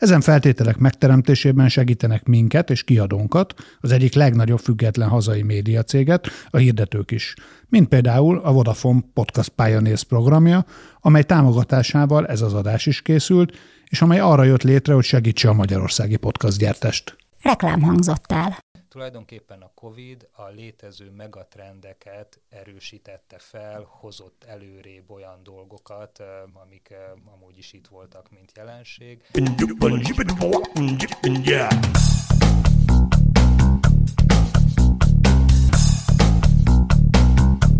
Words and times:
Ezen 0.00 0.20
feltételek 0.20 0.76
megteremtésében 0.76 1.68
segítenek 1.68 2.24
minket 2.24 2.70
és 2.70 2.84
kiadónkat, 2.84 3.54
az 3.80 3.92
egyik 3.92 4.14
legnagyobb 4.14 4.58
független 4.58 5.08
hazai 5.08 5.42
médiacéget, 5.42 6.28
a 6.50 6.56
hirdetők 6.56 7.10
is, 7.10 7.34
mint 7.68 7.88
például 7.88 8.38
a 8.38 8.52
Vodafone 8.52 9.00
Podcast 9.14 9.48
Pioneers 9.48 10.04
programja, 10.04 10.64
amely 11.00 11.22
támogatásával 11.22 12.26
ez 12.26 12.40
az 12.40 12.54
adás 12.54 12.86
is 12.86 13.02
készült, 13.02 13.56
és 13.86 14.02
amely 14.02 14.20
arra 14.20 14.44
jött 14.44 14.62
létre, 14.62 14.94
hogy 14.94 15.04
segítse 15.04 15.48
a 15.48 15.52
magyarországi 15.52 16.16
podcast 16.16 16.58
gyártást. 16.58 17.16
Reklám 17.42 17.82
hangzott 17.82 18.32
el. 18.32 18.58
Tulajdonképpen 19.00 19.62
a 19.62 19.70
COVID 19.74 20.28
a 20.32 20.46
létező 20.46 21.10
megatrendeket 21.10 22.40
erősítette 22.48 23.38
fel, 23.38 23.82
hozott 23.82 24.44
előrébb 24.44 25.10
olyan 25.10 25.42
dolgokat, 25.42 26.22
amik 26.52 26.94
amúgy 27.34 27.58
is 27.58 27.72
itt 27.72 27.86
voltak, 27.86 28.30
mint 28.30 28.52
jelenség. 28.56 29.22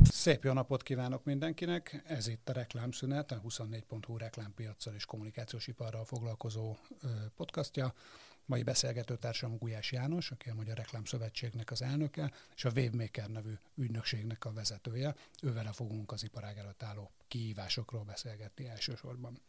Szép 0.03 0.45
jó 0.45 0.53
napot 0.53 0.83
kívánok 0.83 1.25
mindenkinek! 1.25 2.03
Ez 2.07 2.29
itt 2.29 2.49
a 2.49 2.53
Reklámszünet, 2.53 3.33
a 3.33 3.41
24.hu 3.49 4.17
reklámpiacsal 4.17 4.95
és 4.95 5.05
kommunikációs 5.05 5.67
iparral 5.67 6.05
foglalkozó 6.05 6.77
podcastja. 7.37 7.95
Mai 8.45 8.63
beszélgetőtársam 8.63 9.57
Gulyás 9.59 9.93
János, 9.93 10.31
aki 10.31 10.51
a 10.51 10.55
Magyar 10.55 10.77
Reklám 10.77 11.05
Szövetségnek 11.05 11.71
az 11.71 11.83
elnöke, 11.83 12.33
és 12.55 12.65
a 12.65 12.71
Wavemaker 12.75 13.29
nevű 13.29 13.53
ügynökségnek 13.77 14.45
a 14.45 14.53
vezetője. 14.53 15.15
Ővele 15.43 15.73
fogunk 15.73 16.13
az 16.13 16.25
iparág 16.25 16.59
előtt 16.59 16.83
álló 16.83 17.11
kihívásokról 17.29 18.03
beszélgetni 18.03 18.67
elsősorban. 18.67 19.41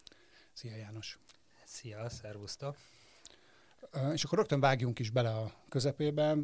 Szia 0.54 0.76
János! 0.76 1.20
Szia, 1.66 2.10
szervusztok! 2.10 2.78
És 4.14 4.24
akkor 4.24 4.38
rögtön 4.38 4.60
vágjunk 4.60 5.00
is 5.00 5.10
bele 5.10 5.30
a 5.30 5.52
közepébe. 5.70 6.36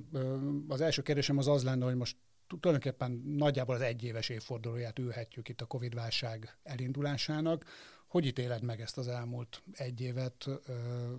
Az 0.68 0.82
első 0.82 1.02
kérdésem 1.02 1.38
az 1.38 1.48
az 1.48 1.64
lenne, 1.64 1.86
hogy 1.86 1.96
most 1.96 2.18
tulajdonképpen 2.48 3.12
nagyjából 3.26 3.76
az 3.76 3.82
egyéves 3.82 4.30
évfordulóját 4.30 5.00
ülhetjük 5.00 5.50
itt 5.50 5.62
a 5.62 5.66
Covid-válság 5.66 6.58
elindulásának. 6.64 7.66
Hogy 8.08 8.26
ítéled 8.26 8.64
meg 8.64 8.82
ezt 8.82 8.98
az 8.98 9.08
elmúlt 9.08 9.64
egy 9.74 10.02
évet? 10.02 10.46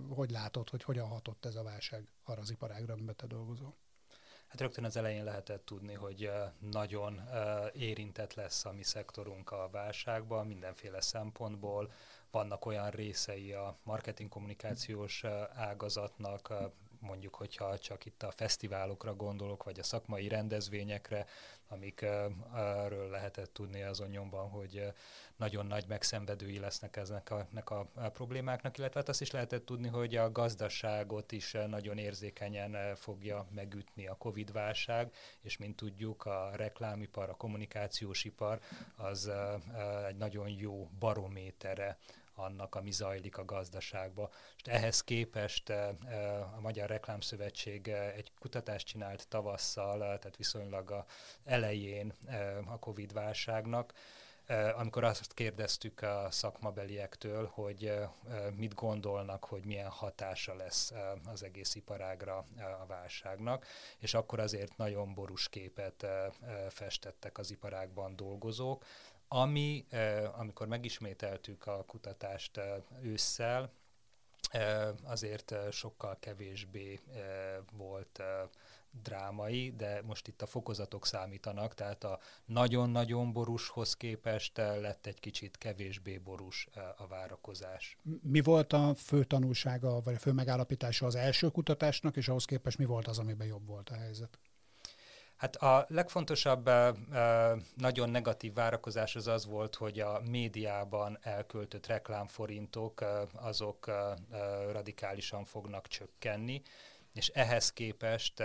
Hogy 0.09 0.29
látod, 0.31 0.69
hogy 0.69 0.83
hogyan 0.83 1.07
hatott 1.07 1.45
ez 1.45 1.55
a 1.55 1.63
válság 1.63 2.07
arra 2.23 2.41
az 2.41 2.51
iparágra, 2.51 2.93
amiben 2.93 3.15
te 3.15 3.27
dolgozol? 3.27 3.75
Hát 4.47 4.61
rögtön 4.61 4.83
az 4.83 4.97
elején 4.97 5.23
lehetett 5.23 5.65
tudni, 5.65 5.93
hogy 5.93 6.31
nagyon 6.59 7.21
érintett 7.73 8.33
lesz 8.33 8.65
a 8.65 8.71
mi 8.71 8.83
szektorunk 8.83 9.51
a 9.51 9.69
válságban 9.71 10.47
mindenféle 10.47 11.01
szempontból. 11.01 11.91
Vannak 12.31 12.65
olyan 12.65 12.89
részei 12.89 13.53
a 13.53 13.79
marketing 13.83 14.29
kommunikációs 14.29 15.23
ágazatnak, 15.53 16.53
mondjuk, 16.99 17.35
hogyha 17.35 17.77
csak 17.77 18.05
itt 18.05 18.23
a 18.23 18.31
fesztiválokra 18.31 19.15
gondolok, 19.15 19.63
vagy 19.63 19.79
a 19.79 19.83
szakmai 19.83 20.27
rendezvényekre, 20.27 21.25
amikről 21.67 23.09
lehetett 23.09 23.53
tudni 23.53 23.81
azon 23.81 24.09
nyomban, 24.09 24.49
hogy 24.49 24.93
nagyon 25.35 25.65
nagy 25.65 25.85
megszenvedői 25.87 26.59
lesznek 26.59 26.95
eznek 26.97 27.31
a, 27.31 27.47
a, 27.65 27.73
a 27.93 28.09
problémáknak, 28.09 28.77
illetve 28.77 28.99
hát 28.99 29.09
azt 29.09 29.21
is 29.21 29.31
lehetett 29.31 29.65
tudni, 29.65 29.87
hogy 29.87 30.15
a 30.15 30.31
gazdaságot 30.31 31.31
is 31.31 31.51
nagyon 31.67 31.97
érzékenyen 31.97 32.95
fogja 32.95 33.47
megütni 33.55 34.07
a 34.07 34.15
Covid-válság, 34.17 35.13
és 35.41 35.57
mint 35.57 35.75
tudjuk, 35.75 36.25
a 36.25 36.51
reklámipar, 36.55 37.29
a 37.29 37.35
kommunikációs 37.35 38.23
ipar 38.23 38.59
az 38.95 39.31
egy 40.07 40.17
nagyon 40.17 40.49
jó 40.49 40.89
barométere 40.99 41.97
annak, 42.39 42.75
ami 42.75 42.91
zajlik 42.91 43.37
a 43.37 43.45
gazdaságba. 43.45 44.29
És 44.57 44.71
ehhez 44.71 45.03
képest 45.03 45.69
eh, 45.69 45.89
eh, 46.07 46.57
a 46.57 46.59
Magyar 46.59 46.89
Reklámszövetség 46.89 47.87
eh, 47.87 48.13
egy 48.15 48.31
kutatást 48.39 48.87
csinált 48.87 49.27
tavasszal, 49.27 49.97
tehát 49.97 50.37
viszonylag 50.37 50.91
a 50.91 51.05
elején 51.45 52.13
a 52.65 52.79
Covid-válságnak, 52.79 53.93
amikor 54.75 55.03
azt 55.03 55.33
kérdeztük 55.33 56.01
a 56.01 56.27
szakmabeliektől, 56.31 57.49
hogy 57.53 57.93
mit 58.55 58.73
gondolnak, 58.73 59.45
hogy 59.45 59.65
milyen 59.65 59.89
hatása 59.89 60.55
lesz 60.55 60.93
az 61.25 61.43
egész 61.43 61.75
iparágra 61.75 62.45
a 62.81 62.85
válságnak, 62.87 63.65
és 63.97 64.13
akkor 64.13 64.39
azért 64.39 64.77
nagyon 64.77 65.13
borús 65.13 65.49
képet 65.49 66.05
festettek 66.69 67.37
az 67.37 67.51
iparágban 67.51 68.15
dolgozók, 68.15 68.85
ami, 69.31 69.85
amikor 70.35 70.67
megismételtük 70.67 71.67
a 71.67 71.83
kutatást 71.87 72.59
ősszel, 73.01 73.71
azért 75.03 75.55
sokkal 75.71 76.17
kevésbé 76.19 76.99
volt 77.71 78.21
drámai, 79.03 79.73
de 79.77 80.01
most 80.05 80.27
itt 80.27 80.41
a 80.41 80.45
fokozatok 80.45 81.05
számítanak, 81.05 81.73
tehát 81.73 82.03
a 82.03 82.19
nagyon-nagyon 82.45 83.33
borúshoz 83.33 83.95
képest 83.95 84.57
lett 84.57 85.05
egy 85.05 85.19
kicsit 85.19 85.57
kevésbé 85.57 86.17
borús 86.17 86.67
a 86.97 87.07
várakozás. 87.07 87.97
Mi 88.21 88.41
volt 88.41 88.73
a 88.73 88.93
fő 88.95 89.23
tanulsága, 89.23 90.01
vagy 90.01 90.13
a 90.15 90.19
fő 90.19 90.31
megállapítása 90.31 91.05
az 91.05 91.15
első 91.15 91.49
kutatásnak, 91.49 92.17
és 92.17 92.27
ahhoz 92.27 92.45
képest 92.45 92.77
mi 92.77 92.85
volt 92.85 93.07
az, 93.07 93.19
amiben 93.19 93.47
jobb 93.47 93.67
volt 93.67 93.89
a 93.89 93.95
helyzet? 93.95 94.39
Hát 95.39 95.55
a 95.55 95.85
legfontosabb 95.89 96.69
nagyon 97.75 98.09
negatív 98.09 98.53
várakozás 98.53 99.15
az 99.15 99.27
az 99.27 99.45
volt, 99.45 99.75
hogy 99.75 99.99
a 99.99 100.21
médiában 100.29 101.17
elköltött 101.21 101.87
reklámforintok 101.87 103.05
azok 103.33 103.91
radikálisan 104.71 105.45
fognak 105.45 105.87
csökkenni, 105.87 106.61
és 107.13 107.27
ehhez 107.27 107.73
képest 107.73 108.43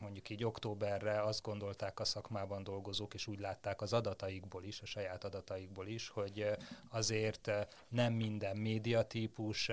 mondjuk 0.00 0.30
így 0.30 0.44
októberre 0.44 1.22
azt 1.22 1.42
gondolták 1.42 2.00
a 2.00 2.04
szakmában 2.04 2.62
dolgozók, 2.62 3.14
és 3.14 3.26
úgy 3.26 3.38
látták 3.38 3.80
az 3.80 3.92
adataikból 3.92 4.64
is, 4.64 4.80
a 4.80 4.86
saját 4.86 5.24
adataikból 5.24 5.86
is, 5.86 6.08
hogy 6.08 6.50
azért 6.88 7.50
nem 7.88 8.12
minden 8.12 8.56
médiatípus 8.56 9.70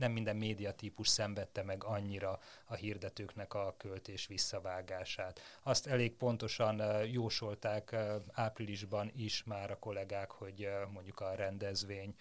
nem 0.00 0.12
minden 0.12 0.36
médiatípus 0.36 1.08
szenvedte 1.08 1.62
meg 1.62 1.84
annyira 1.84 2.38
a 2.64 2.74
hirdetőknek 2.74 3.54
a 3.54 3.74
költés 3.78 4.26
visszavágását. 4.26 5.40
Azt 5.62 5.86
elég 5.86 6.12
pontosan 6.16 7.04
jósolták 7.06 7.96
áprilisban 8.32 9.10
is 9.16 9.44
már 9.44 9.70
a 9.70 9.78
kollégák, 9.78 10.30
hogy 10.30 10.68
mondjuk 10.92 11.20
a 11.20 11.34
rendezvény 11.34 12.14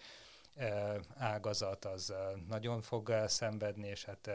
ágazat 1.18 1.86
az 1.86 2.14
nagyon 2.48 2.82
fog 2.82 3.24
szenvedni, 3.28 3.88
és 3.88 4.06
hát 4.06 4.28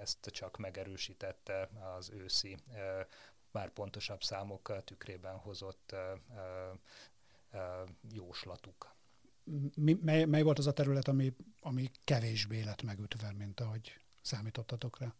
ezt 0.00 0.18
csak 0.20 0.56
megerősítette 0.56 1.68
az 1.96 2.10
őszi 2.10 2.56
már 3.50 3.68
pontosabb 3.68 4.22
számok 4.22 4.84
tükrében 4.84 5.36
hozott 5.36 5.94
jóslatuk 8.12 8.91
mi, 9.74 9.98
mely, 10.02 10.24
mely 10.24 10.42
volt 10.42 10.58
az 10.58 10.66
a 10.66 10.72
terület, 10.72 11.08
ami, 11.08 11.32
ami 11.60 11.90
kevésbé 12.04 12.62
lett 12.62 12.82
megütve, 12.82 13.32
mint 13.32 13.60
ahogy 13.60 13.96
számítottatok 14.20 14.98
rá? 14.98 15.14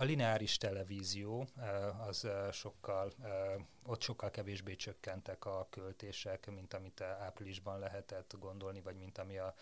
A 0.00 0.04
lineáris 0.04 0.56
televízió 0.56 1.48
eh, 1.56 2.06
az 2.06 2.24
eh, 2.24 2.52
sokkal, 2.52 3.12
eh, 3.22 3.54
ott 3.86 4.00
sokkal 4.00 4.30
kevésbé 4.30 4.74
csökkentek 4.76 5.44
a 5.44 5.66
költések, 5.70 6.50
mint 6.50 6.74
amit 6.74 7.00
áprilisban 7.00 7.78
lehetett 7.78 8.34
gondolni, 8.38 8.80
vagy 8.80 8.96
mint 8.96 9.18
ami 9.18 9.38
a 9.38 9.54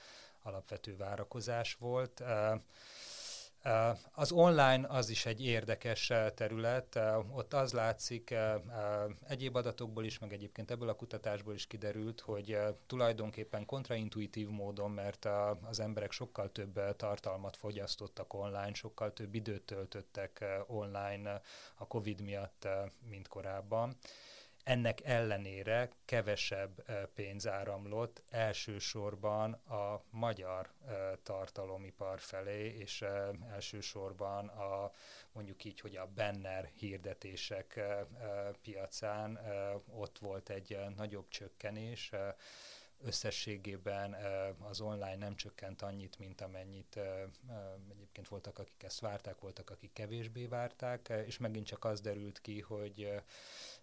alapvető 0.43 0.97
várakozás 0.97 1.75
volt. 1.75 2.23
Az 4.13 4.33
online 4.33 4.87
az 4.89 5.09
is 5.09 5.27
egy 5.27 5.45
érdekes 5.45 6.13
terület, 6.35 6.99
ott 7.33 7.53
az 7.53 7.73
látszik, 7.73 8.35
egyéb 9.29 9.57
adatokból 9.57 10.05
is, 10.05 10.19
meg 10.19 10.33
egyébként 10.33 10.71
ebből 10.71 10.89
a 10.89 10.95
kutatásból 10.95 11.55
is 11.55 11.67
kiderült, 11.67 12.21
hogy 12.21 12.59
tulajdonképpen 12.87 13.67
kontraintuitív 13.67 14.49
módon, 14.49 14.91
mert 14.91 15.29
az 15.63 15.81
emberek 15.81 16.11
sokkal 16.11 16.53
több 16.53 16.97
tartalmat 16.97 17.57
fogyasztottak 17.57 18.35
online, 18.35 18.75
sokkal 18.75 19.13
több 19.13 19.35
időt 19.35 19.63
töltöttek 19.63 20.45
online 20.67 21.41
a 21.75 21.87
COVID 21.87 22.21
miatt, 22.21 22.69
mint 23.09 23.29
korábban 23.29 23.97
ennek 24.67 25.05
ellenére 25.05 25.89
kevesebb 26.05 26.85
pénz 27.15 27.47
áramlott 27.47 28.23
elsősorban 28.31 29.53
a 29.53 30.03
magyar 30.11 30.71
tartalomipar 31.23 32.21
felé, 32.21 32.77
és 32.79 33.05
elsősorban 33.53 34.49
a 34.49 34.91
mondjuk 35.33 35.65
így, 35.65 35.81
hogy 35.81 35.97
a 35.97 36.09
banner 36.15 36.71
hirdetések 36.75 37.81
piacán 38.63 39.41
ott 39.91 40.19
volt 40.19 40.51
egy 40.51 40.79
nagyobb 40.97 41.29
csökkenés, 41.29 42.13
összességében 43.03 44.17
az 44.59 44.81
online 44.81 45.17
nem 45.17 45.37
csökkent 45.37 45.83
annyit, 45.83 46.19
mint 46.19 46.41
amennyit 46.41 47.01
egyébként 47.91 48.29
voltak, 48.29 48.59
akik 48.59 48.83
ezt 48.83 49.01
várták, 49.01 49.41
voltak, 49.41 49.71
akik 49.71 49.93
kevésbé 49.93 50.47
várták, 50.47 51.13
és 51.27 51.39
megint 51.39 51.67
csak 51.67 51.85
az 51.85 52.01
derült 52.01 52.41
ki, 52.41 52.61
hogy 52.61 53.23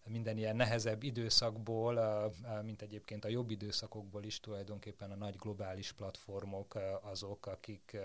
minden 0.06 0.38
ilyen 0.38 0.56
nehezebb 0.56 1.04
időszakból, 1.04 2.34
mint 2.64 2.82
egyébként 2.82 3.26
a 3.26 3.30
jobb 3.30 3.50
időszakokból 3.50 4.24
is 4.24 4.40
tulajdonképpen 4.40 5.12
a 5.12 5.16
nagy 5.16 5.36
globális 5.36 5.92
platformok 5.92 6.78
azok, 7.02 7.46
akik 7.46 7.98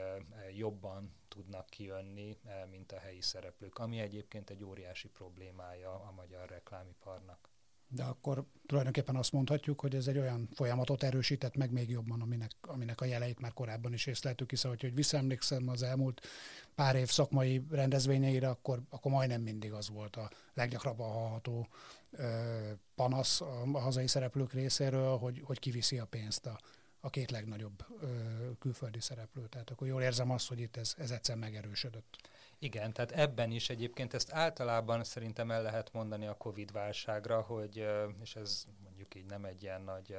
jobban 0.55 1.13
tudnak 1.29 1.67
kijönni, 1.67 2.39
mint 2.71 2.93
a 2.93 2.99
helyi 2.99 3.21
szereplők, 3.21 3.79
ami 3.79 4.01
egyébként 4.01 4.51
egy 4.51 4.65
óriási 4.65 5.09
problémája 5.09 5.91
a 5.91 6.13
magyar 6.17 6.49
reklámiparnak. 6.49 7.49
De 7.91 8.03
akkor 8.03 8.45
tulajdonképpen 8.67 9.17
azt 9.17 9.33
mondhatjuk, 9.33 9.81
hogy 9.81 9.95
ez 9.95 10.07
egy 10.07 10.19
olyan 10.19 10.49
folyamatot 10.55 11.03
erősített 11.03 11.57
meg 11.57 11.73
még 11.73 11.91
jobban, 11.91 12.21
aminek, 12.21 12.51
aminek 12.61 13.01
a 13.01 13.05
jeleit 13.05 13.41
már 13.41 13.53
korábban 13.53 13.93
is 13.93 14.07
észleltük, 14.07 14.51
hiszen 14.51 14.71
hogy, 14.71 14.95
visszaemlékszem 14.95 15.69
az 15.69 15.83
elmúlt 15.83 16.21
pár 16.75 16.97
év 16.97 17.09
szakmai 17.09 17.63
rendezvényeire, 17.71 18.49
akkor, 18.49 18.83
akkor 18.91 19.13
majdnem 19.13 19.43
mindig 19.43 19.73
az 19.73 19.89
volt 19.89 20.17
a 20.17 20.31
leggyakrabban 20.55 21.13
hallható 21.13 21.69
ö, 22.11 22.71
panasz 22.95 23.41
a, 23.41 23.63
a 23.73 23.79
hazai 23.79 24.07
szereplők 24.07 24.53
részéről, 24.53 25.17
hogy, 25.17 25.43
hogy 25.45 25.59
kiviszi 25.59 25.99
a 25.99 26.07
pénzt 26.07 26.47
a, 26.47 26.61
a 27.01 27.11
két 27.11 27.31
legnagyobb 27.31 27.85
ö, 28.01 28.07
külföldi 28.59 29.01
szereplő. 29.01 29.47
Tehát 29.47 29.71
akkor 29.71 29.87
jól 29.87 30.03
érzem 30.03 30.31
azt, 30.31 30.49
hogy 30.49 30.61
itt 30.61 30.77
ez, 30.77 30.95
ez 30.99 31.11
egyszer 31.11 31.37
megerősödött. 31.37 32.17
Igen, 32.59 32.93
tehát 32.93 33.11
ebben 33.11 33.51
is 33.51 33.71
egyébként 33.71 34.15
ezt 34.15 34.33
általában 34.33 35.05
szerintem 35.05 35.51
el 35.51 35.63
lehet 35.63 35.93
mondani 35.93 36.27
a 36.27 36.37
Covid 36.37 36.73
válságra, 36.73 37.41
hogy, 37.41 37.87
és 38.23 38.37
ez 38.37 38.65
mondjuk 39.15 39.15
így 39.15 39.39
nem 39.39 39.45
egy 39.45 39.63
ilyen 39.63 39.83
nagy 39.83 40.17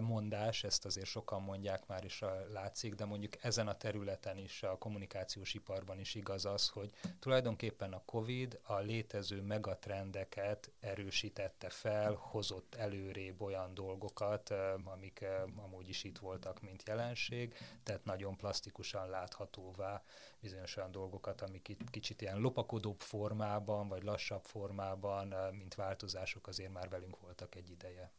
mondás, 0.00 0.64
ezt 0.64 0.84
azért 0.84 1.06
sokan 1.06 1.42
mondják 1.42 1.86
már 1.86 2.04
is 2.04 2.22
látszik, 2.52 2.94
de 2.94 3.04
mondjuk 3.04 3.44
ezen 3.44 3.68
a 3.68 3.76
területen 3.76 4.38
is, 4.38 4.62
a 4.62 4.78
kommunikációs 4.78 5.54
iparban 5.54 5.98
is 5.98 6.14
igaz 6.14 6.44
az, 6.44 6.68
hogy 6.68 6.90
tulajdonképpen 7.18 7.92
a 7.92 8.02
COVID 8.04 8.60
a 8.62 8.78
létező 8.78 9.42
megatrendeket 9.42 10.70
erősítette 10.80 11.68
fel, 11.68 12.14
hozott 12.14 12.74
előrébb 12.74 13.40
olyan 13.40 13.74
dolgokat, 13.74 14.54
amik 14.84 15.24
amúgy 15.56 15.88
is 15.88 16.04
itt 16.04 16.18
voltak, 16.18 16.60
mint 16.60 16.82
jelenség, 16.86 17.54
tehát 17.82 18.04
nagyon 18.04 18.36
plastikusan 18.36 19.08
láthatóvá 19.08 20.02
bizonyos 20.40 20.76
olyan 20.76 20.90
dolgokat, 20.90 21.40
amik 21.40 21.68
itt 21.68 21.90
kicsit 21.90 22.20
ilyen 22.20 22.38
lopakodóbb 22.38 23.00
formában, 23.00 23.88
vagy 23.88 24.02
lassabb 24.02 24.44
formában, 24.44 25.34
mint 25.52 25.74
változások 25.74 26.46
azért 26.46 26.72
már 26.72 26.88
velünk 26.88 27.20
voltak 27.20 27.54
egy 27.54 27.70
ideje. 27.78 28.12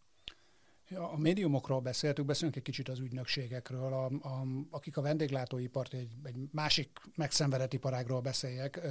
A 0.95 1.17
médiumokról 1.17 1.79
beszéltük, 1.79 2.25
beszélünk 2.25 2.55
egy 2.55 2.61
kicsit 2.61 2.89
az 2.89 2.99
ügynökségekről, 2.99 3.93
a, 3.93 4.05
a, 4.05 4.45
akik 4.69 4.97
a 4.97 5.01
vendéglátóipart, 5.01 5.93
egy, 5.93 6.11
egy 6.23 6.35
másik 6.51 6.99
megszenvedett 7.15 7.73
iparágról 7.73 8.21
beszéljek, 8.21 8.81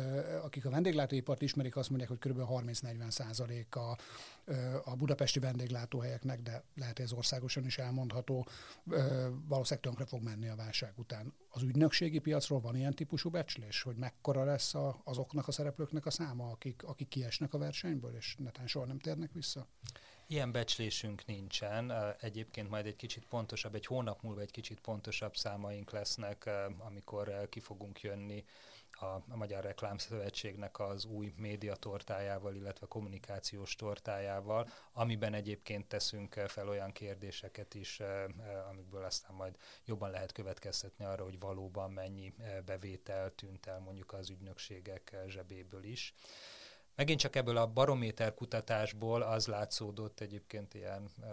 akik 0.42 0.64
a 0.64 0.70
vendéglátóipart 0.70 1.42
ismerik, 1.42 1.76
azt 1.76 1.88
mondják, 1.88 2.08
hogy 2.08 2.18
kb. 2.18 2.40
30-40 2.50 3.10
százalék 3.10 3.76
a, 3.76 3.98
a 4.84 4.96
budapesti 4.96 5.38
vendéglátóhelyeknek, 5.38 6.42
de 6.42 6.62
lehet, 6.74 6.98
ez 6.98 7.12
országosan 7.12 7.64
is 7.64 7.78
elmondható, 7.78 8.46
valószínűleg 9.48 9.80
tönkre 9.80 10.06
fog 10.06 10.22
menni 10.22 10.48
a 10.48 10.56
válság 10.56 10.92
után. 10.96 11.32
Az 11.50 11.62
ügynökségi 11.62 12.18
piacról 12.18 12.60
van 12.60 12.76
ilyen 12.76 12.94
típusú 12.94 13.30
becslés, 13.30 13.82
hogy 13.82 13.96
mekkora 13.96 14.44
lesz 14.44 14.74
a, 14.74 15.00
azoknak 15.04 15.48
a 15.48 15.52
szereplőknek 15.52 16.06
a 16.06 16.10
száma, 16.10 16.50
akik, 16.50 16.82
akik 16.82 17.08
kiesnek 17.08 17.54
a 17.54 17.58
versenyből, 17.58 18.14
és 18.14 18.36
netán 18.38 18.66
soha 18.66 18.86
nem 18.86 18.98
térnek 18.98 19.32
vissza? 19.32 19.66
Ilyen 20.30 20.52
becslésünk 20.52 21.26
nincsen. 21.26 22.14
Egyébként 22.20 22.68
majd 22.68 22.86
egy 22.86 22.96
kicsit 22.96 23.26
pontosabb, 23.26 23.74
egy 23.74 23.86
hónap 23.86 24.22
múlva 24.22 24.40
egy 24.40 24.50
kicsit 24.50 24.80
pontosabb 24.80 25.36
számaink 25.36 25.90
lesznek, 25.90 26.50
amikor 26.78 27.48
ki 27.48 27.60
fogunk 27.60 28.00
jönni 28.00 28.44
a, 28.90 29.36
Magyar 29.36 29.64
Reklámszövetségnek 29.64 30.78
az 30.78 31.04
új 31.04 31.32
média 31.36 31.74
tortájával, 31.74 32.54
illetve 32.54 32.86
kommunikációs 32.86 33.74
tortájával, 33.74 34.68
amiben 34.92 35.34
egyébként 35.34 35.86
teszünk 35.86 36.34
fel 36.34 36.68
olyan 36.68 36.92
kérdéseket 36.92 37.74
is, 37.74 38.00
amikből 38.70 39.04
aztán 39.04 39.36
majd 39.36 39.56
jobban 39.84 40.10
lehet 40.10 40.32
következtetni 40.32 41.04
arra, 41.04 41.24
hogy 41.24 41.38
valóban 41.38 41.90
mennyi 41.90 42.34
bevétel 42.64 43.34
tűnt 43.34 43.66
el 43.66 43.78
mondjuk 43.78 44.12
az 44.12 44.30
ügynökségek 44.30 45.16
zsebéből 45.26 45.84
is. 45.84 46.14
Megint 46.98 47.20
csak 47.20 47.36
ebből 47.36 47.56
a 47.56 47.66
barométer 47.66 48.34
kutatásból 48.34 49.22
az 49.22 49.46
látszódott 49.46 50.20
egyébként 50.20 50.74
ilyen 50.74 51.10
e, 51.22 51.26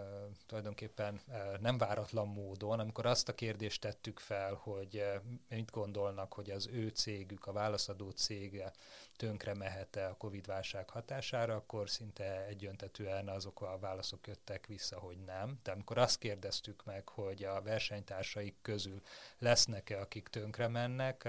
tulajdonképpen 0.46 1.20
e, 1.28 1.58
nem 1.60 1.78
váratlan 1.78 2.28
módon, 2.28 2.80
amikor 2.80 3.06
azt 3.06 3.28
a 3.28 3.34
kérdést 3.34 3.80
tettük 3.80 4.18
fel, 4.18 4.54
hogy 4.54 4.96
e, 4.96 5.22
mit 5.48 5.70
gondolnak, 5.70 6.32
hogy 6.32 6.50
az 6.50 6.68
ő 6.72 6.88
cégük, 6.88 7.46
a 7.46 7.52
válaszadó 7.52 8.10
cége 8.10 8.72
tönkre 9.16 9.54
mehet-e 9.54 10.08
a 10.08 10.16
Covid-válság 10.16 10.90
hatására, 10.90 11.54
akkor 11.54 11.90
szinte 11.90 12.44
egyöntetően 12.46 13.28
azok 13.28 13.60
a 13.60 13.78
válaszok 13.78 14.26
jöttek 14.26 14.66
vissza, 14.66 14.98
hogy 14.98 15.18
nem. 15.24 15.58
De 15.62 15.70
amikor 15.70 15.98
azt 15.98 16.18
kérdeztük 16.18 16.84
meg, 16.84 17.08
hogy 17.08 17.44
a 17.44 17.62
versenytársaik 17.62 18.56
közül 18.62 19.00
lesznek-e, 19.38 20.00
akik 20.00 20.28
tönkre 20.28 20.68
mennek, 20.68 21.28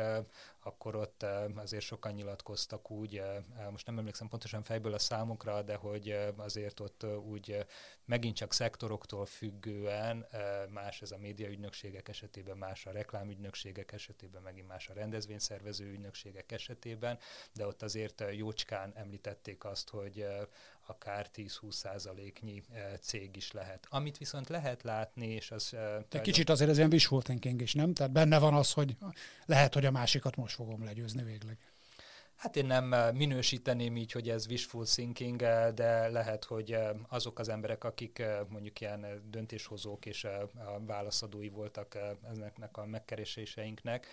akkor 0.59 0.95
ott 0.95 1.25
azért 1.55 1.83
sokan 1.83 2.13
nyilatkoztak 2.13 2.91
úgy, 2.91 3.21
most 3.71 3.85
nem 3.85 3.97
emlékszem 3.97 4.27
pontosan 4.27 4.63
fejből 4.63 4.93
a 4.93 4.99
számokra, 4.99 5.61
de 5.61 5.75
hogy 5.75 6.17
azért 6.37 6.79
ott 6.79 7.05
úgy 7.05 7.65
megint 8.05 8.35
csak 8.35 8.53
szektoroktól 8.53 9.25
függően 9.25 10.27
más 10.69 11.01
ez 11.01 11.11
a 11.11 11.17
médiaügynökségek 11.17 12.07
esetében, 12.07 12.57
más 12.57 12.85
a 12.85 12.91
reklámügynökségek 12.91 13.91
esetében, 13.91 14.41
megint 14.41 14.67
más 14.67 14.89
a 14.89 14.93
rendezvényszervező 14.93 15.85
ügynökségek 15.91 16.51
esetében, 16.51 17.19
de 17.53 17.67
ott 17.67 17.76
azért 17.81 18.23
jócskán 18.31 18.91
említették 18.95 19.65
azt, 19.65 19.89
hogy 19.89 20.25
akár 20.85 21.27
10-20 21.35 21.71
százaléknyi 21.71 22.63
cég 23.01 23.35
is 23.35 23.51
lehet. 23.51 23.87
Amit 23.89 24.17
viszont 24.17 24.49
lehet 24.49 24.83
látni, 24.83 25.27
és 25.27 25.51
az... 25.51 25.75
De 26.09 26.21
kicsit 26.21 26.49
azért 26.49 26.69
ez 26.69 26.77
ilyen 26.77 26.91
wishful 26.91 27.21
thinking 27.21 27.61
is, 27.61 27.73
nem? 27.73 27.93
Tehát 27.93 28.11
benne 28.11 28.39
van 28.39 28.53
az, 28.53 28.73
hogy 28.73 28.97
lehet, 29.45 29.73
hogy 29.73 29.85
a 29.85 29.91
másikat 29.91 30.35
most 30.35 30.55
fogom 30.55 30.83
legyőzni 30.83 31.23
végleg. 31.23 31.57
Hát 32.37 32.55
én 32.55 32.65
nem 32.65 32.93
eh, 32.93 33.13
minősíteném 33.13 33.97
így, 33.97 34.11
hogy 34.11 34.29
ez 34.29 34.45
wishful 34.47 34.85
thinking, 34.85 35.41
eh, 35.41 35.71
de 35.71 36.07
lehet, 36.07 36.43
hogy 36.43 36.71
eh, 36.71 36.89
azok 37.07 37.39
az 37.39 37.49
emberek, 37.49 37.83
akik 37.83 38.23
mondjuk 38.49 38.81
ilyen 38.81 39.23
döntéshozók 39.29 40.05
és 40.05 40.23
a 40.23 40.49
válaszadói 40.85 41.49
voltak 41.49 41.97
ezeknek 42.31 42.77
a 42.77 42.85
megkereséseinknek, 42.85 44.07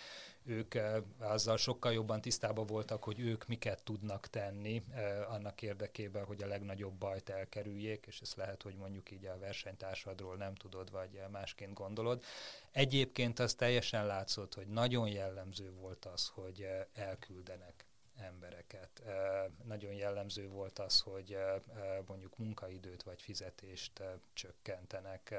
ők 0.45 0.75
azzal 1.19 1.57
sokkal 1.57 1.93
jobban 1.93 2.21
tisztában 2.21 2.67
voltak, 2.67 3.05
hogy 3.05 3.21
ők 3.21 3.47
miket 3.47 3.83
tudnak 3.83 4.27
tenni 4.27 4.85
annak 5.29 5.63
érdekében, 5.63 6.25
hogy 6.25 6.43
a 6.43 6.47
legnagyobb 6.47 6.95
bajt 6.95 7.29
elkerüljék, 7.29 8.07
és 8.07 8.21
ez 8.21 8.35
lehet, 8.35 8.63
hogy 8.63 8.77
mondjuk 8.77 9.11
így 9.11 9.27
a 9.27 9.39
versenytársadról 9.39 10.37
nem 10.37 10.55
tudod, 10.55 10.91
vagy 10.91 11.21
másként 11.31 11.73
gondolod. 11.73 12.25
Egyébként 12.71 13.39
az 13.39 13.55
teljesen 13.55 14.07
látszott, 14.07 14.55
hogy 14.55 14.67
nagyon 14.67 15.09
jellemző 15.09 15.73
volt 15.73 16.05
az, 16.05 16.29
hogy 16.35 16.67
elküldenek 16.95 17.85
embereket. 18.17 19.03
Nagyon 19.65 19.93
jellemző 19.93 20.49
volt 20.49 20.79
az, 20.79 21.01
hogy 21.01 21.39
mondjuk 22.07 22.39
munkaidőt 22.39 23.03
vagy 23.03 23.23
fizetést 23.23 24.03
csökkentenek. 24.33 25.35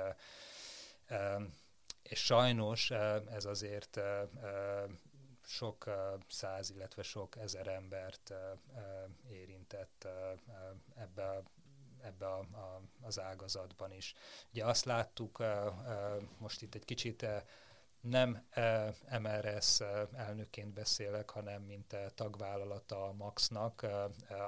És 2.09 2.25
sajnos 2.25 2.91
ez 3.31 3.45
azért 3.45 3.99
sok 5.45 5.89
száz, 6.27 6.69
illetve 6.69 7.01
sok 7.01 7.37
ezer 7.37 7.67
embert 7.67 8.33
érintett 9.29 10.07
ebbe 10.95 11.43
ebbe 12.05 12.25
a, 12.25 12.39
a, 12.39 12.81
az 13.01 13.19
ágazatban 13.19 13.91
is. 13.91 14.13
Ugye 14.51 14.65
azt 14.65 14.85
láttuk, 14.85 15.43
most 16.37 16.61
itt 16.61 16.75
egy 16.75 16.85
kicsit 16.85 17.25
nem 18.05 18.45
MRS 19.21 19.79
elnökként 20.15 20.73
beszélek, 20.73 21.29
hanem 21.29 21.61
mint 21.61 21.95
tagvállalata 22.15 23.03
a 23.07 23.13
MAX-nak. 23.13 23.81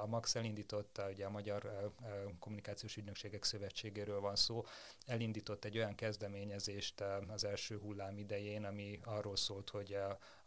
A 0.02 0.06
MAX 0.06 0.36
elindította, 0.36 1.10
ugye 1.10 1.26
a 1.26 1.30
Magyar 1.30 1.92
Kommunikációs 2.40 2.98
Ügynökségek 2.98 3.44
Szövetségéről 3.44 4.20
van 4.20 4.36
szó, 4.36 4.66
elindított 5.06 5.66
egy 5.66 5.78
olyan 5.78 5.96
kezdeményezést 5.96 7.04
az 7.28 7.44
első 7.44 7.78
hullám 7.78 8.18
idején, 8.18 8.66
ami 8.66 9.00
arról 9.04 9.36
szólt, 9.36 9.70
hogy 9.70 9.94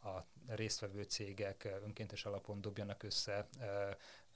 a 0.02 0.24
résztvevő 0.46 1.02
cégek 1.02 1.68
önkéntes 1.84 2.24
alapon 2.24 2.60
dobjanak 2.60 3.02
össze 3.02 3.48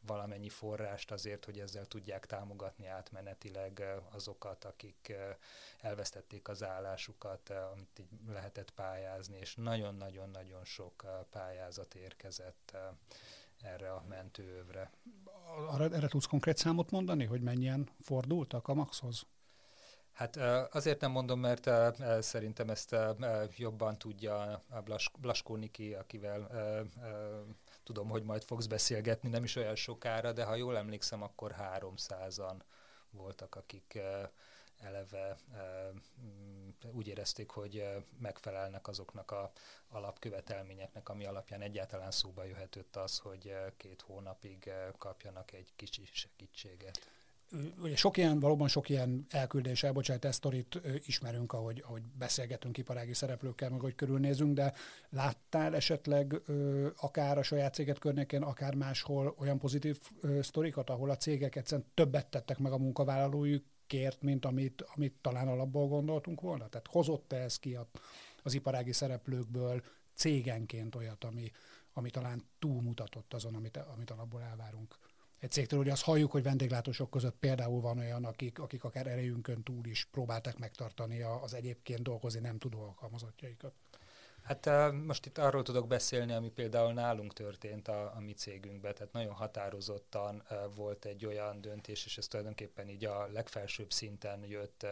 valamennyi 0.07 0.49
forrást 0.49 1.11
azért, 1.11 1.45
hogy 1.45 1.59
ezzel 1.59 1.87
tudják 1.87 2.27
támogatni 2.27 2.87
átmenetileg 2.87 3.85
azokat, 4.11 4.65
akik 4.65 5.13
elvesztették 5.81 6.49
az 6.49 6.63
állásukat, 6.63 7.51
amit 7.51 7.99
így 7.99 8.09
lehetett 8.29 8.71
pályázni, 8.71 9.39
és 9.39 9.55
nagyon-nagyon-nagyon 9.55 10.65
sok 10.65 11.05
pályázat 11.31 11.95
érkezett 11.95 12.77
erre 13.63 13.93
a 13.93 14.05
mentőövre. 14.09 14.91
Arra, 15.69 15.85
erre 15.85 16.09
tudsz 16.09 16.27
konkrét 16.27 16.57
számot 16.57 16.91
mondani, 16.91 17.25
hogy 17.25 17.41
mennyien 17.41 17.89
fordultak 18.01 18.69
a 18.69 18.75
Maxhoz? 18.75 19.27
Hát 20.13 20.37
azért 20.75 21.01
nem 21.01 21.11
mondom, 21.11 21.41
mert 21.41 21.71
szerintem 22.23 22.71
ezt 22.71 22.97
jobban 23.57 23.99
tudja 23.99 24.63
a 24.69 24.83
Blaskó 25.21 25.57
Niki, 25.57 25.95
akivel 25.95 26.49
tudom, 27.85 28.09
hogy 28.09 28.23
majd 28.23 28.43
fogsz 28.43 28.67
beszélgetni, 28.67 29.29
nem 29.29 29.45
is 29.45 29.57
olyan 29.57 29.75
sokára, 29.75 30.33
de 30.33 30.45
ha 30.45 30.55
jól 30.55 30.77
emlékszem, 30.77 31.23
akkor 31.23 31.55
300-an 31.59 32.57
voltak, 33.11 33.55
akik 33.55 33.99
eleve 34.81 35.37
mm, 36.25 36.69
úgy 36.93 37.09
érezték, 37.09 37.51
hogy 37.51 37.87
megfelelnek 38.19 38.89
azoknak 38.89 39.31
a 39.31 39.53
alapkövetelményeknek, 39.89 41.09
ami 41.09 41.27
alapján 41.27 41.61
egyáltalán 41.61 42.11
szóba 42.11 42.45
jöhetett 42.45 42.97
az, 42.97 43.19
hogy 43.19 43.55
két 43.77 44.01
hónapig 44.01 44.73
kapjanak 44.99 45.53
egy 45.53 45.73
kicsi 45.77 46.09
segítséget 46.13 46.99
ugye 47.83 47.97
sok 47.97 48.17
ilyen, 48.17 48.41
valóban 48.41 48.69
sok 48.69 48.89
ilyen 48.89 49.27
elküldés, 49.31 49.83
elbocsátás 49.83 50.35
sztorit 50.35 50.81
ismerünk, 51.07 51.53
ahogy, 51.53 51.83
ahogy 51.87 52.03
beszélgetünk 52.19 52.79
iparági 52.79 53.15
szereplőkkel, 53.15 53.71
meg 53.71 53.81
hogy 53.81 53.95
körülnézünk, 53.95 54.55
de 54.55 54.73
láttál 55.09 55.75
esetleg 55.75 56.41
ö, 56.47 56.89
akár 56.97 57.39
a 57.39 57.43
saját 57.43 57.75
céget 57.75 57.99
környékén, 57.99 58.43
akár 58.43 58.75
máshol 58.75 59.35
olyan 59.39 59.59
pozitív 59.59 60.01
ö, 60.21 60.43
sztorikat, 60.43 60.91
ahol 60.91 61.11
a 61.11 61.17
cégek 61.17 61.57
egyszerűen 61.57 61.87
többet 61.95 62.27
tettek 62.27 62.59
meg 62.59 62.73
a 62.73 62.79
munkavállalójukért, 62.79 64.23
mint 64.23 64.45
amit, 64.45 64.85
amit 64.95 65.15
talán 65.21 65.49
alapból 65.49 65.89
gondoltunk 65.89 66.41
volna? 66.41 66.69
Tehát 66.69 66.87
hozott-e 66.91 67.37
ez 67.37 67.59
ki 67.59 67.75
a, 67.75 67.89
az 68.43 68.55
iparági 68.55 68.93
szereplőkből 68.93 69.83
cégenként 70.15 70.95
olyat, 70.95 71.25
ami, 71.25 71.51
ami 71.93 72.11
talán 72.11 72.43
túlmutatott 72.59 73.35
azon, 73.35 73.55
amit, 73.55 73.77
amit 73.77 74.11
alapból 74.11 74.43
elvárunk? 74.43 74.99
Egy 75.39 75.51
cégtől, 75.51 75.79
hogy 75.79 75.89
azt 75.89 76.03
halljuk, 76.03 76.31
hogy 76.31 76.43
vendéglátósok 76.43 77.11
között 77.11 77.37
például 77.41 77.81
van 77.81 77.99
olyan, 77.99 78.25
akik, 78.25 78.59
akik 78.59 78.85
akár 78.85 79.07
erejünkön 79.07 79.63
túl 79.63 79.87
is 79.87 80.05
próbálták 80.05 80.59
megtartani 80.59 81.23
az 81.23 81.55
egyébként 81.55 82.03
dolgozni 82.03 82.41
nem 82.41 82.59
tudó 82.59 82.83
alkalmazottjaikat. 82.83 83.73
Hát 84.43 84.93
most 84.93 85.27
itt 85.27 85.39
arról 85.39 85.63
tudok 85.63 85.87
beszélni, 85.87 86.33
ami 86.33 86.51
például 86.51 86.93
nálunk 86.93 87.33
történt 87.33 87.89
a, 87.89 88.13
a 88.17 88.21
mi 88.21 88.33
cégünkben, 88.33 88.95
tehát 88.95 89.13
nagyon 89.13 89.33
határozottan 89.33 90.43
volt 90.75 91.05
egy 91.05 91.27
olyan 91.27 91.61
döntés, 91.61 92.05
és 92.05 92.19
ez 92.19 92.27
tulajdonképpen 92.27 92.89
így 92.89 93.05
a 93.05 93.29
legfelsőbb 93.33 93.93
szinten 93.93 94.45
jött 94.45 94.87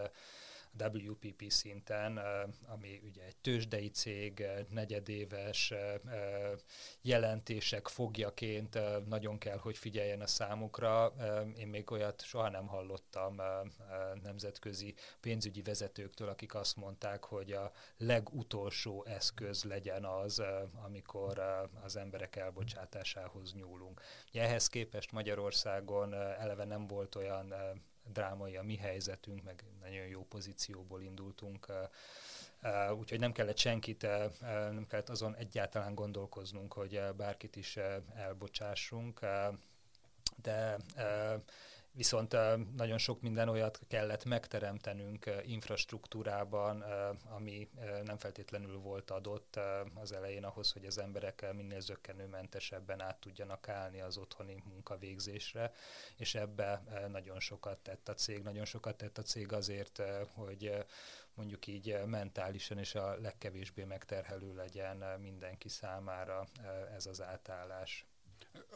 WPP 0.78 1.44
szinten, 1.48 2.20
ami 2.66 3.00
ugye 3.04 3.22
egy 3.22 3.36
tőzsdei 3.36 3.88
cég, 3.88 4.46
negyedéves 4.68 5.72
jelentések 7.02 7.88
fogjaként 7.88 8.78
nagyon 9.08 9.38
kell, 9.38 9.58
hogy 9.58 9.78
figyeljen 9.78 10.20
a 10.20 10.26
számukra. 10.26 11.12
Én 11.56 11.68
még 11.68 11.90
olyat 11.90 12.24
soha 12.24 12.48
nem 12.48 12.66
hallottam 12.66 13.40
nemzetközi 14.22 14.94
pénzügyi 15.20 15.62
vezetőktől, 15.62 16.28
akik 16.28 16.54
azt 16.54 16.76
mondták, 16.76 17.24
hogy 17.24 17.52
a 17.52 17.72
legutolsó 17.96 19.04
eszköz 19.04 19.64
legyen 19.64 20.04
az, 20.04 20.42
amikor 20.84 21.38
az 21.82 21.96
emberek 21.96 22.36
elbocsátásához 22.36 23.54
nyúlunk. 23.54 24.00
Ehhez 24.32 24.68
képest 24.68 25.12
Magyarországon 25.12 26.14
eleve 26.14 26.64
nem 26.64 26.86
volt 26.86 27.14
olyan 27.14 27.54
drámai 28.04 28.56
a 28.56 28.62
mi 28.62 28.76
helyzetünk, 28.76 29.42
meg 29.42 29.64
nagyon 29.80 30.06
jó 30.06 30.24
pozícióból 30.24 31.02
indultunk, 31.02 31.66
úgyhogy 32.98 33.18
nem 33.20 33.32
kellett 33.32 33.56
senkit, 33.58 34.02
nem 34.70 34.86
kellett 34.88 35.08
azon 35.08 35.36
egyáltalán 35.36 35.94
gondolkoznunk, 35.94 36.72
hogy 36.72 37.02
bárkit 37.16 37.56
is 37.56 37.78
elbocsássunk, 38.14 39.20
de 40.42 40.76
Viszont 41.94 42.36
nagyon 42.76 42.98
sok 42.98 43.20
minden 43.20 43.48
olyat 43.48 43.80
kellett 43.88 44.24
megteremtenünk 44.24 45.30
infrastruktúrában, 45.46 46.84
ami 47.30 47.68
nem 48.04 48.18
feltétlenül 48.18 48.78
volt 48.78 49.10
adott 49.10 49.60
az 49.94 50.12
elején 50.12 50.44
ahhoz, 50.44 50.72
hogy 50.72 50.84
az 50.86 50.98
emberek 50.98 51.52
minél 51.52 51.80
zöggenőmentesebben 51.80 53.00
át 53.00 53.20
tudjanak 53.20 53.68
állni 53.68 54.00
az 54.00 54.16
otthoni 54.16 54.62
munkavégzésre, 54.64 55.72
és 56.16 56.34
ebbe 56.34 56.82
nagyon 57.08 57.40
sokat 57.40 57.78
tett 57.78 58.08
a 58.08 58.14
cég, 58.14 58.42
nagyon 58.42 58.64
sokat 58.64 58.96
tett 58.96 59.18
a 59.18 59.22
cég 59.22 59.52
azért, 59.52 60.02
hogy 60.34 60.84
mondjuk 61.34 61.66
így 61.66 61.98
mentálisan 62.06 62.78
és 62.78 62.94
a 62.94 63.16
legkevésbé 63.20 63.84
megterhelő 63.84 64.54
legyen 64.54 65.20
mindenki 65.20 65.68
számára 65.68 66.46
ez 66.94 67.06
az 67.06 67.22
átállás 67.22 68.06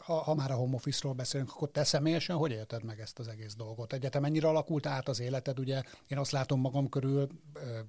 ha, 0.07 0.13
ha 0.13 0.33
már 0.33 0.51
a 0.51 0.55
home 0.55 0.75
office-ról 0.75 1.13
beszélünk, 1.13 1.49
akkor 1.49 1.71
te 1.71 1.83
személyesen 1.83 2.35
hogy 2.35 2.51
élted 2.51 2.83
meg 2.83 2.99
ezt 2.99 3.19
az 3.19 3.27
egész 3.27 3.55
dolgot? 3.55 3.93
Egyetem 3.93 4.21
mennyire 4.21 4.47
alakult 4.47 4.85
át 4.85 5.07
az 5.07 5.19
életed? 5.19 5.59
Ugye 5.59 5.81
én 6.07 6.17
azt 6.17 6.31
látom 6.31 6.59
magam 6.59 6.89
körül, 6.89 7.27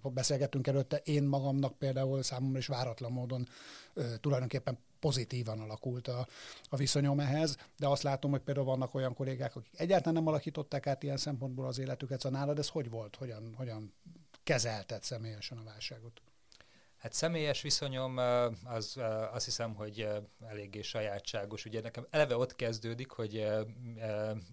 beszélgettünk 0.03 0.67
előtte, 0.67 0.97
én 0.97 1.23
magamnak 1.23 1.79
például 1.79 2.23
számomra 2.23 2.59
is 2.59 2.67
váratlan 2.67 3.13
módon 3.13 3.49
tulajdonképpen 4.21 4.79
pozitívan 5.01 5.61
alakult 5.61 6.09
a, 6.09 6.27
a 6.69 6.77
viszonyom 6.77 7.21
ehhez, 7.21 7.57
de 7.77 7.87
azt 7.87 8.03
látom, 8.03 8.31
hogy 8.31 8.41
például 8.41 8.67
vannak 8.67 8.95
olyan 8.95 9.15
kollégák, 9.15 9.57
akik 9.57 9.81
egyáltalán 9.81 10.15
nem 10.15 10.27
alakították 10.27 10.87
át 10.87 11.03
ilyen 11.03 11.17
szempontból 11.17 11.67
az 11.67 11.79
életüket, 11.79 12.21
szóval 12.21 12.39
nálad 12.39 12.59
ez 12.59 12.69
hogy 12.69 12.91
volt? 12.91 13.17
Hogyan, 13.17 13.55
hogyan 13.57 13.93
kezelted 14.43 15.03
személyesen 15.03 15.59
a 15.59 15.65
válságot? 15.65 16.23
Hát 16.99 17.13
személyes 17.13 17.63
viszonyom 17.63 18.17
az 18.65 19.01
azt 19.33 19.45
hiszem, 19.45 19.75
hogy 19.75 20.09
eléggé 20.49 20.83
sajátságos. 20.83 21.65
Ugye 21.65 21.81
nekem 21.81 22.07
eleve 22.11 22.37
ott 22.37 22.57
kezdődik, 22.57 23.11
hogy 23.11 23.35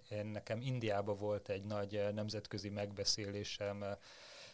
én 0.10 0.26
nekem 0.26 0.62
Indiába 0.62 1.14
volt 1.14 1.50
egy 1.50 1.64
nagy 1.64 2.14
nemzetközi 2.14 2.70
megbeszélésem, 2.70 3.86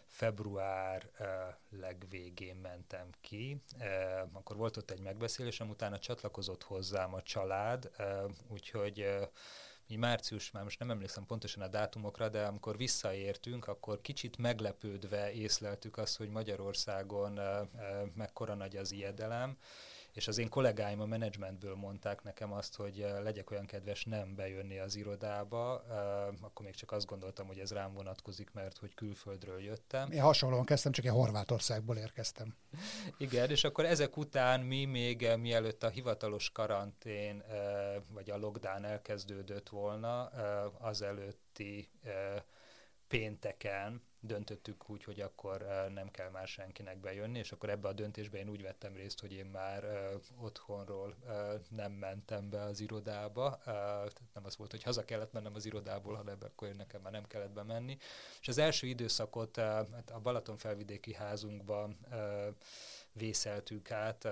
február 0.07 1.09
legvégén 1.69 2.55
mentem 2.55 3.09
ki, 3.21 3.61
akkor 4.33 4.55
volt 4.55 4.77
ott 4.77 4.91
egy 4.91 5.01
megbeszélésem, 5.01 5.69
utána 5.69 5.99
csatlakozott 5.99 6.63
hozzám 6.63 7.13
a 7.13 7.21
család, 7.21 7.91
úgyhogy 8.47 9.05
így 9.91 9.97
március, 9.97 10.51
már 10.51 10.63
most 10.63 10.79
nem 10.79 10.91
emlékszem 10.91 11.25
pontosan 11.25 11.63
a 11.63 11.67
dátumokra, 11.67 12.29
de 12.29 12.43
amikor 12.43 12.77
visszaértünk, 12.77 13.67
akkor 13.67 14.01
kicsit 14.01 14.37
meglepődve 14.37 15.31
észleltük 15.31 15.97
azt, 15.97 16.17
hogy 16.17 16.29
Magyarországon 16.29 17.39
mekkora 18.15 18.53
nagy 18.53 18.75
az 18.77 18.91
ijedelem, 18.91 19.57
és 20.13 20.27
az 20.27 20.37
én 20.37 20.49
kollégáim 20.49 21.01
a 21.01 21.05
menedzsmentből 21.05 21.75
mondták 21.75 22.23
nekem 22.23 22.53
azt, 22.53 22.75
hogy 22.75 23.01
eh, 23.01 23.21
legyek 23.23 23.51
olyan 23.51 23.65
kedves 23.65 24.05
nem 24.05 24.35
bejönni 24.35 24.79
az 24.79 24.95
irodába, 24.95 25.83
eh, 25.89 25.95
akkor 26.41 26.65
még 26.65 26.75
csak 26.75 26.91
azt 26.91 27.05
gondoltam, 27.05 27.47
hogy 27.47 27.59
ez 27.59 27.71
rám 27.71 27.93
vonatkozik, 27.93 28.51
mert 28.53 28.77
hogy 28.77 28.93
külföldről 28.93 29.61
jöttem. 29.61 30.11
Én 30.11 30.21
hasonlóan 30.21 30.65
kezdtem, 30.65 30.91
csak 30.91 31.05
én 31.05 31.11
Horvátországból 31.11 31.97
érkeztem. 31.97 32.55
Igen, 33.17 33.49
és 33.49 33.63
akkor 33.63 33.85
ezek 33.85 34.17
után 34.17 34.59
mi 34.61 34.85
még 34.85 35.23
eh, 35.23 35.37
mielőtt 35.37 35.83
a 35.83 35.89
hivatalos 35.89 36.49
karantén 36.49 37.43
vagy 38.13 38.29
a 38.29 38.37
lockdown 38.37 38.85
elkezdődött 38.85 39.69
volna, 39.69 40.25
azelőtti 40.79 41.89
pénteken 43.11 44.01
döntöttük 44.19 44.89
úgy, 44.89 45.03
hogy 45.03 45.21
akkor 45.21 45.65
nem 45.93 46.11
kell 46.11 46.29
már 46.29 46.47
senkinek 46.47 46.97
bejönni, 46.99 47.39
és 47.39 47.51
akkor 47.51 47.69
ebbe 47.69 47.87
a 47.87 47.93
döntésbe 47.93 48.37
én 48.37 48.49
úgy 48.49 48.61
vettem 48.61 48.95
részt, 48.95 49.19
hogy 49.19 49.33
én 49.33 49.45
már 49.45 49.85
otthonról 50.41 51.15
nem 51.69 51.91
mentem 51.91 52.49
be 52.49 52.61
az 52.61 52.79
irodába, 52.79 53.59
tehát 53.63 54.21
nem 54.33 54.45
az 54.45 54.57
volt, 54.57 54.71
hogy 54.71 54.83
haza 54.83 55.05
kellett 55.05 55.31
mennem 55.31 55.55
az 55.55 55.65
irodából, 55.65 56.15
hanem 56.15 56.37
akkor 56.39 56.67
én 56.67 56.75
nekem 56.75 57.01
már 57.01 57.11
nem 57.11 57.27
kellett 57.27 57.51
bemenni. 57.51 57.97
És 58.41 58.47
az 58.47 58.57
első 58.57 58.87
időszakot 58.87 59.55
hát 59.55 60.09
a 60.11 60.19
Balaton 60.19 60.57
felvidéki 60.57 61.13
házunkban 61.13 61.97
vészeltük 63.13 63.91
át 63.91 64.27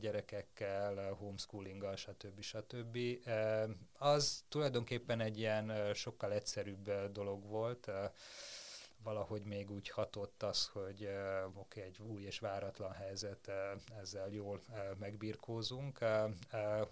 gyerekekkel, 0.00 1.12
homeschoolinggal, 1.12 1.96
stb. 1.96 2.40
stb. 2.40 2.98
Az 3.98 4.44
tulajdonképpen 4.48 5.20
egy 5.20 5.38
ilyen 5.38 5.94
sokkal 5.94 6.32
egyszerűbb 6.32 7.12
dolog 7.12 7.44
volt, 7.44 7.90
valahogy 9.02 9.42
még 9.42 9.70
úgy 9.70 9.88
hatott 9.88 10.42
az, 10.42 10.66
hogy 10.66 11.04
uh, 11.04 11.58
oké, 11.58 11.80
egy 11.82 12.00
új 12.00 12.22
és 12.22 12.38
váratlan 12.38 12.92
helyzet, 12.92 13.50
ezzel 14.00 14.28
jól 14.30 14.60
uh, 14.68 14.98
megbirkózunk. 14.98 15.98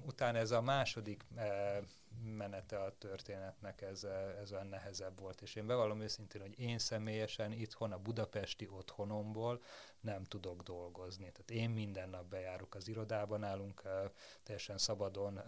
Utána 0.07 0.38
ez 0.38 0.50
a 0.50 0.61
második 0.61 1.25
menete 2.22 2.82
a 2.82 2.98
történetnek 2.98 3.80
ez, 3.80 4.04
ez 4.40 4.52
olyan 4.52 4.66
nehezebb 4.66 5.20
volt, 5.20 5.40
és 5.40 5.54
én 5.54 5.66
bevallom 5.66 6.00
őszintén, 6.00 6.40
hogy 6.40 6.58
én 6.58 6.78
személyesen 6.78 7.52
itthon 7.52 7.92
a 7.92 7.98
budapesti 7.98 8.68
otthonomból 8.68 9.62
nem 10.00 10.25
tudok 10.25 10.62
dolgozni. 10.62 11.32
Tehát 11.32 11.50
én 11.50 11.70
minden 11.70 12.08
nap 12.08 12.25
bejárok 12.25 12.75
az 12.75 12.88
irodában, 12.88 13.40
nálunk 13.40 13.82
teljesen 14.42 14.78
szabadon 14.78 15.40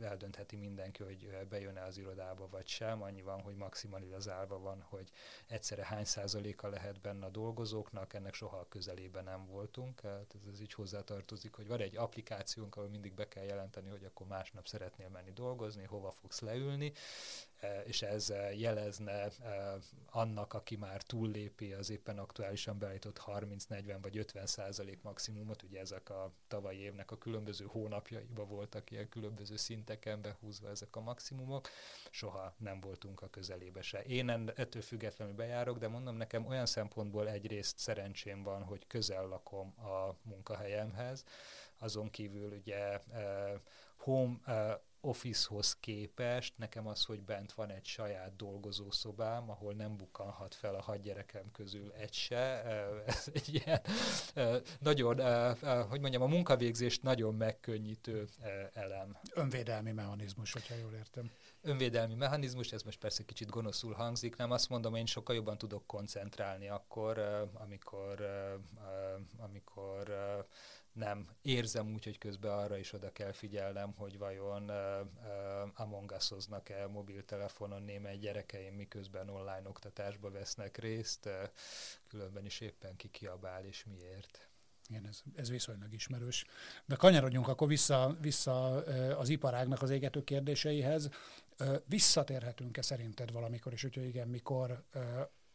eldöntheti 0.00 0.56
mindenki, 0.56 1.02
hogy 1.02 1.46
bejön-e 1.48 1.84
az 1.84 1.98
irodába 1.98 2.48
vagy 2.48 2.66
sem. 2.66 3.02
Annyi 3.02 3.22
van, 3.22 3.40
hogy 3.40 3.56
maximalizálva 3.56 4.58
van, 4.58 4.80
hogy 4.88 5.10
egyszerre 5.46 5.84
hány 5.84 6.04
százaléka 6.04 6.68
lehet 6.68 7.00
benne 7.00 7.26
a 7.26 7.30
dolgozóknak, 7.30 8.14
ennek 8.14 8.34
soha 8.34 8.56
a 8.56 8.68
közelében 8.68 9.24
nem 9.24 9.46
voltunk. 9.46 10.00
Tehát 10.00 10.36
ez 10.52 10.60
így 10.60 10.72
hozzátartozik, 10.72 11.54
hogy 11.54 11.66
van 11.66 11.80
egy 11.80 11.96
applikációnk, 11.96 12.76
ahol 12.76 12.88
mindig 12.88 13.14
be 13.14 13.28
kell 13.28 13.44
jelenteni, 13.44 13.88
hogy 13.90 14.04
akkor 14.04 14.26
másnap 14.26 14.66
szeretnél 14.66 15.08
menni 15.08 15.32
dolgozni, 15.32 15.64
dolgozni, 15.66 15.84
hova 15.96 16.10
fogsz 16.10 16.40
leülni, 16.40 16.92
és 17.84 18.02
ez 18.02 18.32
jelezne 18.56 19.28
annak, 20.10 20.54
aki 20.54 20.76
már 20.76 21.02
túllépi 21.02 21.72
az 21.72 21.90
éppen 21.90 22.18
aktuálisan 22.18 22.78
beállított 22.78 23.22
30-40 23.26 23.98
vagy 24.02 24.18
50 24.18 24.46
százalék 24.46 25.02
maximumot, 25.02 25.62
ugye 25.62 25.80
ezek 25.80 26.10
a 26.10 26.32
tavalyi 26.48 26.78
évnek 26.78 27.10
a 27.10 27.18
különböző 27.18 27.64
hónapjaiban 27.64 28.48
voltak 28.48 28.90
ilyen 28.90 29.08
különböző 29.08 29.56
szinteken 29.56 30.22
behúzva 30.22 30.68
ezek 30.68 30.96
a 30.96 31.00
maximumok, 31.00 31.68
soha 32.10 32.54
nem 32.58 32.80
voltunk 32.80 33.22
a 33.22 33.30
közelébe 33.30 33.82
se. 33.82 34.02
Én 34.02 34.30
ettől 34.56 34.82
függetlenül 34.82 35.34
bejárok, 35.34 35.78
de 35.78 35.88
mondom 35.88 36.16
nekem 36.16 36.46
olyan 36.46 36.66
szempontból 36.66 37.28
egyrészt 37.28 37.78
szerencsém 37.78 38.42
van, 38.42 38.62
hogy 38.62 38.86
közel 38.86 39.26
lakom 39.26 39.74
a 39.78 40.16
munkahelyemhez, 40.22 41.24
azon 41.78 42.10
kívül 42.10 42.52
ugye 42.52 43.00
home 43.96 44.38
Office-hoz 45.06 45.76
képest 45.80 46.52
nekem 46.56 46.86
az, 46.86 47.04
hogy 47.04 47.22
bent 47.22 47.52
van 47.52 47.70
egy 47.70 47.84
saját 47.84 48.36
dolgozószobám, 48.36 49.50
ahol 49.50 49.72
nem 49.72 49.96
bukkanhat 49.96 50.54
fel 50.54 50.74
a 50.74 50.82
hat 50.82 51.02
gyerekem 51.02 51.50
közül 51.52 51.92
egy 51.92 52.12
se. 52.12 52.62
Ez 53.06 53.28
egy 53.32 53.54
ilyen 53.54 53.80
nagyon, 54.80 55.20
hogy 55.88 56.00
mondjam, 56.00 56.22
a 56.22 56.26
munkavégzést 56.26 57.02
nagyon 57.02 57.34
megkönnyítő 57.34 58.28
elem. 58.72 59.16
Önvédelmi 59.34 59.92
mechanizmus, 59.92 60.52
hogyha 60.52 60.74
jól 60.74 60.92
értem. 60.92 61.30
Önvédelmi 61.62 62.14
mechanizmus, 62.14 62.72
ez 62.72 62.82
most 62.82 62.98
persze 62.98 63.24
kicsit 63.24 63.50
gonoszul 63.50 63.92
hangzik, 63.92 64.36
nem 64.36 64.50
azt 64.50 64.68
mondom, 64.68 64.94
én 64.94 65.06
sokkal 65.06 65.34
jobban 65.34 65.58
tudok 65.58 65.86
koncentrálni 65.86 66.68
akkor, 66.68 67.18
amikor, 67.54 68.26
amikor 69.38 70.08
nem 70.96 71.28
érzem 71.42 71.92
úgy, 71.92 72.04
hogy 72.04 72.18
közben 72.18 72.58
arra 72.58 72.76
is 72.76 72.92
oda 72.92 73.12
kell 73.12 73.32
figyelnem, 73.32 73.92
hogy 73.96 74.18
vajon 74.18 74.70
uh, 74.70 75.80
Among 75.80 76.12
Us-oznak-e 76.16 76.86
mobiltelefonon 76.86 77.82
némely 77.82 78.16
gyerekeim, 78.16 78.74
miközben 78.74 79.28
online 79.28 79.68
oktatásba 79.68 80.30
vesznek 80.30 80.76
részt, 80.76 81.26
uh, 81.26 81.32
különben 82.08 82.44
is 82.44 82.60
éppen 82.60 82.96
ki 82.96 83.08
kiabál 83.08 83.64
és 83.64 83.84
miért. 83.84 84.48
Igen, 84.88 85.06
ez, 85.06 85.22
ez 85.34 85.50
viszonylag 85.50 85.92
ismerős. 85.92 86.44
De 86.84 86.94
kanyarodjunk 86.94 87.48
akkor 87.48 87.68
vissza, 87.68 88.16
vissza 88.20 88.74
az 89.18 89.28
iparágnak 89.28 89.82
az 89.82 89.90
égető 89.90 90.24
kérdéseihez. 90.24 91.08
Visszatérhetünk-e 91.84 92.82
szerinted 92.82 93.32
valamikor, 93.32 93.72
és 93.72 93.82
hogyha 93.82 94.00
igen, 94.00 94.28
mikor 94.28 94.84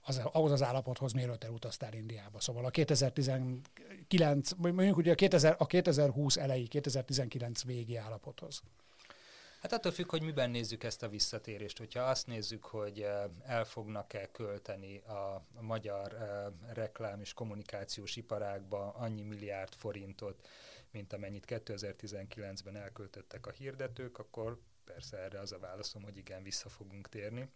az, 0.02 0.22
ahhoz 0.32 0.52
az 0.52 0.64
állapothoz, 0.64 1.14
mielőtt 1.14 1.44
elutaztál 1.44 1.94
Indiába. 1.94 2.40
Szóval 2.40 2.66
a 2.66 2.70
2019, 2.70 4.52
mondjuk 4.58 4.98
ugye 4.98 5.12
a, 5.12 5.16
2000, 5.16 5.56
a 5.58 5.66
2020 5.66 6.38
elejé, 6.38 6.64
2019 6.64 7.64
végi 7.64 7.96
állapothoz. 7.96 8.62
Hát 9.62 9.74
attól 9.74 9.92
függ, 9.92 10.10
hogy 10.10 10.24
miben 10.24 10.50
nézzük 10.50 10.84
ezt 10.84 11.04
a 11.04 11.10
visszatérést. 11.10 11.78
Hogyha 11.78 12.04
azt 12.04 12.28
nézzük, 12.28 12.66
hogy 12.66 13.08
el 13.44 13.66
fognak-e 13.66 14.32
költeni 14.32 14.98
a 14.98 15.46
magyar 15.60 16.18
reklám 16.74 17.22
és 17.22 17.34
kommunikációs 17.34 18.16
iparágba 18.16 18.90
annyi 18.90 19.22
milliárd 19.22 19.74
forintot, 19.74 20.48
mint 20.92 21.14
amennyit 21.14 21.46
2019-ben 21.48 22.76
elköltöttek 22.76 23.48
a 23.48 23.52
hirdetők, 23.52 24.18
akkor 24.18 24.60
persze 24.86 25.18
erre 25.18 25.40
az 25.40 25.52
a 25.52 25.60
válaszom, 25.60 26.04
hogy 26.04 26.18
igen, 26.18 26.44
vissza 26.44 26.70
fogunk 26.70 27.10
térni 27.10 27.50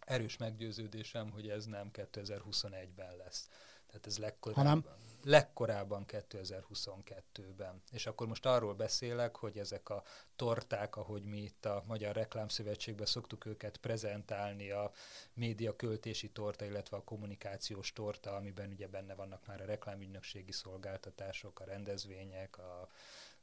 erős 0.00 0.36
meggyőződésem, 0.36 1.30
hogy 1.30 1.48
ez 1.48 1.64
nem 1.64 1.90
2021-ben 1.92 3.16
lesz. 3.16 3.48
Tehát 3.86 4.06
ez 4.06 4.18
legkorábban, 4.18 4.66
Hanem? 4.66 4.84
legkorábban 5.22 6.04
2022-ben. 6.08 7.82
És 7.92 8.06
akkor 8.06 8.26
most 8.26 8.46
arról 8.46 8.74
beszélek, 8.74 9.36
hogy 9.36 9.58
ezek 9.58 9.88
a 9.88 10.02
torták, 10.36 10.96
ahogy 10.96 11.24
mi 11.24 11.42
itt 11.42 11.64
a 11.64 11.82
Magyar 11.86 12.14
Reklámszövetségben 12.14 13.06
szoktuk 13.06 13.44
őket 13.46 13.76
prezentálni, 13.76 14.70
a 14.70 14.92
média 15.34 15.76
költési 15.76 16.30
torta, 16.30 16.64
illetve 16.64 16.96
a 16.96 17.04
kommunikációs 17.04 17.92
torta, 17.92 18.34
amiben 18.34 18.70
ugye 18.70 18.88
benne 18.88 19.14
vannak 19.14 19.46
már 19.46 19.60
a 19.60 19.64
reklámügynökségi 19.64 20.52
szolgáltatások, 20.52 21.60
a 21.60 21.64
rendezvények, 21.64 22.58
a 22.58 22.88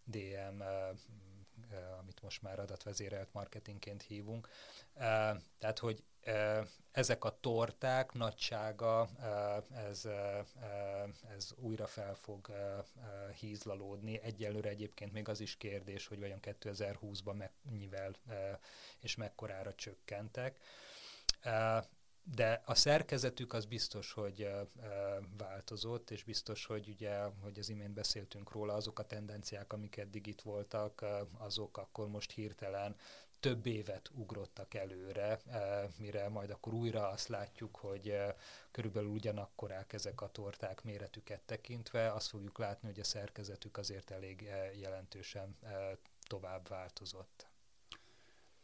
DM, 0.03 0.61
amit 1.99 2.21
most 2.21 2.41
már 2.41 2.59
adatvezérelt 2.59 3.33
marketingként 3.33 4.01
hívunk. 4.01 4.49
Tehát, 5.59 5.79
hogy 5.79 6.03
ezek 6.91 7.23
a 7.23 7.37
torták 7.39 8.11
nagysága, 8.11 9.09
ez, 9.89 10.07
ez 11.35 11.51
újra 11.55 11.87
fel 11.87 12.15
fog 12.15 12.51
hízlalódni. 13.39 14.19
Egyelőre 14.21 14.69
egyébként 14.69 15.11
még 15.11 15.29
az 15.29 15.39
is 15.39 15.57
kérdés, 15.57 16.07
hogy 16.07 16.19
vajon 16.19 16.39
2020-ban 16.41 17.49
mennyivel 17.63 18.15
és 18.99 19.15
mekkorára 19.15 19.73
csökkentek 19.75 20.59
de 22.23 22.61
a 22.65 22.75
szerkezetük 22.75 23.53
az 23.53 23.65
biztos, 23.65 24.11
hogy 24.11 24.49
változott, 25.37 26.11
és 26.11 26.23
biztos, 26.23 26.65
hogy 26.65 26.87
ugye, 26.87 27.23
hogy 27.41 27.59
az 27.59 27.69
imént 27.69 27.93
beszéltünk 27.93 28.51
róla, 28.51 28.73
azok 28.73 28.99
a 28.99 29.05
tendenciák, 29.05 29.73
amik 29.73 29.97
eddig 29.97 30.27
itt 30.27 30.41
voltak, 30.41 31.05
azok 31.37 31.77
akkor 31.77 32.07
most 32.07 32.31
hirtelen 32.31 32.95
több 33.43 33.65
évet 33.65 34.09
ugrottak 34.13 34.73
előre, 34.73 35.39
mire 35.97 36.29
majd 36.29 36.49
akkor 36.49 36.73
újra 36.73 37.07
azt 37.07 37.27
látjuk, 37.27 37.75
hogy 37.75 38.17
körülbelül 38.71 39.09
ugyanakkorák 39.09 39.93
ezek 39.93 40.21
a 40.21 40.31
torták 40.31 40.83
méretüket 40.83 41.41
tekintve, 41.41 42.11
azt 42.11 42.27
fogjuk 42.27 42.57
látni, 42.57 42.87
hogy 42.87 42.99
a 42.99 43.03
szerkezetük 43.03 43.77
azért 43.77 44.11
elég 44.11 44.49
jelentősen 44.79 45.57
tovább 46.27 46.67
változott. 46.67 47.47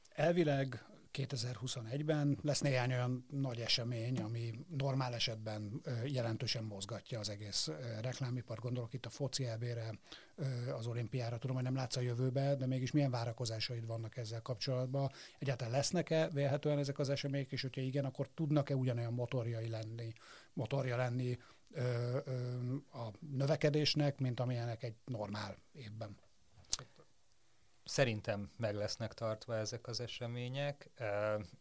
Elvileg 0.10 0.86
2021-ben 1.14 2.38
lesz 2.42 2.60
néhány 2.60 2.92
olyan 2.92 3.26
nagy 3.30 3.60
esemény, 3.60 4.22
ami 4.22 4.66
normál 4.78 5.14
esetben 5.14 5.82
jelentősen 6.06 6.64
mozgatja 6.64 7.20
az 7.20 7.30
egész 7.30 7.70
reklámipar. 8.02 8.60
Gondolok 8.60 8.94
itt 8.94 9.06
a 9.06 9.10
foci 9.10 9.46
elbére, 9.46 10.00
az 10.78 10.88
olimpiára. 10.88 11.38
Tudom, 11.38 11.56
hogy 11.56 11.66
nem 11.66 11.76
látsz 11.76 11.96
a 11.96 12.02
jövőbe, 12.02 12.56
de 12.56 12.66
mégis 12.66 12.92
milyen 12.92 13.12
várakozásaid 13.12 13.86
vannak 13.86 14.18
ezzel 14.18 14.42
kapcsolatban? 14.42 15.12
Egyáltalán 15.40 15.74
lesznek-e 15.74 16.30
vélhetően 16.30 16.78
ezek 16.78 17.00
az 17.00 17.10
események, 17.10 17.52
és 17.52 17.62
hogyha 17.62 17.82
igen, 17.82 18.06
akkor 18.06 18.30
tudnak-e 18.34 18.76
ugyanolyan 18.76 19.14
motorjai 19.14 19.70
lenni, 19.70 20.14
motorja 20.54 20.98
lenni 20.98 21.38
a 22.92 23.10
növekedésnek, 23.20 24.20
mint 24.20 24.40
amilyenek 24.40 24.84
egy 24.84 24.96
normál 25.06 25.58
évben? 25.72 26.18
Szerintem 27.90 28.52
meg 28.56 28.76
lesznek 28.76 29.14
tartva 29.14 29.56
ezek 29.56 29.88
az 29.88 30.00
események, 30.00 30.90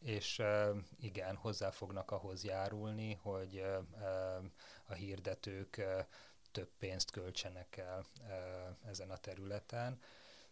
és 0.01 0.43
igen, 1.01 1.37
hozzá 1.37 1.71
fognak 1.71 2.11
ahhoz 2.11 2.45
járulni, 2.45 3.14
hogy 3.14 3.64
a 4.87 4.93
hirdetők 4.93 5.83
több 6.53 6.71
pénzt 6.79 7.11
költsenek 7.11 7.77
el 7.77 8.07
ezen 8.87 9.11
a 9.11 9.17
területen, 9.17 10.01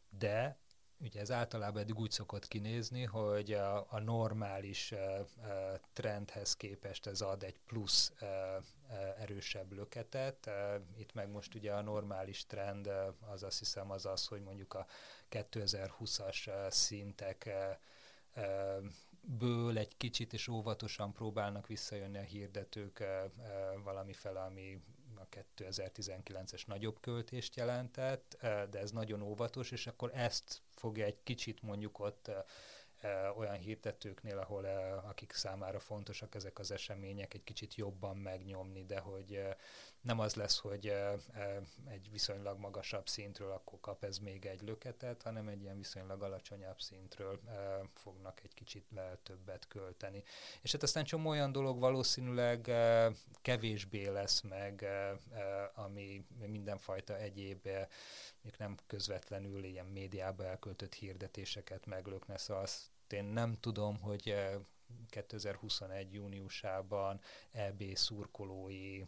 de 0.09 0.59
ugye 1.01 1.21
ez 1.21 1.31
általában 1.31 1.83
eddig 1.83 1.99
úgy 1.99 2.11
szokott 2.11 2.49
kinézni, 2.49 3.05
hogy 3.05 3.53
a, 3.53 3.87
a 3.93 4.01
normális 4.01 4.93
uh, 4.93 5.27
trendhez 5.93 6.57
képest 6.57 7.07
ez 7.07 7.21
ad 7.21 7.43
egy 7.43 7.59
plusz 7.67 8.13
uh, 8.21 8.29
erősebb 9.21 9.73
löketet. 9.73 10.51
Itt 10.99 11.15
meg 11.15 11.31
most 11.31 11.55
ugye 11.55 11.73
a 11.73 11.83
normális 11.83 12.47
trend 12.47 12.91
az 13.33 13.43
azt 13.43 13.59
hiszem 13.59 13.91
az 13.91 14.07
az, 14.07 14.27
hogy 14.27 14.43
mondjuk 14.43 14.75
a 14.75 14.87
2020-as 15.31 16.49
uh, 16.49 16.71
szintek 16.71 17.51
ből 19.21 19.79
egy 19.79 19.97
kicsit 19.97 20.33
és 20.33 20.49
óvatosan 20.49 21.13
próbálnak 21.13 21.67
visszajönni 21.67 22.19
a 22.19 22.21
hirdetők 22.21 23.01
uh, 23.01 23.83
valamifele, 23.83 24.41
ami 24.41 24.81
a 25.31 25.45
2019-es 25.57 26.67
nagyobb 26.67 27.01
költést 27.01 27.57
jelentett, 27.57 28.37
de 28.41 28.79
ez 28.79 28.91
nagyon 28.91 29.23
óvatos, 29.23 29.71
és 29.71 29.87
akkor 29.87 30.11
ezt 30.15 30.63
fogja 30.71 31.05
egy 31.05 31.23
kicsit 31.23 31.63
mondjuk 31.63 31.99
ott 31.99 32.31
olyan 33.37 33.59
hirdetőknél, 33.59 34.39
ahol 34.39 34.65
akik 35.09 35.33
számára 35.33 35.79
fontosak 35.79 36.35
ezek 36.35 36.59
az 36.59 36.71
események, 36.71 37.35
egy 37.35 37.45
kicsit 37.45 37.75
jobban 37.75 38.17
megnyomni, 38.17 38.85
de 38.85 38.99
hogy 38.99 39.43
nem 40.01 40.19
az 40.19 40.35
lesz, 40.35 40.59
hogy 40.59 40.93
egy 41.89 42.11
viszonylag 42.11 42.59
magasabb 42.59 43.09
szintről 43.09 43.51
akkor 43.51 43.81
kap 43.81 44.05
ez 44.05 44.19
még 44.19 44.47
egy 44.47 44.63
löketet, 44.63 45.23
hanem 45.23 45.49
egy 45.49 45.63
ilyen 45.63 45.77
viszonylag 45.77 46.23
alacsonyabb 46.23 46.81
szintről 46.81 47.41
fognak 47.95 48.41
egy 48.43 48.55
kicsit 48.55 48.85
többet 49.23 49.69
költeni. 49.69 50.23
És 50.63 50.73
hát 50.73 50.83
aztán 50.83 51.05
csomó 51.05 51.31
olyan 51.31 51.53
dolog 51.53 51.79
valószínűleg 51.79 52.71
kevésbé 53.43 54.07
lesz 54.07 54.41
meg, 54.41 54.87
ami 55.75 56.27
mindenfajta 56.47 57.17
egyéb, 57.19 57.69
még 58.41 58.55
nem 58.59 58.77
közvetlenül 58.87 59.65
ilyen 59.65 59.87
médiába 59.87 60.45
elköltött 60.45 60.95
hirdetéseket 60.95 61.87
meglökne, 61.87 62.37
szóval 62.37 62.63
azt 62.63 62.83
én 63.13 63.25
nem 63.25 63.55
tudom, 63.61 64.01
hogy 64.01 64.35
2021. 65.09 66.13
júniusában 66.13 67.21
EB 67.53 67.83
szurkolói 67.95 69.03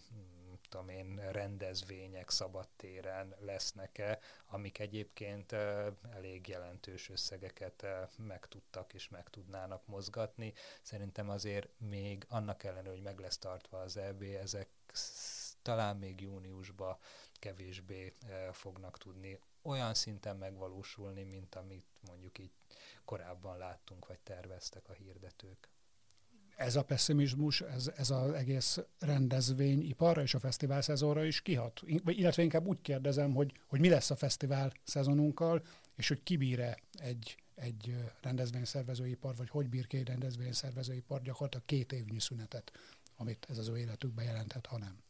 tudom 0.69 0.89
én, 0.89 1.31
rendezvények 1.33 2.31
szabadtéren 2.31 3.35
lesznek-e, 3.39 4.19
amik 4.47 4.79
egyébként 4.79 5.53
elég 6.13 6.49
jelentős 6.49 7.11
összegeket 7.11 7.87
meg 8.17 8.47
tudtak 8.47 8.95
és 8.95 9.09
meg 9.09 9.29
tudnának 9.29 9.87
mozgatni. 9.87 10.53
Szerintem 10.83 11.29
azért 11.29 11.69
még 11.79 12.25
annak 12.29 12.65
ellenére, 12.65 12.91
hogy 12.91 13.03
meg 13.03 13.19
lesz 13.19 13.39
tartva 13.39 13.81
az 13.81 13.97
EB, 13.97 14.23
ezek 14.23 14.69
talán 15.63 15.97
még 15.97 16.21
júniusban 16.21 16.97
kevésbé 17.33 18.15
fognak 18.53 18.99
tudni 18.99 19.39
olyan 19.63 19.95
szinten 19.95 20.37
megvalósulni, 20.37 21.23
mint 21.23 21.55
amit 21.55 21.87
mondjuk 22.09 22.39
így 22.39 22.53
korábban 23.05 23.59
láttunk, 23.59 24.07
vagy 24.07 24.18
terveztek 24.18 24.88
a 24.88 24.92
hirdetők 24.92 25.68
ez 26.59 26.77
a 26.77 26.85
pessimizmus, 26.85 27.61
ez, 27.61 27.90
ez 27.96 28.11
az 28.11 28.31
egész 28.33 28.79
rendezvényiparra 28.98 30.22
és 30.22 30.35
a 30.35 30.38
fesztivál 30.38 30.83
szezonra 30.83 31.24
is 31.24 31.40
kihat. 31.40 31.81
Illetve 32.05 32.42
inkább 32.42 32.66
úgy 32.66 32.81
kérdezem, 32.81 33.35
hogy, 33.35 33.53
hogy 33.66 33.81
mi 33.81 33.88
lesz 33.88 34.11
a 34.11 34.16
fesztivál 34.16 34.72
szezonunkkal, 34.85 35.62
és 35.96 36.09
hogy 36.09 36.22
kibír-e 36.22 36.79
egy, 36.92 37.37
egy 37.55 37.96
rendezvényszervezőipar, 38.20 39.37
vagy 39.37 39.48
hogy 39.48 39.68
bír 39.68 39.87
ki 39.87 39.96
egy 39.96 40.07
rendezvényszervezőipar 40.07 41.22
gyakorlatilag 41.22 41.66
két 41.66 41.92
évnyi 41.92 42.20
szünetet, 42.20 42.72
amit 43.16 43.46
ez 43.48 43.59
az 43.59 43.68
ő 43.68 43.79
életükben 43.79 44.24
jelenthet, 44.24 44.66
ha 44.66 44.79
nem. 44.79 45.03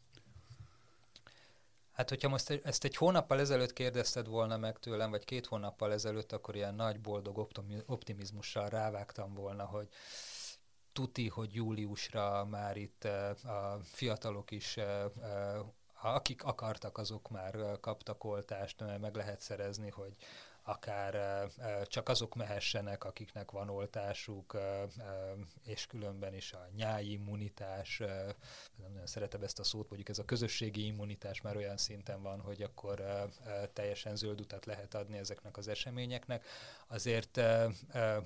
Hát, 1.98 2.08
hogyha 2.08 2.28
most 2.28 2.60
ezt 2.64 2.84
egy 2.84 2.96
hónappal 2.96 3.40
ezelőtt 3.40 3.72
kérdezted 3.72 4.26
volna 4.26 4.56
meg 4.56 4.78
tőlem, 4.78 5.10
vagy 5.10 5.24
két 5.24 5.46
hónappal 5.46 5.92
ezelőtt, 5.92 6.32
akkor 6.32 6.56
ilyen 6.56 6.74
nagy, 6.74 7.00
boldog 7.00 7.48
optimizmussal 7.86 8.68
rávágtam 8.68 9.34
volna, 9.34 9.64
hogy 9.64 9.88
tuti, 10.92 11.28
hogy 11.28 11.54
júliusra 11.54 12.44
már 12.44 12.76
itt 12.76 13.04
a 13.44 13.78
fiatalok 13.82 14.50
is 14.50 14.78
akik 16.02 16.44
akartak, 16.44 16.98
azok 16.98 17.28
már 17.28 17.80
kaptak 17.80 18.24
oltást, 18.24 18.84
meg 19.00 19.14
lehet 19.14 19.40
szerezni, 19.40 19.90
hogy 19.90 20.16
akár 20.68 21.46
csak 21.84 22.08
azok 22.08 22.34
mehessenek, 22.34 23.04
akiknek 23.04 23.50
van 23.50 23.68
oltásuk, 23.68 24.58
és 25.64 25.86
különben 25.86 26.34
is 26.34 26.52
a 26.52 26.68
nyári 26.76 27.12
immunitás, 27.12 27.98
nem 28.76 28.90
nagyon 28.92 29.06
szeretem 29.06 29.42
ezt 29.42 29.58
a 29.58 29.64
szót, 29.64 29.88
mondjuk 29.88 30.08
ez 30.08 30.18
a 30.18 30.24
közösségi 30.24 30.86
immunitás 30.86 31.40
már 31.40 31.56
olyan 31.56 31.76
szinten 31.76 32.22
van, 32.22 32.40
hogy 32.40 32.62
akkor 32.62 33.28
teljesen 33.72 34.16
zöld 34.16 34.40
utat 34.40 34.66
lehet 34.66 34.94
adni 34.94 35.18
ezeknek 35.18 35.56
az 35.56 35.68
eseményeknek. 35.68 36.46
Azért 36.86 37.40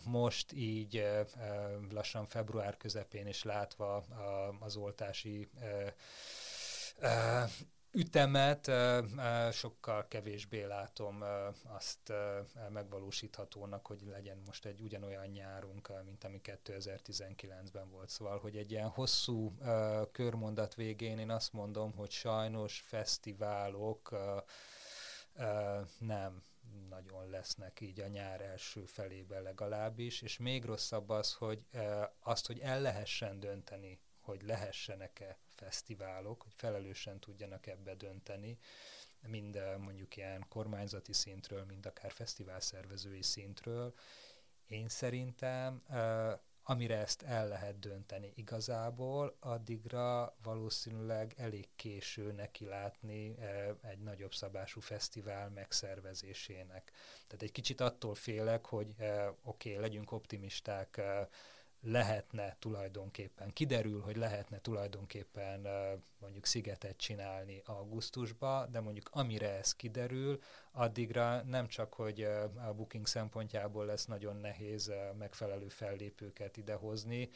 most 0.04 0.52
így 0.52 1.06
lassan 1.90 2.26
február 2.26 2.76
közepén 2.76 3.26
is 3.26 3.42
látva 3.42 4.04
az 4.60 4.76
oltási 4.76 5.48
ütemet 7.92 8.70
sokkal 9.52 10.08
kevésbé 10.08 10.62
látom 10.62 11.24
azt 11.62 12.12
megvalósíthatónak, 12.68 13.86
hogy 13.86 14.02
legyen 14.10 14.42
most 14.46 14.64
egy 14.64 14.80
ugyanolyan 14.80 15.26
nyárunk, 15.26 16.04
mint 16.04 16.24
ami 16.24 16.40
2019-ben 16.44 17.90
volt. 17.90 18.08
Szóval, 18.08 18.38
hogy 18.38 18.56
egy 18.56 18.70
ilyen 18.70 18.88
hosszú 18.88 19.54
körmondat 20.12 20.74
végén 20.74 21.18
én 21.18 21.30
azt 21.30 21.52
mondom, 21.52 21.92
hogy 21.92 22.10
sajnos 22.10 22.80
fesztiválok 22.80 24.16
nem 25.98 26.42
nagyon 26.88 27.30
lesznek 27.30 27.80
így 27.80 28.00
a 28.00 28.06
nyár 28.06 28.40
első 28.40 28.84
felében 28.84 29.42
legalábbis, 29.42 30.22
és 30.22 30.38
még 30.38 30.64
rosszabb 30.64 31.08
az, 31.08 31.32
hogy 31.32 31.64
azt, 32.20 32.46
hogy 32.46 32.58
el 32.58 32.80
lehessen 32.80 33.40
dönteni, 33.40 34.00
hogy 34.20 34.42
lehessenek-e 34.42 35.38
fesztiválok, 35.62 36.42
hogy 36.42 36.52
felelősen 36.56 37.20
tudjanak 37.20 37.66
ebbe 37.66 37.94
dönteni, 37.94 38.58
mind 39.26 39.56
eh, 39.56 39.76
mondjuk 39.76 40.16
ilyen 40.16 40.46
kormányzati 40.48 41.12
szintről, 41.12 41.64
mind 41.64 41.86
akár 41.86 42.12
fesztivál 42.12 42.60
szervezői 42.60 43.22
szintről. 43.22 43.94
Én 44.66 44.88
szerintem 44.88 45.82
eh, 45.88 46.32
amire 46.64 46.96
ezt 46.96 47.22
el 47.22 47.48
lehet 47.48 47.78
dönteni 47.78 48.32
igazából, 48.34 49.36
addigra 49.40 50.36
valószínűleg 50.42 51.34
elég 51.36 51.68
késő 51.76 52.32
neki 52.32 52.64
látni 52.64 53.38
eh, 53.38 53.68
egy 53.82 53.98
nagyobb 53.98 54.34
szabású 54.34 54.80
fesztivál 54.80 55.50
megszervezésének. 55.50 56.92
Tehát 57.26 57.42
egy 57.42 57.52
kicsit 57.52 57.80
attól 57.80 58.14
félek, 58.14 58.66
hogy 58.66 58.88
oké, 59.42 59.70
okay, 59.70 59.76
legyünk 59.76 60.12
optimisták, 60.12 61.00
lehetne 61.82 62.56
tulajdonképpen, 62.58 63.52
kiderül, 63.52 64.00
hogy 64.00 64.16
lehetne 64.16 64.58
tulajdonképpen 64.58 65.66
mondjuk 66.20 66.46
szigetet 66.46 66.96
csinálni 66.96 67.62
augusztusba, 67.64 68.66
de 68.70 68.80
mondjuk 68.80 69.08
amire 69.12 69.58
ez 69.58 69.72
kiderül, 69.74 70.40
addigra 70.72 71.42
nem 71.42 71.66
csak, 71.68 71.94
hogy 71.94 72.22
a 72.66 72.72
booking 72.74 73.06
szempontjából 73.06 73.84
lesz 73.86 74.04
nagyon 74.06 74.36
nehéz 74.36 74.92
megfelelő 75.18 75.68
fellépőket 75.68 76.56
idehozni, 76.56 77.30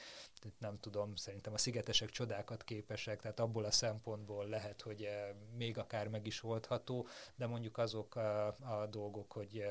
nem 0.58 0.78
tudom, 0.80 1.14
szerintem 1.14 1.52
a 1.52 1.58
szigetesek 1.58 2.10
csodákat 2.10 2.64
képesek, 2.64 3.20
tehát 3.20 3.40
abból 3.40 3.64
a 3.64 3.70
szempontból 3.70 4.46
lehet, 4.46 4.80
hogy 4.80 5.08
még 5.56 5.78
akár 5.78 6.08
meg 6.08 6.26
is 6.26 6.42
oldható, 6.42 7.06
de 7.34 7.46
mondjuk 7.46 7.78
azok 7.78 8.16
a, 8.16 8.46
a 8.46 8.86
dolgok, 8.90 9.32
hogy 9.32 9.66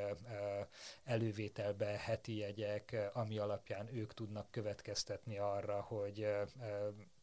elővételbe 1.03 1.85
heti 1.85 2.37
jegyek, 2.37 3.11
ami 3.13 3.37
alapján 3.37 3.95
ők 3.95 4.13
tudnak 4.13 4.51
következtetni 4.51 5.37
arra, 5.37 5.81
hogy 5.81 6.27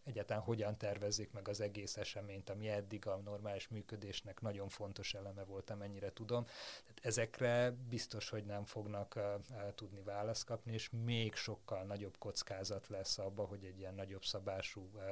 egyáltalán 0.04 0.42
hogyan 0.42 0.76
tervezzék 0.78 1.32
meg 1.32 1.48
az 1.48 1.60
egész 1.60 1.96
eseményt, 1.96 2.50
ami 2.50 2.68
eddig 2.68 3.06
a 3.06 3.16
normális 3.16 3.68
működésnek 3.68 4.40
nagyon 4.40 4.68
fontos 4.68 5.14
eleme 5.14 5.44
volt, 5.44 5.70
amennyire 5.70 6.12
tudom. 6.12 6.44
Tehát 6.44 6.98
ezekre 7.02 7.70
biztos, 7.88 8.28
hogy 8.28 8.44
nem 8.44 8.64
fognak 8.64 9.16
uh, 9.16 9.74
tudni 9.74 10.02
választ 10.02 10.44
kapni, 10.44 10.72
és 10.72 10.90
még 11.04 11.34
sokkal 11.34 11.82
nagyobb 11.84 12.18
kockázat 12.18 12.88
lesz 12.88 13.18
abba, 13.18 13.44
hogy 13.44 13.64
egy 13.64 13.78
ilyen 13.78 13.94
nagyobb 13.94 14.24
szabású 14.24 14.90
uh, 14.94 15.02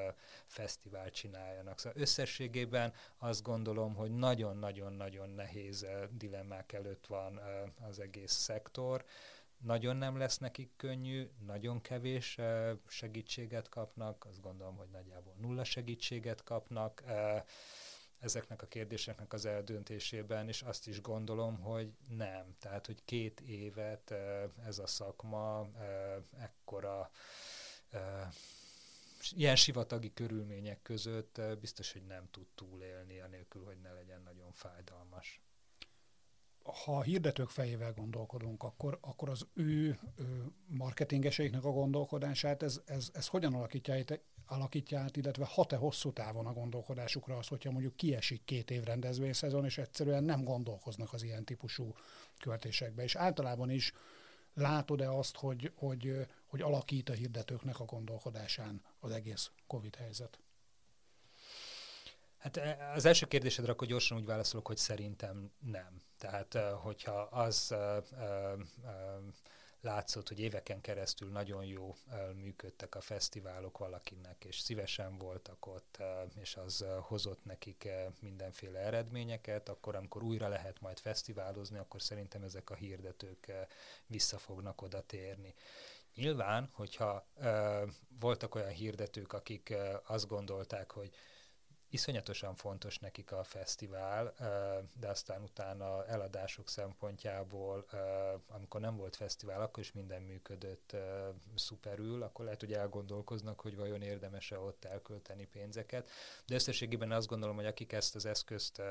fesztivál 0.46 1.10
csináljanak. 1.10 1.78
Szóval 1.78 2.00
összességében 2.00 2.92
azt 3.18 3.42
gondolom, 3.42 3.94
hogy 3.94 4.10
nagyon-nagyon-nagyon 4.10 5.30
nehéz 5.30 5.86
dilemmák 6.10 6.72
előtt 6.72 7.06
van 7.06 7.40
az 7.88 7.98
egész 7.98 8.32
szektor. 8.32 9.04
Nagyon 9.60 9.96
nem 9.96 10.16
lesz 10.16 10.38
nekik 10.38 10.70
könnyű, 10.76 11.30
nagyon 11.46 11.80
kevés 11.80 12.38
segítséget 12.86 13.68
kapnak, 13.68 14.24
azt 14.24 14.40
gondolom, 14.40 14.76
hogy 14.76 14.88
nagyjából 14.88 15.34
nulla 15.40 15.64
segítséget 15.64 16.42
kapnak 16.42 17.02
ezeknek 18.18 18.62
a 18.62 18.66
kérdéseknek 18.66 19.32
az 19.32 19.44
eldöntésében, 19.44 20.48
és 20.48 20.62
azt 20.62 20.86
is 20.86 21.00
gondolom, 21.00 21.60
hogy 21.60 21.92
nem. 22.08 22.54
Tehát, 22.58 22.86
hogy 22.86 23.04
két 23.04 23.40
évet 23.40 24.10
ez 24.64 24.78
a 24.78 24.86
szakma 24.86 25.70
ekkora 26.38 27.10
ilyen 29.30 29.56
sivatagi 29.56 30.12
körülmények 30.12 30.82
között 30.82 31.40
biztos, 31.60 31.92
hogy 31.92 32.06
nem 32.06 32.28
tud 32.30 32.46
túlélni, 32.54 33.20
anélkül, 33.20 33.64
hogy 33.64 33.80
ne 33.80 33.92
legyen 33.92 34.22
nagyon 34.22 34.52
fájdalmas 34.52 35.40
ha 36.74 36.96
a 36.96 37.02
hirdetők 37.02 37.48
fejével 37.48 37.92
gondolkodunk, 37.92 38.62
akkor, 38.62 38.98
akkor 39.00 39.28
az 39.28 39.46
ő, 39.54 39.98
ő 40.16 40.52
marketingeseiknek 40.66 41.64
a 41.64 41.70
gondolkodását, 41.70 42.62
ez, 42.62 42.80
ez, 42.86 43.10
ez 43.12 43.26
hogyan 43.26 43.54
alakítja, 43.54 43.94
alakítja 44.46 44.98
át, 44.98 45.16
illetve 45.16 45.44
hat-e 45.44 45.76
hosszú 45.76 46.12
távon 46.12 46.46
a 46.46 46.52
gondolkodásukra 46.52 47.36
az, 47.36 47.46
hogyha 47.46 47.70
mondjuk 47.70 47.96
kiesik 47.96 48.44
két 48.44 48.70
év 48.70 48.82
rendezvényszezon, 48.82 49.64
és 49.64 49.78
egyszerűen 49.78 50.24
nem 50.24 50.44
gondolkoznak 50.44 51.12
az 51.12 51.22
ilyen 51.22 51.44
típusú 51.44 51.94
költésekbe. 52.38 53.02
És 53.02 53.14
általában 53.14 53.70
is 53.70 53.92
látod-e 54.54 55.12
azt, 55.12 55.36
hogy, 55.36 55.72
hogy, 55.74 56.26
hogy 56.46 56.60
alakít 56.60 57.08
a 57.08 57.12
hirdetőknek 57.12 57.80
a 57.80 57.84
gondolkodásán 57.84 58.82
az 59.00 59.10
egész 59.10 59.50
COVID 59.66 59.94
helyzet? 59.94 60.38
Hát 62.40 62.56
e, 62.56 62.92
az 62.94 63.04
első 63.04 63.26
kérdésedre 63.26 63.72
akkor 63.72 63.86
gyorsan 63.86 64.18
úgy 64.18 64.24
válaszolok, 64.24 64.66
hogy 64.66 64.76
szerintem 64.76 65.50
nem. 65.58 66.02
Tehát, 66.18 66.54
e, 66.54 66.70
hogyha 66.70 67.20
az 67.20 67.72
e, 67.72 68.02
látszott, 69.80 70.28
hogy 70.28 70.40
éveken 70.40 70.80
keresztül 70.80 71.30
nagyon 71.30 71.64
jó 71.64 71.96
működtek 72.34 72.94
a 72.94 73.00
fesztiválok 73.00 73.78
valakinek, 73.78 74.44
és 74.44 74.58
szívesen 74.58 75.18
voltak 75.18 75.66
ott, 75.66 75.98
és 76.40 76.56
az 76.56 76.84
hozott 77.00 77.44
nekik 77.44 77.88
mindenféle 78.20 78.78
eredményeket, 78.78 79.68
akkor 79.68 79.94
amikor 79.96 80.22
újra 80.22 80.48
lehet 80.48 80.80
majd 80.80 80.98
fesztiválozni, 80.98 81.78
akkor 81.78 82.02
szerintem 82.02 82.42
ezek 82.42 82.70
a 82.70 82.74
hirdetők 82.74 83.52
vissza 84.06 84.38
fognak 84.38 84.82
oda 84.82 85.00
térni. 85.00 85.54
Nyilván, 86.14 86.68
hogyha 86.72 87.26
voltak 88.20 88.54
olyan 88.54 88.70
hirdetők, 88.70 89.32
akik 89.32 89.74
azt 90.06 90.26
gondolták, 90.26 90.90
hogy 90.90 91.10
iszonyatosan 91.90 92.54
fontos 92.54 92.98
nekik 92.98 93.32
a 93.32 93.44
fesztivál, 93.44 94.34
de 95.00 95.08
aztán 95.08 95.42
utána 95.42 96.06
eladások 96.06 96.68
szempontjából, 96.68 97.86
amikor 98.48 98.80
nem 98.80 98.96
volt 98.96 99.16
fesztivál, 99.16 99.60
akkor 99.60 99.82
is 99.82 99.92
minden 99.92 100.22
működött 100.22 100.96
szuperül, 101.54 102.22
akkor 102.22 102.44
lehet, 102.44 102.60
hogy 102.60 102.72
elgondolkoznak, 102.72 103.60
hogy 103.60 103.76
vajon 103.76 104.02
érdemes-e 104.02 104.58
ott 104.58 104.84
elkölteni 104.84 105.46
pénzeket. 105.46 106.10
De 106.46 106.54
összességében 106.54 107.12
azt 107.12 107.26
gondolom, 107.26 107.56
hogy 107.56 107.66
akik 107.66 107.92
ezt 107.92 108.14
az 108.14 108.26
eszközt 108.26 108.82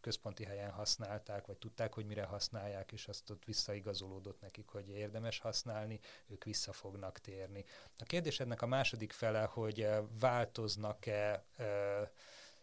központi 0.00 0.44
helyen 0.44 0.70
használták, 0.70 1.46
vagy 1.46 1.56
tudták, 1.56 1.94
hogy 1.94 2.06
mire 2.06 2.24
használják, 2.24 2.92
és 2.92 3.08
azt 3.08 3.30
ott 3.30 3.44
visszaigazolódott 3.44 4.40
nekik, 4.40 4.68
hogy 4.68 4.88
érdemes 4.88 5.38
használni, 5.38 6.00
ők 6.26 6.44
vissza 6.44 6.72
fognak 6.72 7.18
térni. 7.18 7.64
A 7.98 8.04
kérdésednek 8.04 8.62
a 8.62 8.66
második 8.66 9.12
fele, 9.12 9.42
hogy 9.42 9.88
változnak-e 10.20 11.44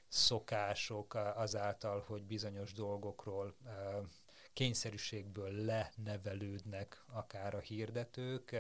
szokások 0.08 1.14
azáltal, 1.14 2.04
hogy 2.08 2.24
bizonyos 2.24 2.74
dolgokról 2.74 3.56
kényszerűségből 4.54 5.52
lenevelődnek 5.52 7.04
akár 7.12 7.56
a 7.56 7.60
hirdetők. 7.60 8.56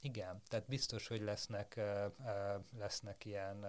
Igen, 0.00 0.42
tehát 0.48 0.66
biztos, 0.66 1.06
hogy 1.06 1.20
lesznek, 1.20 1.80
lesznek 2.78 3.24
ilyen 3.24 3.66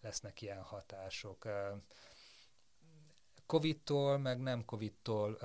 lesznek 0.00 0.42
ilyen 0.42 0.62
hatások. 0.62 1.48
Covid-tól, 3.46 4.18
meg 4.18 4.40
nem 4.40 4.64
Covid-tól 4.64 5.38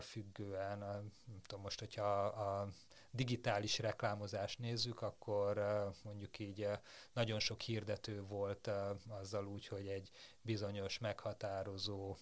függően, 0.00 0.78
nem 0.78 1.12
tudom 1.46 1.62
most, 1.62 1.78
hogyha 1.78 2.24
a 2.24 2.68
digitális 3.14 3.78
reklámozást 3.78 4.58
nézzük, 4.58 5.02
akkor 5.02 5.62
mondjuk 6.02 6.38
így 6.38 6.68
nagyon 7.12 7.38
sok 7.38 7.60
hirdető 7.60 8.22
volt 8.22 8.70
azzal 9.08 9.46
úgy, 9.46 9.66
hogy 9.66 9.86
egy 9.88 10.10
bizonyos 10.40 10.98
meghatározó 10.98 12.16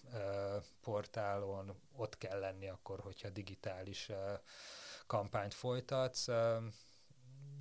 portálon 0.81 1.79
ott 1.95 2.17
kell 2.17 2.39
lenni 2.39 2.69
akkor, 2.69 2.99
hogyha 2.99 3.29
digitális 3.29 4.11
kampányt 5.07 5.53
folytatsz 5.53 6.27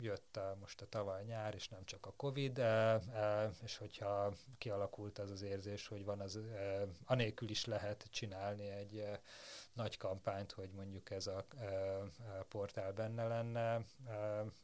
jött 0.01 0.37
a, 0.37 0.57
most 0.61 0.81
a 0.81 0.88
tavaly 0.88 1.25
nyár, 1.25 1.55
és 1.55 1.68
nem 1.68 1.85
csak 1.85 2.07
a 2.07 2.12
Covid, 2.16 2.59
e, 2.59 3.01
e, 3.12 3.51
és 3.62 3.77
hogyha 3.77 4.33
kialakult 4.59 5.18
az 5.18 5.31
az 5.31 5.42
érzés, 5.42 5.87
hogy 5.87 6.05
van 6.05 6.21
az, 6.21 6.37
e, 6.37 6.87
anélkül 7.05 7.51
is 7.51 7.64
lehet 7.64 8.07
csinálni 8.11 8.68
egy 8.68 9.05
nagy 9.73 9.97
kampányt, 9.97 10.53
hogy 10.53 10.71
mondjuk 10.71 11.11
ez 11.11 11.27
a 11.27 11.47
portál 12.49 12.92
benne 12.92 13.27
lenne, 13.27 13.85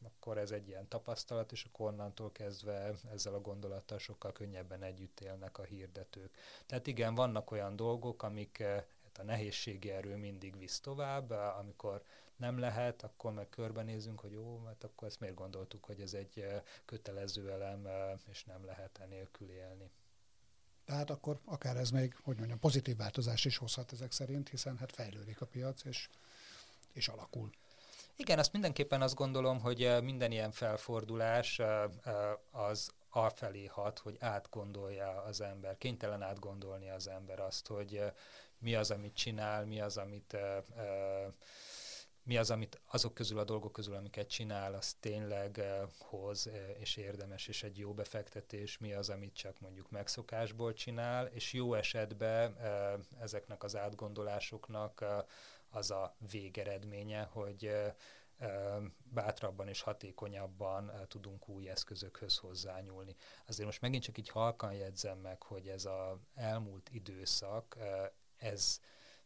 akkor 0.03 0.37
ez 0.37 0.51
egy 0.51 0.67
ilyen 0.67 0.87
tapasztalat, 0.87 1.51
és 1.51 1.63
akkor 1.63 1.91
onnantól 1.91 2.31
kezdve 2.31 2.91
ezzel 3.13 3.33
a 3.33 3.41
gondolattal 3.41 3.97
sokkal 3.97 4.31
könnyebben 4.31 4.83
együtt 4.83 5.19
élnek 5.19 5.57
a 5.57 5.63
hirdetők. 5.63 6.35
Tehát 6.65 6.87
igen, 6.87 7.15
vannak 7.15 7.51
olyan 7.51 7.75
dolgok, 7.75 8.23
amik 8.23 8.63
a 9.19 9.23
nehézségi 9.23 9.91
erő 9.91 10.15
mindig 10.15 10.57
visz 10.57 10.79
tovább, 10.79 11.29
amikor 11.31 12.03
nem 12.35 12.59
lehet, 12.59 13.03
akkor 13.03 13.33
meg 13.33 13.49
körbenézünk, 13.49 14.19
hogy 14.19 14.31
jó, 14.31 14.57
mert 14.57 14.83
akkor 14.83 15.07
ezt 15.07 15.19
miért 15.19 15.35
gondoltuk, 15.35 15.85
hogy 15.85 16.01
ez 16.01 16.13
egy 16.13 16.45
kötelező 16.85 17.51
elem, 17.51 17.87
és 18.29 18.43
nem 18.43 18.65
lehet 18.65 18.97
enélkül 18.97 19.49
élni. 19.49 19.91
Tehát 20.85 21.09
akkor 21.09 21.39
akár 21.45 21.77
ez 21.77 21.89
még, 21.89 22.15
hogy 22.23 22.37
mondjam, 22.37 22.59
pozitív 22.59 22.97
változás 22.97 23.45
is 23.45 23.57
hozhat 23.57 23.91
ezek 23.91 24.11
szerint, 24.11 24.49
hiszen 24.49 24.77
hát 24.77 24.91
fejlődik 24.91 25.41
a 25.41 25.45
piac, 25.45 25.83
és, 25.83 26.09
és 26.93 27.07
alakul. 27.07 27.49
Igen, 28.15 28.39
azt 28.39 28.51
mindenképpen 28.51 29.01
azt 29.01 29.15
gondolom, 29.15 29.59
hogy 29.59 29.97
minden 30.01 30.31
ilyen 30.31 30.51
felfordulás 30.51 31.61
az 32.51 32.91
afelé 33.09 33.65
hat, 33.65 33.99
hogy 33.99 34.17
átgondolja 34.19 35.21
az 35.21 35.41
ember, 35.41 35.77
kénytelen 35.77 36.21
átgondolni 36.21 36.89
az 36.89 37.07
ember 37.07 37.39
azt, 37.39 37.67
hogy 37.67 38.03
mi 38.59 38.75
az, 38.75 38.91
amit 38.91 39.15
csinál, 39.15 39.65
mi 39.65 39.81
az, 39.81 39.97
amit 39.97 40.37
mi 42.23 42.37
az, 42.37 42.51
amit 42.51 42.81
azok 42.85 43.13
közül 43.13 43.39
a 43.39 43.43
dolgok 43.43 43.71
közül, 43.71 43.95
amiket 43.95 44.29
csinál, 44.29 44.73
az 44.73 44.93
tényleg 44.93 45.61
hoz 45.99 46.49
és 46.79 46.97
érdemes, 46.97 47.47
és 47.47 47.63
egy 47.63 47.77
jó 47.77 47.93
befektetés, 47.93 48.77
mi 48.77 48.93
az, 48.93 49.09
amit 49.09 49.33
csak 49.33 49.59
mondjuk 49.59 49.89
megszokásból 49.89 50.73
csinál, 50.73 51.25
és 51.25 51.53
jó 51.53 51.73
esetben 51.73 52.57
ezeknek 53.19 53.63
az 53.63 53.75
átgondolásoknak 53.75 55.05
az 55.69 55.91
a 55.91 56.15
végeredménye, 56.31 57.21
hogy 57.21 57.71
bátrabban 59.03 59.67
és 59.67 59.81
hatékonyabban 59.81 60.91
tudunk 61.07 61.47
új 61.47 61.69
eszközökhöz 61.69 62.37
hozzányúlni. 62.37 63.15
Azért 63.47 63.65
most 63.65 63.81
megint 63.81 64.03
csak 64.03 64.17
így 64.17 64.29
halkan 64.29 64.73
jegyzem 64.73 65.17
meg, 65.17 65.43
hogy 65.43 65.67
ez 65.67 65.85
az 65.85 66.17
elmúlt 66.35 66.89
időszak, 66.91 67.77
ez 68.39 68.79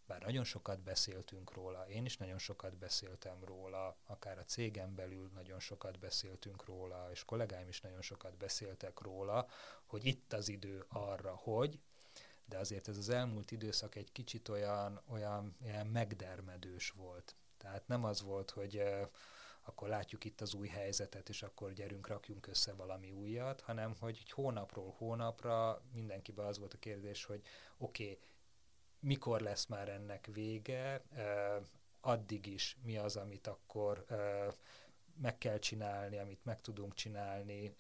bár 0.06 0.22
nagyon 0.22 0.44
sokat 0.44 0.80
beszéltünk 0.80 1.54
róla, 1.54 1.88
én 1.88 2.06
is 2.06 2.18
nagyon 2.18 2.38
sokat 2.38 2.78
beszéltem 2.78 3.44
róla, 3.44 3.98
akár 4.06 4.38
a 4.38 4.44
cégem 4.44 4.96
belül 4.96 5.30
nagyon 5.34 5.60
sokat 5.60 6.00
beszéltünk 6.00 6.66
róla, 6.66 7.10
és 7.12 7.26
kollégáim 7.26 7.68
is 7.68 7.82
nagyon 7.82 8.02
sokat 8.02 8.38
beszéltek 8.38 9.00
róla, 9.00 9.48
hogy 9.86 10.06
itt 10.06 10.34
az 10.34 10.50
idő 10.50 10.86
arra, 10.88 11.36
hogy, 11.36 11.80
de 12.46 12.58
azért 12.58 12.88
ez 12.88 12.98
az 12.98 13.10
elmúlt 13.10 13.52
időszak 13.52 13.96
egy 13.96 14.12
kicsit 14.12 14.50
olyan, 14.50 15.02
olyan 15.08 15.56
ilyen 15.62 15.88
megdermedős 15.88 16.90
volt. 16.90 17.36
Tehát 17.58 17.88
nem 17.88 18.04
az 18.04 18.22
volt, 18.22 18.50
hogy 18.50 18.84
akkor 19.62 19.88
látjuk 19.88 20.24
itt 20.24 20.42
az 20.42 20.54
új 20.54 20.68
helyzetet, 20.68 21.30
és 21.30 21.44
akkor 21.44 21.74
gyerünk, 21.74 22.08
rakjunk 22.08 22.48
össze 22.48 22.74
valami 22.74 23.12
újat, 23.12 23.62
hanem 23.62 23.96
hogy 24.00 24.30
hónapról 24.30 24.94
hónapra 24.98 25.82
mindenkiben 25.94 26.46
az 26.46 26.60
volt 26.60 26.74
a 26.74 26.78
kérdés, 26.78 27.26
hogy 27.26 27.42
oké, 27.78 28.04
okay, 28.04 28.20
mikor 29.04 29.42
lesz 29.42 29.66
már 29.66 29.90
ennek 29.90 30.30
vége, 30.34 31.04
addig 32.02 32.46
is 32.46 32.78
mi 32.84 32.98
az, 32.98 33.16
amit 33.16 33.48
akkor 33.48 34.06
meg 35.22 35.38
kell 35.38 35.60
csinálni, 35.60 36.18
amit 36.18 36.46
meg 36.46 36.62
tudunk 36.62 36.94
csinálni, 36.94 37.76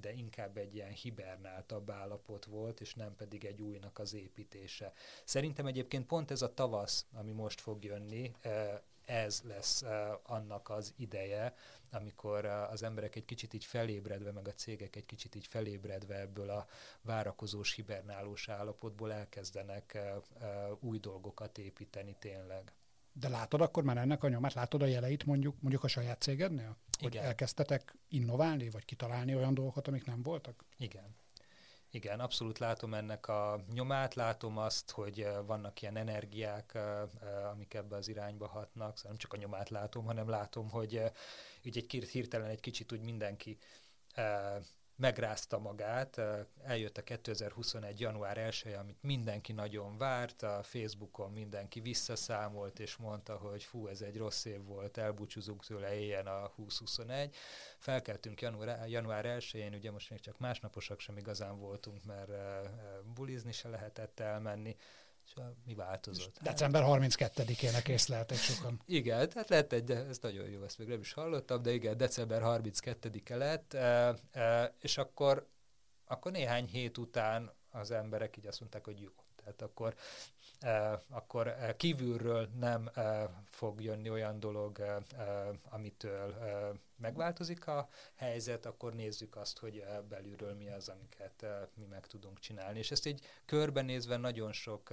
de 0.00 0.12
inkább 0.12 0.56
egy 0.56 0.74
ilyen 0.74 0.90
hibernáltabb 0.90 1.90
állapot 1.90 2.44
volt, 2.44 2.80
és 2.80 2.94
nem 2.94 3.16
pedig 3.16 3.44
egy 3.44 3.62
újnak 3.62 3.98
az 3.98 4.14
építése. 4.14 4.92
Szerintem 5.24 5.66
egyébként 5.66 6.06
pont 6.06 6.30
ez 6.30 6.42
a 6.42 6.54
tavasz, 6.54 7.06
ami 7.12 7.32
most 7.32 7.60
fog 7.60 7.84
jönni, 7.84 8.34
ez 9.04 9.42
lesz 9.44 9.84
annak 10.22 10.70
az 10.70 10.94
ideje, 10.96 11.54
amikor 11.90 12.44
az 12.44 12.82
emberek 12.82 13.16
egy 13.16 13.24
kicsit 13.24 13.54
így 13.54 13.64
felébredve, 13.64 14.32
meg 14.32 14.48
a 14.48 14.52
cégek 14.52 14.96
egy 14.96 15.06
kicsit 15.06 15.34
így 15.34 15.46
felébredve 15.46 16.20
ebből 16.20 16.50
a 16.50 16.66
várakozós, 17.00 17.74
hibernálós 17.74 18.48
állapotból 18.48 19.12
elkezdenek 19.12 19.98
új 20.80 20.98
dolgokat 20.98 21.58
építeni 21.58 22.16
tényleg. 22.18 22.72
De 23.12 23.28
látod 23.28 23.60
akkor 23.60 23.82
már 23.82 23.96
ennek 23.96 24.22
a 24.22 24.28
nyomát, 24.28 24.54
látod 24.54 24.82
a 24.82 24.86
jeleit 24.86 25.24
mondjuk, 25.24 25.60
mondjuk 25.60 25.84
a 25.84 25.88
saját 25.88 26.20
cégednél? 26.20 26.76
Hogy 26.98 27.14
Igen. 27.14 27.24
elkezdtetek 27.24 27.96
innoválni, 28.08 28.70
vagy 28.70 28.84
kitalálni 28.84 29.34
olyan 29.34 29.54
dolgokat, 29.54 29.88
amik 29.88 30.04
nem 30.04 30.22
voltak? 30.22 30.64
Igen. 30.76 31.16
Igen, 31.94 32.20
abszolút 32.20 32.58
látom 32.58 32.94
ennek 32.94 33.28
a 33.28 33.64
nyomát, 33.72 34.14
látom 34.14 34.58
azt, 34.58 34.90
hogy 34.90 35.28
vannak 35.46 35.82
ilyen 35.82 35.96
energiák, 35.96 36.78
amik 37.52 37.74
ebbe 37.74 37.96
az 37.96 38.08
irányba 38.08 38.46
hatnak, 38.46 38.96
szóval 38.96 39.10
nem 39.10 39.16
csak 39.16 39.32
a 39.32 39.36
nyomát 39.36 39.68
látom, 39.68 40.04
hanem 40.04 40.28
látom, 40.28 40.70
hogy 40.70 41.02
így 41.62 41.76
egy 41.76 42.08
hirtelen 42.08 42.48
egy 42.48 42.60
kicsit 42.60 42.92
úgy 42.92 43.00
mindenki 43.00 43.58
megrázta 44.96 45.58
magát, 45.58 46.20
eljött 46.62 46.98
a 46.98 47.02
2021. 47.02 48.00
január 48.00 48.38
1 48.38 48.74
amit 48.78 49.02
mindenki 49.02 49.52
nagyon 49.52 49.98
várt, 49.98 50.42
a 50.42 50.62
Facebookon 50.62 51.32
mindenki 51.32 51.80
visszaszámolt, 51.80 52.78
és 52.78 52.96
mondta, 52.96 53.36
hogy 53.36 53.62
fú, 53.62 53.86
ez 53.86 54.00
egy 54.00 54.16
rossz 54.16 54.44
év 54.44 54.64
volt, 54.64 54.96
elbúcsúzunk 54.96 55.64
tőle, 55.64 55.94
éljen 55.94 56.26
a 56.26 56.52
2021. 56.56 57.34
Felkeltünk 57.78 58.40
január, 58.40 58.88
január 58.88 59.24
1-én, 59.38 59.74
ugye 59.74 59.90
most 59.90 60.10
még 60.10 60.20
csak 60.20 60.38
másnaposak 60.38 61.00
sem 61.00 61.16
igazán 61.16 61.58
voltunk, 61.58 62.04
mert 62.04 62.30
bulizni 63.14 63.52
se 63.52 63.68
lehetett 63.68 64.20
elmenni, 64.20 64.76
és 65.26 65.34
mi 65.64 65.74
változott? 65.74 66.38
December 66.42 66.82
32-én 66.86 67.82
készleltek 67.82 68.38
sokan. 68.38 68.80
Igen, 68.86 69.28
tehát 69.28 69.48
lett 69.48 69.72
egy, 69.72 69.90
ez 69.90 70.18
nagyon 70.18 70.48
jó, 70.48 70.62
ezt 70.62 70.78
még 70.78 70.88
nem 70.88 71.00
is 71.00 71.12
hallottam, 71.12 71.62
de 71.62 71.72
igen, 71.72 71.96
december 71.96 72.42
32-e 72.44 73.36
lett, 73.36 73.72
e, 73.72 74.14
e, 74.32 74.74
és 74.80 74.98
akkor, 74.98 75.48
akkor 76.04 76.32
néhány 76.32 76.66
hét 76.66 76.98
után 76.98 77.52
az 77.70 77.90
emberek 77.90 78.36
így 78.36 78.46
azt 78.46 78.60
mondták, 78.60 78.84
hogy 78.84 79.00
jó. 79.00 79.10
Tehát 79.44 79.62
akkor 79.62 79.94
akkor 81.08 81.56
kívülről 81.76 82.48
nem 82.58 82.90
fog 83.44 83.82
jönni 83.82 84.10
olyan 84.10 84.40
dolog, 84.40 85.02
amitől 85.70 86.34
megváltozik 86.96 87.66
a 87.66 87.88
helyzet, 88.14 88.66
akkor 88.66 88.94
nézzük 88.94 89.36
azt, 89.36 89.58
hogy 89.58 89.84
belülről 90.08 90.54
mi 90.54 90.68
az, 90.68 90.88
amiket 90.88 91.46
mi 91.74 91.84
meg 91.84 92.06
tudunk 92.06 92.38
csinálni. 92.38 92.78
És 92.78 92.90
ezt 92.90 93.06
így 93.06 93.26
körbenézve 93.44 94.16
nagyon 94.16 94.52
sok 94.52 94.90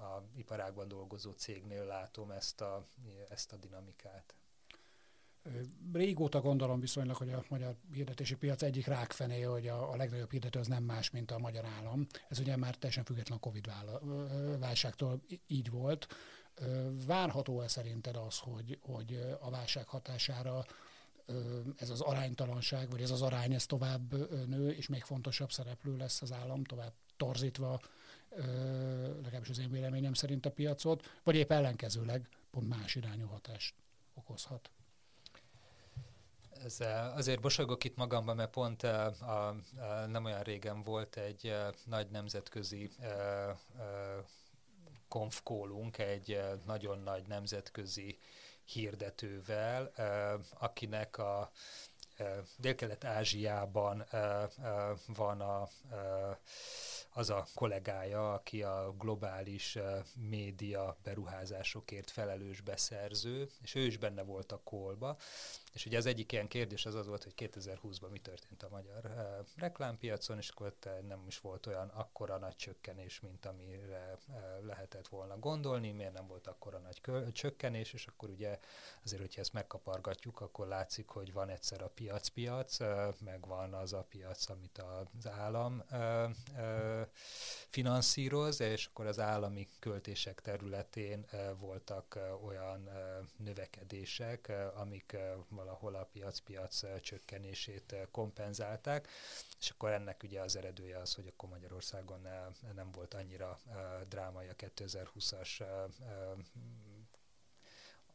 a 0.00 0.22
iparágban 0.36 0.88
dolgozó 0.88 1.30
cégnél 1.32 1.84
látom 1.84 2.30
ezt 2.30 2.60
a, 2.60 2.86
ezt 3.28 3.52
a 3.52 3.56
dinamikát. 3.56 4.37
Régóta 5.92 6.40
gondolom 6.40 6.80
viszonylag, 6.80 7.16
hogy 7.16 7.32
a 7.32 7.44
magyar 7.48 7.76
hirdetési 7.92 8.36
piac 8.36 8.62
egyik 8.62 8.86
rákfené, 8.86 9.42
hogy 9.42 9.68
a, 9.68 9.92
a 9.92 9.96
legnagyobb 9.96 10.30
hirdető 10.30 10.58
az 10.58 10.66
nem 10.66 10.82
más, 10.82 11.10
mint 11.10 11.30
a 11.30 11.38
magyar 11.38 11.64
állam. 11.64 12.06
Ez 12.28 12.38
ugye 12.38 12.56
már 12.56 12.74
teljesen 12.74 13.04
független 13.04 13.38
a 13.38 13.40
Covid 13.40 13.70
válságtól 14.58 15.22
így 15.46 15.70
volt. 15.70 16.06
Várható-e 17.06 17.68
szerinted 17.68 18.16
az, 18.16 18.38
hogy, 18.38 18.78
hogy 18.82 19.36
a 19.40 19.50
válság 19.50 19.88
hatására 19.88 20.64
ez 21.76 21.90
az 21.90 22.00
aránytalanság, 22.00 22.90
vagy 22.90 23.02
ez 23.02 23.10
az 23.10 23.22
arány, 23.22 23.54
ez 23.54 23.66
tovább 23.66 24.14
nő, 24.46 24.70
és 24.70 24.88
még 24.88 25.02
fontosabb 25.02 25.52
szereplő 25.52 25.96
lesz 25.96 26.22
az 26.22 26.32
állam, 26.32 26.64
tovább 26.64 26.92
torzítva, 27.16 27.80
legalábbis 29.22 29.48
az 29.48 29.58
én 29.58 29.70
véleményem 29.70 30.12
szerint 30.12 30.46
a 30.46 30.50
piacot, 30.50 31.20
vagy 31.22 31.36
épp 31.36 31.50
ellenkezőleg 31.50 32.28
pont 32.50 32.68
más 32.68 32.94
irányú 32.94 33.26
hatást 33.26 33.74
okozhat. 34.14 34.70
Ez, 36.64 36.78
azért 37.14 37.40
bosolgok 37.40 37.84
itt 37.84 37.96
magamban, 37.96 38.36
mert 38.36 38.50
pont 38.50 38.82
a, 38.82 39.06
a, 39.20 39.56
a, 39.80 40.06
nem 40.06 40.24
olyan 40.24 40.42
régen 40.42 40.82
volt 40.82 41.16
egy 41.16 41.54
nagy 41.84 42.10
nemzetközi 42.10 42.90
konfkólunk, 45.08 45.98
egy 45.98 46.40
nagyon 46.66 46.98
nagy 46.98 47.26
nemzetközi 47.26 48.18
hirdetővel, 48.64 49.92
akinek 50.58 51.18
a 51.18 51.50
Dél-Kelet-Ázsiában 52.56 54.04
van 55.06 55.40
a, 55.40 55.68
az 57.12 57.30
a 57.30 57.46
kollégája, 57.54 58.32
aki 58.32 58.62
a 58.62 58.94
globális 58.98 59.78
média 60.14 60.96
beruházásokért 61.02 62.10
felelős 62.10 62.60
beszerző, 62.60 63.48
és 63.62 63.74
ő 63.74 63.80
is 63.80 63.96
benne 63.96 64.22
volt 64.22 64.52
a 64.52 64.60
kolba, 64.64 65.16
és 65.78 65.86
ugye 65.86 65.96
az 65.96 66.06
egyik 66.06 66.32
ilyen 66.32 66.48
kérdés 66.48 66.86
az 66.86 66.94
az 66.94 67.06
volt, 67.06 67.22
hogy 67.22 67.32
2020-ban 67.36 68.10
mi 68.10 68.18
történt 68.18 68.62
a 68.62 68.68
magyar 68.70 69.04
uh, 69.04 69.46
reklámpiacon, 69.56 70.38
és 70.38 70.48
akkor 70.48 70.74
nem 71.08 71.24
is 71.26 71.38
volt 71.38 71.66
olyan 71.66 71.88
akkora 71.88 72.38
nagy 72.38 72.56
csökkenés, 72.56 73.20
mint 73.20 73.46
amire 73.46 74.18
uh, 74.28 74.34
lehetett 74.66 75.08
volna 75.08 75.38
gondolni, 75.38 75.90
miért 75.90 76.12
nem 76.12 76.26
volt 76.26 76.46
akkora 76.46 76.78
nagy 76.78 77.00
kö- 77.00 77.32
csökkenés, 77.32 77.92
és 77.92 78.06
akkor 78.06 78.28
ugye 78.28 78.58
azért, 79.04 79.20
hogyha 79.20 79.40
ezt 79.40 79.52
megkapargatjuk, 79.52 80.40
akkor 80.40 80.66
látszik, 80.66 81.08
hogy 81.08 81.32
van 81.32 81.48
egyszer 81.48 81.82
a 81.82 81.88
piac-piac, 81.88 82.80
uh, 82.80 83.14
meg 83.20 83.46
van 83.46 83.74
az 83.74 83.92
a 83.92 84.06
piac, 84.08 84.48
amit 84.48 84.78
az 84.78 85.26
állam 85.26 85.82
uh, 85.90 86.30
uh, 86.56 87.06
finanszíroz, 87.68 88.60
és 88.60 88.86
akkor 88.86 89.06
az 89.06 89.18
állami 89.18 89.68
költések 89.78 90.40
területén 90.40 91.24
uh, 91.32 91.40
voltak 91.58 92.16
uh, 92.16 92.44
olyan 92.44 92.86
uh, 92.86 93.26
növekedések, 93.36 94.46
uh, 94.48 94.80
amik 94.80 95.14
uh, 95.14 95.66
valahol 95.68 95.94
a 95.94 96.08
piac-piac 96.12 97.00
csökkenését 97.00 97.96
kompenzálták, 98.10 99.08
és 99.60 99.70
akkor 99.70 99.90
ennek 99.90 100.22
ugye 100.22 100.40
az 100.40 100.56
eredője 100.56 100.98
az, 100.98 101.14
hogy 101.14 101.26
akkor 101.26 101.48
Magyarországon 101.48 102.28
nem 102.74 102.90
volt 102.92 103.14
annyira 103.14 103.58
drámai 104.08 104.48
a 104.48 104.54
2020-as 104.54 105.62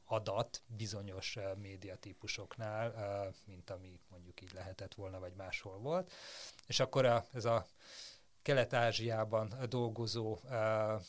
adat 0.05 0.61
bizonyos 0.65 1.37
médiatípusoknál, 1.55 3.33
mint 3.45 3.69
ami 3.69 3.99
mondjuk 4.07 4.41
így 4.41 4.53
lehetett 4.53 4.93
volna, 4.93 5.19
vagy 5.19 5.33
máshol 5.33 5.77
volt. 5.77 6.11
És 6.67 6.79
akkor 6.79 7.25
ez 7.33 7.45
a 7.45 7.67
Kelet-Ázsiában 8.43 9.53
dolgozó 9.69 10.31
uh, 10.31 10.49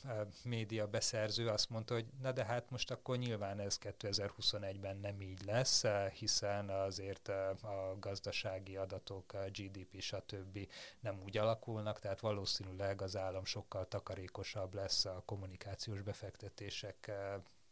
uh, 0.04 0.26
média 0.44 0.86
beszerző 0.86 1.48
azt 1.48 1.70
mondta, 1.70 1.94
hogy 1.94 2.06
na 2.22 2.32
de 2.32 2.44
hát 2.44 2.70
most 2.70 2.90
akkor 2.90 3.16
nyilván 3.16 3.60
ez 3.60 3.78
2021-ben 3.82 4.96
nem 4.96 5.20
így 5.20 5.44
lesz, 5.44 5.84
uh, 5.84 6.06
hiszen 6.06 6.68
azért 6.68 7.28
a 7.28 7.96
gazdasági 8.00 8.76
adatok, 8.76 9.32
a 9.32 9.38
GDP, 9.38 10.00
stb. 10.00 10.68
nem 11.00 11.20
úgy 11.24 11.38
alakulnak, 11.38 12.00
tehát 12.00 12.20
valószínűleg 12.20 13.02
az 13.02 13.16
állam 13.16 13.44
sokkal 13.44 13.88
takarékosabb 13.88 14.74
lesz 14.74 15.04
a 15.04 15.22
kommunikációs 15.24 16.02
befektetések 16.02 17.10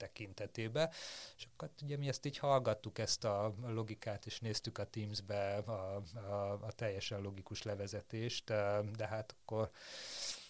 tekintetében. 0.02 0.90
És 1.36 1.46
akkor 1.52 1.68
hát 1.68 1.82
ugye 1.82 1.96
mi 1.96 2.08
ezt 2.08 2.26
így 2.26 2.38
hallgattuk, 2.38 2.98
ezt 2.98 3.24
a 3.24 3.54
logikát, 3.66 4.26
és 4.26 4.40
néztük 4.40 4.78
a 4.78 4.90
Teams-be 4.90 5.56
a, 5.56 6.02
a, 6.14 6.52
a 6.52 6.72
teljesen 6.72 7.20
logikus 7.20 7.62
levezetést, 7.62 8.44
de 8.96 9.06
hát 9.06 9.34
akkor 9.40 9.70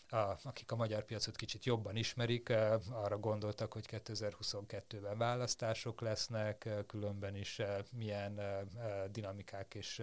a, 0.09 0.39
akik 0.45 0.73
a 0.73 0.77
magyar 0.77 1.05
piacot 1.05 1.37
kicsit 1.37 1.65
jobban 1.65 1.97
ismerik, 1.97 2.53
arra 2.91 3.19
gondoltak, 3.19 3.73
hogy 3.73 3.85
2022-ben 3.91 5.19
választások 5.19 6.01
lesznek, 6.01 6.69
különben 6.87 7.37
is 7.37 7.61
milyen 7.91 8.41
dinamikák 9.11 9.75
és 9.75 10.03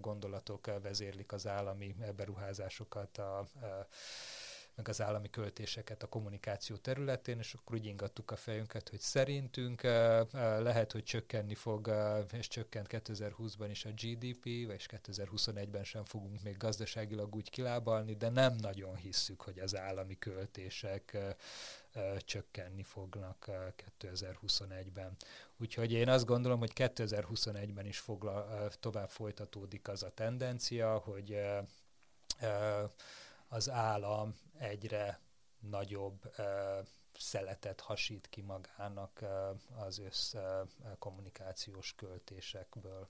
gondolatok 0.00 0.66
vezérlik 0.82 1.32
az 1.32 1.46
állami 1.46 1.94
beruházásokat 2.16 3.18
a, 3.18 3.38
a 3.38 3.46
meg 4.74 4.88
az 4.88 5.00
állami 5.00 5.30
költéseket 5.30 6.02
a 6.02 6.06
kommunikáció 6.06 6.76
területén, 6.76 7.38
és 7.38 7.54
akkor 7.54 7.76
úgy 7.76 7.86
ingattuk 7.86 8.30
a 8.30 8.36
fejünket, 8.36 8.88
hogy 8.88 9.00
szerintünk 9.00 9.82
lehet, 10.40 10.92
hogy 10.92 11.02
csökkenni 11.02 11.54
fog, 11.54 11.92
és 12.32 12.48
csökkent 12.48 12.86
2020-ban 12.90 13.66
is 13.70 13.84
a 13.84 13.90
GDP, 13.90 14.46
és 14.46 14.86
2021-ben 14.90 15.84
sem 15.84 16.04
fogunk 16.04 16.42
még 16.42 16.56
gazdaságilag 16.56 17.34
úgy 17.34 17.50
kilábalni, 17.50 18.14
de 18.14 18.28
nem 18.28 18.54
nagyon 18.54 18.96
hisszük, 18.96 19.40
hogy 19.40 19.58
az 19.58 19.76
állami 19.76 20.18
költések 20.18 21.18
csökkenni 22.18 22.82
fognak 22.82 23.50
2021-ben. 24.00 25.16
Úgyhogy 25.56 25.92
én 25.92 26.08
azt 26.08 26.24
gondolom, 26.24 26.58
hogy 26.58 26.72
2021-ben 26.74 27.86
is 27.86 27.98
fogla, 27.98 28.68
tovább 28.80 29.10
folytatódik 29.10 29.88
az 29.88 30.02
a 30.02 30.10
tendencia, 30.10 30.98
hogy 30.98 31.38
az 33.48 33.70
állam 33.70 34.34
egyre 34.58 35.20
nagyobb 35.58 36.34
szeletet 37.12 37.80
hasít 37.80 38.28
ki 38.28 38.40
magának 38.40 39.24
az 39.76 39.98
össz 39.98 40.34
kommunikációs 40.98 41.94
költésekből. 41.94 43.08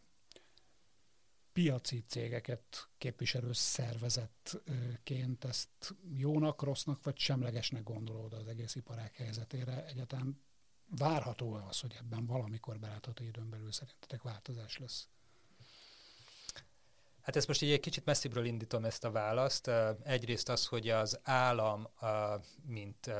Piaci 1.53 2.05
cégeket 2.09 2.89
képviselő 2.99 3.53
szervezetként 3.53 5.45
ezt 5.45 5.95
jónak, 6.17 6.63
rossznak 6.63 7.05
vagy 7.05 7.19
semlegesnek 7.19 7.83
gondolod 7.83 8.33
az 8.33 8.47
egész 8.47 8.75
iparág 8.75 9.13
helyzetére? 9.15 9.85
Egyáltalán 9.85 10.43
várható-e 10.87 11.65
az, 11.65 11.81
hogy 11.81 11.95
ebben 11.99 12.27
valamikor 12.27 12.79
belátható 12.79 13.25
időn 13.25 13.51
belül 13.51 13.73
szerintetek 13.73 14.23
változás 14.23 14.79
lesz? 14.79 15.09
Hát 17.25 17.37
ezt 17.37 17.47
most 17.47 17.63
így 17.63 17.71
egy 17.71 17.81
kicsit 17.81 18.05
messzibbről 18.05 18.45
indítom 18.45 18.85
ezt 18.85 19.05
a 19.05 19.11
választ. 19.11 19.71
Egyrészt 20.03 20.49
az, 20.49 20.67
hogy 20.67 20.89
az 20.89 21.21
állam, 21.23 21.89
mint 22.67 23.11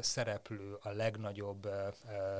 szereplő, 0.00 0.78
a 0.80 0.90
legnagyobb 0.90 1.68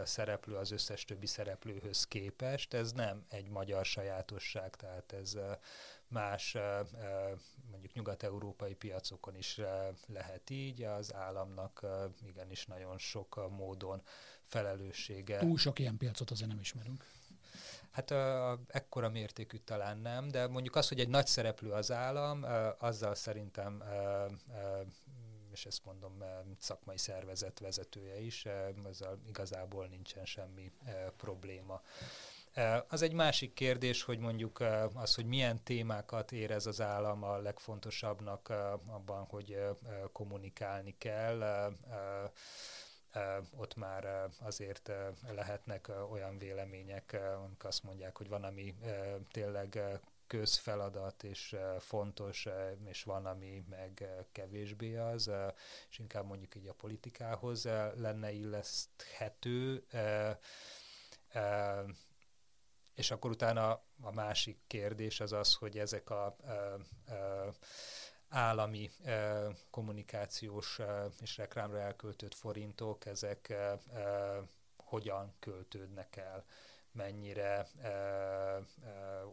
szereplő 0.05 0.55
az 0.55 0.71
összes 0.71 1.05
többi 1.05 1.27
szereplőhöz 1.27 2.05
képest, 2.05 2.75
ez 2.75 2.93
nem 2.93 3.25
egy 3.29 3.49
magyar 3.49 3.85
sajátosság, 3.85 4.77
tehát 4.77 5.13
ez 5.13 5.37
más 6.09 6.57
mondjuk 7.71 7.93
nyugat-európai 7.93 8.75
piacokon 8.75 9.37
is 9.37 9.61
lehet 10.07 10.51
így, 10.51 10.83
az 10.83 11.15
államnak 11.15 11.87
igenis 12.27 12.67
nagyon 12.67 12.99
sok 12.99 13.51
módon 13.51 14.03
felelőssége. 14.45 15.39
Túl 15.39 15.59
sok 15.59 15.79
ilyen 15.79 15.97
piacot 15.97 16.31
azért 16.31 16.51
nem 16.51 16.61
ismerünk. 16.61 17.05
Hát 17.91 18.11
a, 18.11 18.59
ekkora 18.67 19.09
mértékű 19.09 19.57
talán 19.57 19.99
nem, 19.99 20.29
de 20.29 20.47
mondjuk 20.47 20.77
az, 20.77 20.89
hogy 20.89 21.01
egy 21.01 21.09
nagy 21.09 21.27
szereplő 21.27 21.71
az 21.71 21.93
állam, 21.93 22.45
azzal 22.79 23.15
szerintem 23.15 23.83
és 25.59 25.67
ezt 25.67 25.85
mondom 25.85 26.25
szakmai 26.59 26.99
szervezet 26.99 27.59
vezetője 27.59 28.21
is, 28.21 28.47
ezzel 28.89 29.19
igazából 29.27 29.87
nincsen 29.87 30.25
semmi 30.25 30.73
probléma. 31.17 31.83
Az 32.89 33.03
egy 33.03 33.13
másik 33.13 33.53
kérdés, 33.53 34.03
hogy 34.03 34.19
mondjuk 34.19 34.61
az, 34.95 35.15
hogy 35.15 35.27
milyen 35.27 35.63
témákat 35.63 36.33
érez 36.33 36.67
az 36.67 36.81
állam 36.81 37.23
a 37.23 37.37
legfontosabbnak 37.37 38.49
abban, 38.87 39.25
hogy 39.25 39.59
kommunikálni 40.13 40.95
kell 40.99 41.73
ott 43.57 43.75
már 43.75 44.29
azért 44.41 44.91
lehetnek 45.35 45.91
olyan 46.11 46.39
vélemények, 46.39 47.21
amik 47.45 47.65
azt 47.65 47.83
mondják, 47.83 48.17
hogy 48.17 48.29
van, 48.29 48.45
ami 48.45 48.75
tényleg 49.31 50.01
közfeladat 50.27 51.23
és 51.23 51.57
fontos, 51.79 52.49
és 52.85 53.03
van, 53.03 53.27
ami 53.27 53.65
meg 53.69 54.09
kevésbé 54.33 54.97
az, 54.97 55.31
és 55.89 55.99
inkább 55.99 56.27
mondjuk 56.27 56.55
így 56.55 56.67
a 56.67 56.73
politikához 56.73 57.65
lenne 57.95 58.33
illeszthető. 58.33 59.87
És 62.95 63.11
akkor 63.11 63.31
utána 63.31 63.71
a 64.03 64.13
másik 64.13 64.59
kérdés 64.67 65.21
az 65.21 65.33
az, 65.33 65.55
hogy 65.55 65.79
ezek 65.79 66.11
a, 66.11 66.37
állami 68.29 68.91
kommunikációs 69.71 70.81
és 71.21 71.37
reklámra 71.37 71.81
elköltött 71.81 72.35
forintok, 72.35 73.07
ezek 73.07 73.55
hogyan 74.77 75.35
költődnek 75.39 76.17
el? 76.17 76.45
Mennyire 76.93 77.69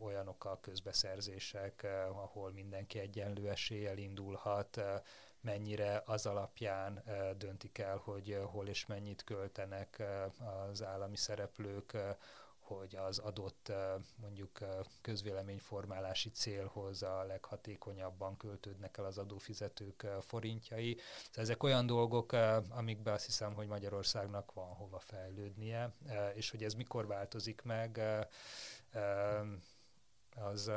olyanok 0.02 0.46
a 0.46 0.60
közbeszerzések, 0.62 1.84
ahol 2.10 2.52
mindenki 2.52 3.00
egyenlő 3.00 3.50
eséllyel 3.50 3.98
indulhat, 3.98 4.82
mennyire 5.42 6.04
az 6.06 6.26
alapján 6.26 7.04
döntik 7.38 7.78
el, 7.78 7.98
hogy 7.98 8.40
hol 8.44 8.68
és 8.68 8.86
mennyit 8.86 9.24
költenek 9.24 10.04
az 10.70 10.84
állami 10.84 11.16
szereplők, 11.18 11.98
hogy 12.66 12.96
az 12.96 13.18
adott 13.18 13.72
mondjuk 14.16 14.60
közvéleményformálási 15.02 16.30
célhoz 16.30 17.04
a 17.04 17.24
leghatékonyabban 17.24 18.38
költődnek 18.38 18.98
el 18.98 19.06
az 19.06 19.18
adófizetők 19.18 20.08
forintjai. 20.22 20.98
Szóval 21.26 21.44
ezek 21.44 21.64
olyan 21.64 21.86
dolgok, 21.86 22.32
amikben 22.70 23.14
azt 23.14 23.26
hiszem, 23.26 23.54
hogy 23.54 23.68
Magyarországnak 23.68 24.54
van 24.54 24.74
hova 24.74 25.00
fejlődnie, 25.00 25.94
és 26.34 26.50
hogy 26.50 26.64
ez 26.64 26.74
mikor 26.74 27.08
változik 27.08 27.62
meg, 27.62 28.02
az, 30.36 30.68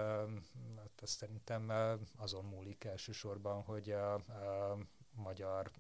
hát 0.77 1.01
az 1.03 1.11
szerintem 1.11 1.73
azon 2.17 2.45
múlik 2.45 2.85
elsősorban, 2.85 3.63
hogy 3.63 3.91
a, 3.91 4.15
a 4.15 4.79
magyar 5.11 5.71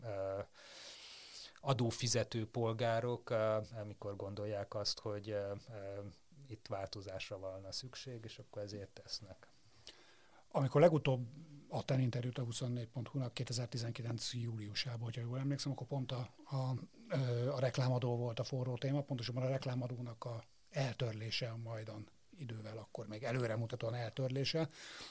adófizető 1.60 2.46
polgárok, 2.46 3.30
amikor 3.80 4.16
gondolják 4.16 4.74
azt, 4.74 4.98
hogy 4.98 5.36
itt 6.46 6.66
változásra 6.66 7.38
van 7.38 7.66
szükség, 7.70 8.24
és 8.24 8.38
akkor 8.38 8.62
ezért 8.62 8.90
tesznek. 8.90 9.48
Amikor 10.50 10.80
legutóbb 10.80 11.26
adtál 11.68 12.00
interjút 12.00 12.38
a 12.38 12.44
24.hu-nak 12.44 13.34
2019. 13.34 14.34
júliusában, 14.34 15.00
hogyha 15.00 15.20
jól 15.20 15.38
emlékszem, 15.38 15.72
akkor 15.72 15.86
pont 15.86 16.12
a, 16.12 16.28
a, 16.44 16.74
a 17.50 17.60
reklámadó 17.60 18.16
volt 18.16 18.38
a 18.38 18.44
forró 18.44 18.76
téma, 18.76 19.02
pontosabban 19.02 19.42
a 19.42 19.48
reklámadónak 19.48 20.24
a 20.24 20.42
eltörlése 20.70 21.48
a 21.48 21.56
majdan 21.56 22.06
idővel, 22.38 22.76
akkor 22.76 23.06
még 23.06 23.22
előremutatóan 23.22 23.94
eltörlése, 23.94 24.68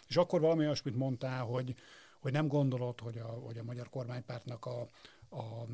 és 0.08 0.18
akkor 0.18 0.42
valami 0.42 0.66
olyasmit 0.66 0.96
mondtál, 0.96 1.44
hogy, 1.44 1.76
hogy 2.20 2.32
nem 2.32 2.48
gondolod, 2.48 3.00
hogy 3.00 3.18
a, 3.18 3.28
hogy 3.28 3.58
a 3.58 3.64
magyar 3.64 3.90
kormánypártnak 3.90 4.66
a, 4.66 4.88
a 5.30 5.66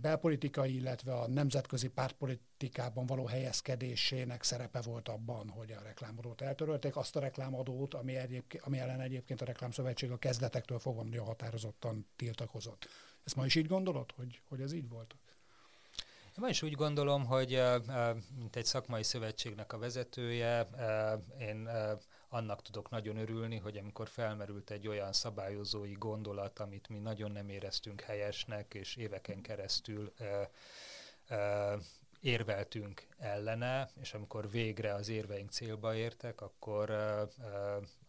belpolitikai, 0.00 0.74
illetve 0.74 1.14
a 1.14 1.28
nemzetközi 1.28 1.88
pártpolitikában 1.88 3.06
való 3.06 3.26
helyezkedésének 3.26 4.42
szerepe 4.42 4.80
volt 4.80 5.08
abban, 5.08 5.48
hogy 5.48 5.72
a 5.72 5.82
reklámadót 5.82 6.40
eltörölték, 6.40 6.96
azt 6.96 7.16
a 7.16 7.20
reklámadót, 7.20 7.94
ami, 7.94 8.16
egyébként, 8.16 8.62
ami 8.62 8.78
ellen 8.78 9.00
egyébként 9.00 9.40
a 9.40 9.44
Reklámszövetség 9.44 10.10
a 10.10 10.16
kezdetektől 10.16 10.78
fogva 10.78 11.02
nagyon 11.02 11.26
határozottan 11.26 12.06
tiltakozott. 12.16 12.88
Ezt 13.24 13.36
ma 13.36 13.44
is 13.44 13.54
így 13.54 13.66
gondolod, 13.66 14.12
hogy, 14.16 14.40
hogy 14.48 14.60
ez 14.60 14.72
így 14.72 14.88
volt? 14.88 15.16
Én 16.42 16.48
is 16.48 16.62
úgy 16.62 16.74
gondolom, 16.74 17.24
hogy 17.24 17.62
mint 18.38 18.56
egy 18.56 18.64
szakmai 18.64 19.02
szövetségnek 19.02 19.72
a 19.72 19.78
vezetője, 19.78 20.68
én 21.38 21.68
annak 22.28 22.62
tudok 22.62 22.90
nagyon 22.90 23.16
örülni, 23.16 23.56
hogy 23.56 23.76
amikor 23.76 24.08
felmerült 24.08 24.70
egy 24.70 24.88
olyan 24.88 25.12
szabályozói 25.12 25.92
gondolat, 25.92 26.58
amit 26.58 26.88
mi 26.88 26.98
nagyon 26.98 27.30
nem 27.30 27.48
éreztünk 27.48 28.00
helyesnek, 28.00 28.74
és 28.74 28.96
éveken 28.96 29.40
keresztül 29.42 30.12
érveltünk 32.20 33.06
ellene, 33.18 33.90
és 34.00 34.14
amikor 34.14 34.50
végre 34.50 34.94
az 34.94 35.08
érveink 35.08 35.50
célba 35.50 35.94
értek, 35.94 36.40
akkor 36.40 36.90
uh, 36.90 37.30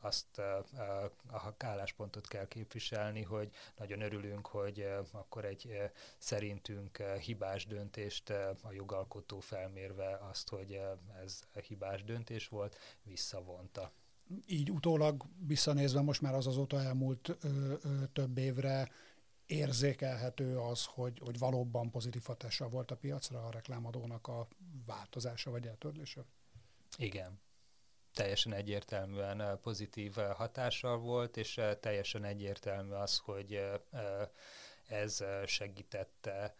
azt 0.01 0.37
uh, 0.37 1.43
a 1.43 1.53
álláspontot 1.57 2.27
kell 2.27 2.47
képviselni, 2.47 3.23
hogy 3.23 3.49
nagyon 3.77 4.01
örülünk, 4.01 4.47
hogy 4.47 4.79
uh, 4.79 5.07
akkor 5.11 5.45
egy 5.45 5.65
uh, 5.65 5.91
szerintünk 6.17 6.97
uh, 6.99 7.15
hibás 7.15 7.65
döntést 7.65 8.29
uh, 8.29 8.37
a 8.61 8.71
jogalkotó 8.71 9.39
felmérve 9.39 10.17
azt, 10.29 10.49
hogy 10.49 10.71
uh, 10.71 11.21
ez 11.23 11.39
hibás 11.67 12.03
döntés 12.03 12.47
volt, 12.47 12.77
visszavonta. 13.03 13.91
Így 14.47 14.71
utólag 14.71 15.23
visszanézve 15.47 16.01
most 16.01 16.21
már 16.21 16.33
az 16.33 16.47
azóta 16.47 16.81
elmúlt 16.81 17.29
ö, 17.41 17.73
ö, 17.83 18.03
több 18.13 18.37
évre 18.37 18.89
érzékelhető 19.45 20.59
az, 20.59 20.85
hogy, 20.85 21.19
hogy 21.19 21.37
valóban 21.39 21.91
pozitív 21.91 22.23
hatása 22.25 22.69
volt 22.69 22.91
a 22.91 22.95
piacra 22.95 23.45
a 23.45 23.51
reklámadónak 23.51 24.27
a 24.27 24.47
változása 24.85 25.51
vagy 25.51 25.65
eltörlése? 25.67 26.25
Igen. 26.97 27.39
Teljesen 28.13 28.53
egyértelműen 28.53 29.59
pozitív 29.61 30.15
hatással 30.15 30.97
volt, 30.97 31.37
és 31.37 31.61
teljesen 31.79 32.23
egyértelmű 32.23 32.91
az, 32.91 33.17
hogy 33.17 33.59
ez 34.87 35.23
segítette 35.45 36.55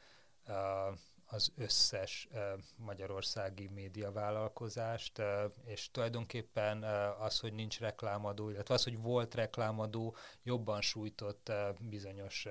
az 1.30 1.52
összes 1.56 2.28
magyarországi 2.76 3.68
médiavállalkozást, 3.68 5.22
és 5.66 5.92
tulajdonképpen 5.92 6.84
az, 7.20 7.40
hogy 7.40 7.54
nincs 7.54 7.80
reklámadó, 7.80 8.50
illetve 8.50 8.74
az, 8.74 8.84
hogy 8.84 9.02
volt 9.02 9.36
reklámadó, 9.36 10.16
jobban 10.44 10.82
sújtott 10.82 11.52
bizonyos 11.80 12.48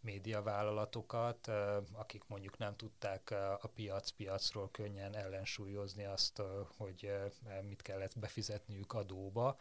médiavállalatokat, 0.00 1.50
akik 1.92 2.24
mondjuk 2.26 2.58
nem 2.58 2.76
tudták 2.76 3.30
a 3.60 3.70
piac 3.74 4.10
piacról 4.10 4.70
könnyen 4.70 5.16
ellensúlyozni 5.16 6.04
azt, 6.04 6.42
hogy 6.76 7.12
mit 7.68 7.82
kellett 7.82 8.18
befizetniük 8.18 8.92
adóba 8.92 9.58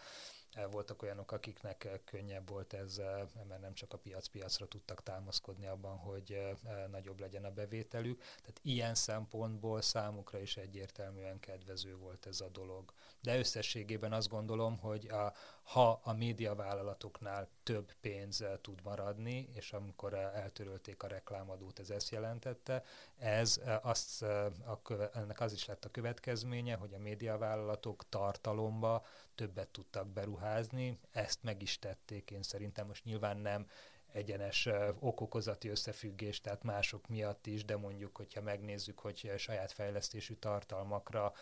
voltak 0.72 1.02
olyanok, 1.02 1.32
akiknek 1.32 1.84
eh, 1.84 2.00
könnyebb 2.06 2.50
volt 2.50 2.74
ez, 2.74 2.98
eh, 2.98 3.22
mert 3.48 3.62
nem 3.62 3.74
csak 3.74 3.94
a 3.94 3.98
piac-piacra 3.98 4.68
tudtak 4.68 5.04
támaszkodni 5.04 5.68
abban, 5.68 5.98
hogy 5.98 6.32
eh, 6.32 6.88
nagyobb 6.92 7.20
legyen 7.20 7.46
a 7.46 7.52
bevételük. 7.52 8.18
Tehát 8.20 8.60
ilyen 8.62 8.96
szempontból 8.96 9.82
számukra 9.82 10.40
is 10.40 10.58
egyértelműen 10.58 11.40
kedvező 11.40 11.96
volt 11.96 12.26
ez 12.26 12.42
a 12.42 12.50
dolog. 12.50 12.94
De 13.22 13.38
összességében 13.38 14.14
azt 14.14 14.30
gondolom, 14.30 14.78
hogy 14.78 15.08
a, 15.08 15.34
ha 15.72 16.00
a 16.04 16.14
médiavállalatoknál 16.14 17.48
több 17.64 17.92
pénz 18.02 18.44
tud 18.62 18.80
maradni, 18.84 19.50
és 19.54 19.74
amikor 19.74 20.14
eltörölték 20.14 21.04
a 21.04 21.08
reklámadót, 21.08 21.80
ez 21.80 21.90
ezt 21.90 22.10
jelentette, 22.10 22.84
ez 23.18 23.62
azt, 23.82 24.22
a 24.66 24.82
köve, 24.84 25.10
ennek 25.14 25.40
az 25.40 25.54
is 25.54 25.66
lett 25.66 25.86
a 25.86 25.92
következménye, 25.92 26.76
hogy 26.76 26.94
a 26.94 27.00
médiavállalatok 27.00 28.10
tartalomba 28.10 29.06
többet 29.36 29.68
tudtak 29.68 30.08
beruházni, 30.08 31.00
ezt 31.12 31.44
meg 31.44 31.62
is 31.62 31.80
tették, 31.80 32.32
én 32.32 32.44
szerintem 32.44 32.88
most 32.88 33.04
nyilván 33.04 33.38
nem 33.38 33.68
egyenes 34.14 34.70
okokozati 35.00 35.70
összefüggés, 35.70 36.42
tehát 36.42 36.64
mások 36.64 37.08
miatt 37.08 37.48
is, 37.48 37.66
de 37.66 37.78
mondjuk, 37.78 38.18
hogyha 38.18 38.42
megnézzük, 38.42 39.00
hogy 39.00 39.32
saját 39.38 39.72
fejlesztésű 39.72 40.34
tartalmakra 40.34 41.34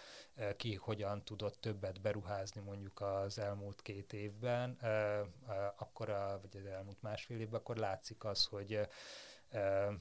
ki 0.58 0.76
hogyan 0.76 1.24
tudott 1.24 1.62
többet 1.62 2.02
beruházni 2.02 2.62
mondjuk 2.62 3.02
az 3.02 3.40
elmúlt 3.40 3.82
két 3.82 4.14
évben, 4.14 4.78
akkor 5.78 6.08
vagy 6.42 6.62
az 6.62 6.66
elmúlt 6.66 7.02
másfél 7.02 7.40
évben, 7.40 7.60
akkor 7.60 7.78
látszik 7.78 8.24
az, 8.24 8.46
hogy 8.46 8.80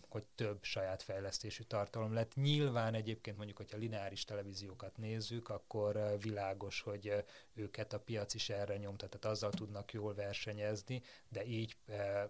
hogy 0.09 0.25
több 0.35 0.63
saját 0.63 1.03
fejlesztésű 1.03 1.63
tartalom 1.63 2.13
lett. 2.13 2.35
Nyilván 2.35 2.95
egyébként 2.95 3.37
mondjuk, 3.37 3.57
hogyha 3.57 3.77
lineáris 3.77 4.25
televíziókat 4.25 4.97
nézzük, 4.97 5.49
akkor 5.49 6.17
világos, 6.21 6.81
hogy 6.81 7.25
őket 7.55 7.93
a 7.93 8.01
piac 8.01 8.35
is 8.35 8.49
erre 8.51 8.77
nyomta, 8.77 9.09
tehát 9.09 9.37
azzal 9.37 9.51
tudnak 9.51 9.93
jól 9.93 10.15
versenyezni, 10.15 11.03
de 11.29 11.45
így 11.45 11.77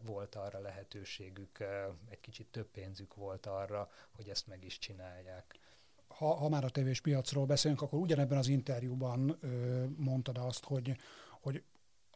volt 0.01 0.35
arra 0.35 0.61
lehetőségük, 0.61 1.61
egy 2.09 2.21
kicsit 2.21 2.47
több 2.47 2.67
pénzük 2.67 3.15
volt 3.15 3.47
arra, 3.47 3.91
hogy 4.11 4.29
ezt 4.29 4.47
meg 4.47 4.65
is 4.65 4.79
csinálják. 4.79 5.59
Ha, 6.09 6.35
ha 6.35 6.49
már 6.49 6.65
a 6.65 6.71
tévés 6.71 7.01
piacról 7.01 7.47
beszélünk, 7.47 7.83
akkor 7.83 7.99
ugyanebben 7.99 8.39
az 8.39 8.49
interjúban 8.49 9.37
ö, 9.41 9.85
mondtad 9.97 10.39
azt, 10.39 10.65
hogy, 10.65 10.97
hogy 11.41 11.63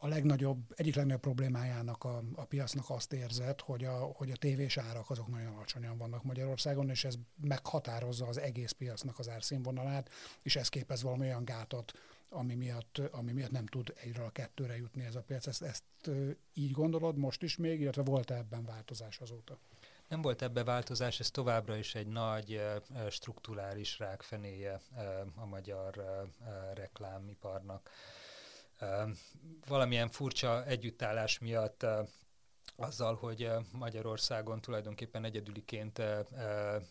a 0.05 0.09
legnagyobb, 0.09 0.59
egyik 0.75 0.95
legnagyobb 0.95 1.21
problémájának 1.21 2.05
a, 2.05 2.23
a 2.35 2.45
piacnak 2.45 2.91
azt 2.91 3.13
érzett, 3.13 3.61
hogy 3.61 3.85
a, 3.85 3.93
hogy 3.93 4.31
a 4.31 4.37
tévés 4.37 4.77
árak 4.77 5.11
azok 5.11 5.29
nagyon 5.29 5.53
alacsonyan 5.53 5.99
vannak 5.99 6.23
Magyarországon, 6.23 6.91
és 6.91 7.05
ez 7.05 7.15
meghatározza 7.41 8.27
az 8.27 8.39
egész 8.39 8.71
piacnak 8.71 9.19
az 9.19 9.29
árszínvonalát, 9.29 10.11
és 10.43 10.57
ez 10.57 10.69
képez 10.69 11.03
valami 11.03 11.27
olyan 11.27 11.45
gátot, 11.45 11.93
ami 12.29 12.55
miatt, 12.55 12.99
ami 13.11 13.33
miatt 13.33 13.51
nem 13.51 13.67
tud 13.67 13.95
egyről 13.97 14.25
a 14.25 14.31
kettőre 14.31 14.77
jutni 14.77 15.05
ez 15.05 15.15
a 15.15 15.23
piac. 15.23 15.47
Ezt, 15.47 15.63
ezt 15.63 15.85
így 16.55 16.71
gondolod 16.71 17.17
most 17.17 17.43
is 17.43 17.57
még, 17.57 17.81
illetve 17.81 18.03
volt 18.03 18.31
-e 18.31 18.35
ebben 18.35 18.65
változás 18.65 19.19
azóta? 19.19 19.59
Nem 20.09 20.23
volt 20.23 20.43
ebbe 20.43 20.65
változás, 20.65 21.21
ez 21.21 21.31
továbbra 21.31 21.77
is 21.77 21.95
egy 21.95 22.07
nagy 22.07 22.61
strukturális 23.11 23.99
rákfenéje 23.99 24.81
a 25.35 25.47
magyar 25.47 26.05
reklámiparnak 26.75 27.91
valamilyen 29.67 30.09
furcsa 30.09 30.65
együttállás 30.65 31.39
miatt 31.39 31.87
azzal, 32.77 33.15
hogy 33.15 33.51
Magyarországon 33.73 34.61
tulajdonképpen 34.61 35.25
egyedüliként 35.25 36.03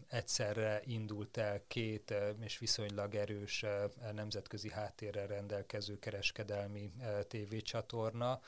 egyszerre 0.08 0.82
indult 0.86 1.38
el 1.38 1.62
két 1.68 2.14
és 2.40 2.58
viszonylag 2.58 3.16
erős 3.16 3.66
nemzetközi 4.14 4.70
háttérrel 4.70 5.28
rendelkező 5.28 6.00
kereskedelmi 6.00 6.92
tévécsatorna, 7.28 8.42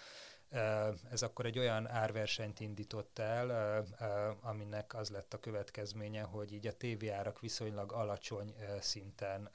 Ez 1.12 1.22
akkor 1.22 1.46
egy 1.46 1.60
olyan 1.60 1.88
árversenyt 1.88 2.60
indított 2.60 3.20
el, 3.20 3.86
aminek 4.42 4.94
az 4.96 5.10
lett 5.10 5.34
a 5.34 5.40
következménye, 5.40 6.22
hogy 6.22 6.54
így 6.54 6.68
a 6.68 6.78
tévéárak 6.78 7.40
viszonylag 7.40 7.92
alacsony 7.92 8.56
szinten 8.80 9.50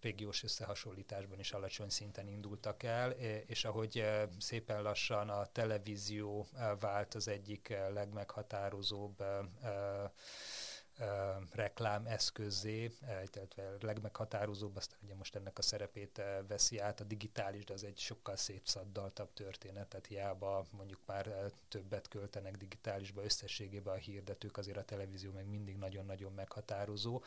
régiós 0.00 0.42
összehasonlításban 0.42 1.38
is 1.38 1.52
alacsony 1.52 1.88
szinten 1.88 2.28
indultak 2.28 2.82
el, 2.82 3.10
és 3.46 3.64
ahogy 3.64 4.04
szépen 4.38 4.82
lassan 4.82 5.28
a 5.28 5.46
televízió 5.46 6.46
vált 6.80 7.14
az 7.14 7.28
egyik 7.28 7.74
legmeghatározóbb 7.92 9.22
reklám 11.52 12.06
eszközé, 12.06 12.92
illetve 13.34 13.76
legmeghatározóbb, 13.80 14.76
aztán 14.76 14.98
ugye 15.02 15.14
most 15.14 15.36
ennek 15.36 15.58
a 15.58 15.62
szerepét 15.62 16.22
veszi 16.48 16.78
át 16.78 17.00
a 17.00 17.04
digitális, 17.04 17.64
de 17.64 17.72
az 17.72 17.84
egy 17.84 17.98
sokkal 17.98 18.36
szép 18.36 18.66
szaddaltabb 18.66 19.32
történet, 19.32 19.88
tehát 19.88 20.06
hiába 20.06 20.66
mondjuk 20.70 21.00
már 21.06 21.52
többet 21.68 22.08
költenek 22.08 22.56
digitálisba 22.56 23.24
összességében 23.24 23.94
a 23.94 23.98
hirdetők, 23.98 24.56
azért 24.56 24.76
a 24.76 24.84
televízió 24.84 25.32
meg 25.32 25.46
mindig 25.46 25.76
nagyon-nagyon 25.76 26.32
meghatározó 26.32 27.22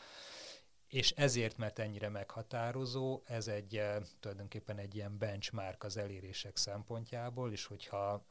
és 0.94 1.10
ezért, 1.10 1.56
mert 1.56 1.78
ennyire 1.78 2.08
meghatározó, 2.08 3.22
ez 3.24 3.48
egy 3.48 3.82
tulajdonképpen 4.20 4.78
egy 4.78 4.94
ilyen 4.94 5.18
benchmark 5.18 5.84
az 5.84 5.96
elérések 5.96 6.56
szempontjából, 6.56 7.52
és 7.52 7.64
hogyha 7.64 8.26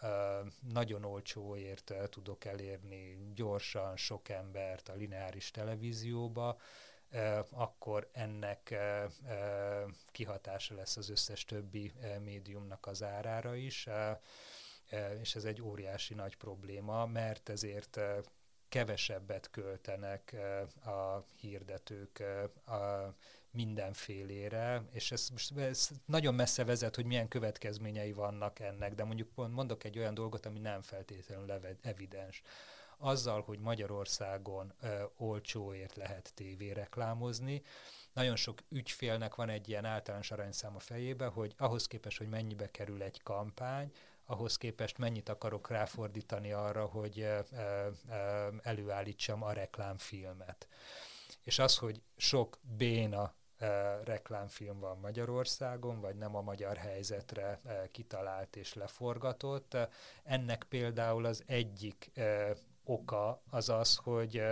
nagyon 0.73 1.03
olcsóért 1.03 1.93
tudok 2.09 2.45
elérni 2.45 3.17
gyorsan 3.35 3.97
sok 3.97 4.29
embert 4.29 4.89
a 4.89 4.93
lineáris 4.93 5.51
televízióba, 5.51 6.57
akkor 7.49 8.09
ennek 8.11 8.75
kihatása 10.11 10.75
lesz 10.75 10.97
az 10.97 11.09
összes 11.09 11.45
többi 11.45 11.91
médiumnak 12.23 12.87
az 12.87 13.03
árára 13.03 13.55
is, 13.55 13.87
és 15.21 15.35
ez 15.35 15.43
egy 15.43 15.61
óriási 15.61 16.13
nagy 16.13 16.37
probléma, 16.37 17.05
mert 17.05 17.49
ezért 17.49 17.99
kevesebbet 18.73 19.49
költenek 19.51 20.35
a 20.85 21.23
hirdetők 21.35 22.23
a 22.65 23.13
mindenfélére, 23.51 24.83
és 24.91 25.11
ez 25.11 25.29
most 25.29 25.57
ez 25.57 25.89
nagyon 26.05 26.33
messze 26.33 26.63
vezet, 26.63 26.95
hogy 26.95 27.05
milyen 27.05 27.27
következményei 27.27 28.13
vannak 28.13 28.59
ennek, 28.59 28.95
de 28.95 29.03
mondjuk 29.03 29.29
mondok 29.35 29.83
egy 29.83 29.97
olyan 29.97 30.13
dolgot, 30.13 30.45
ami 30.45 30.59
nem 30.59 30.81
feltétlenül 30.81 31.77
evidens. 31.81 32.41
Azzal, 32.97 33.41
hogy 33.41 33.59
Magyarországon 33.59 34.73
ö, 34.81 35.03
olcsóért 35.17 35.95
lehet 35.95 36.31
tévéreklámozni, 36.35 37.61
nagyon 38.13 38.35
sok 38.35 38.59
ügyfélnek 38.69 39.35
van 39.35 39.49
egy 39.49 39.69
ilyen 39.69 39.85
általános 39.85 40.31
aranyszám 40.31 40.75
a 40.75 40.79
fejébe, 40.79 41.25
hogy 41.25 41.53
ahhoz 41.57 41.87
képest, 41.87 42.17
hogy 42.17 42.29
mennyibe 42.29 42.71
kerül 42.71 43.01
egy 43.01 43.21
kampány, 43.23 43.91
ahhoz 44.25 44.57
képest 44.57 44.97
mennyit 44.97 45.29
akarok 45.29 45.69
ráfordítani 45.69 46.51
arra, 46.51 46.85
hogy 46.85 47.27
előállítsam 48.61 49.43
a 49.43 49.51
reklámfilmet. 49.51 50.67
És 51.41 51.59
az, 51.59 51.77
hogy 51.77 52.01
sok 52.17 52.59
béna 52.77 53.33
reklámfilm 54.03 54.79
van 54.79 54.99
Magyarországon, 54.99 55.99
vagy 55.99 56.15
nem 56.15 56.35
a 56.35 56.41
magyar 56.41 56.77
helyzetre 56.77 57.61
kitalált 57.91 58.55
és 58.55 58.73
leforgatott. 58.73 59.77
Ennek 60.23 60.63
például 60.63 61.25
az 61.25 61.43
egyik 61.45 62.11
oka 62.83 63.41
az 63.49 63.69
az, 63.69 63.95
hogy 63.95 64.43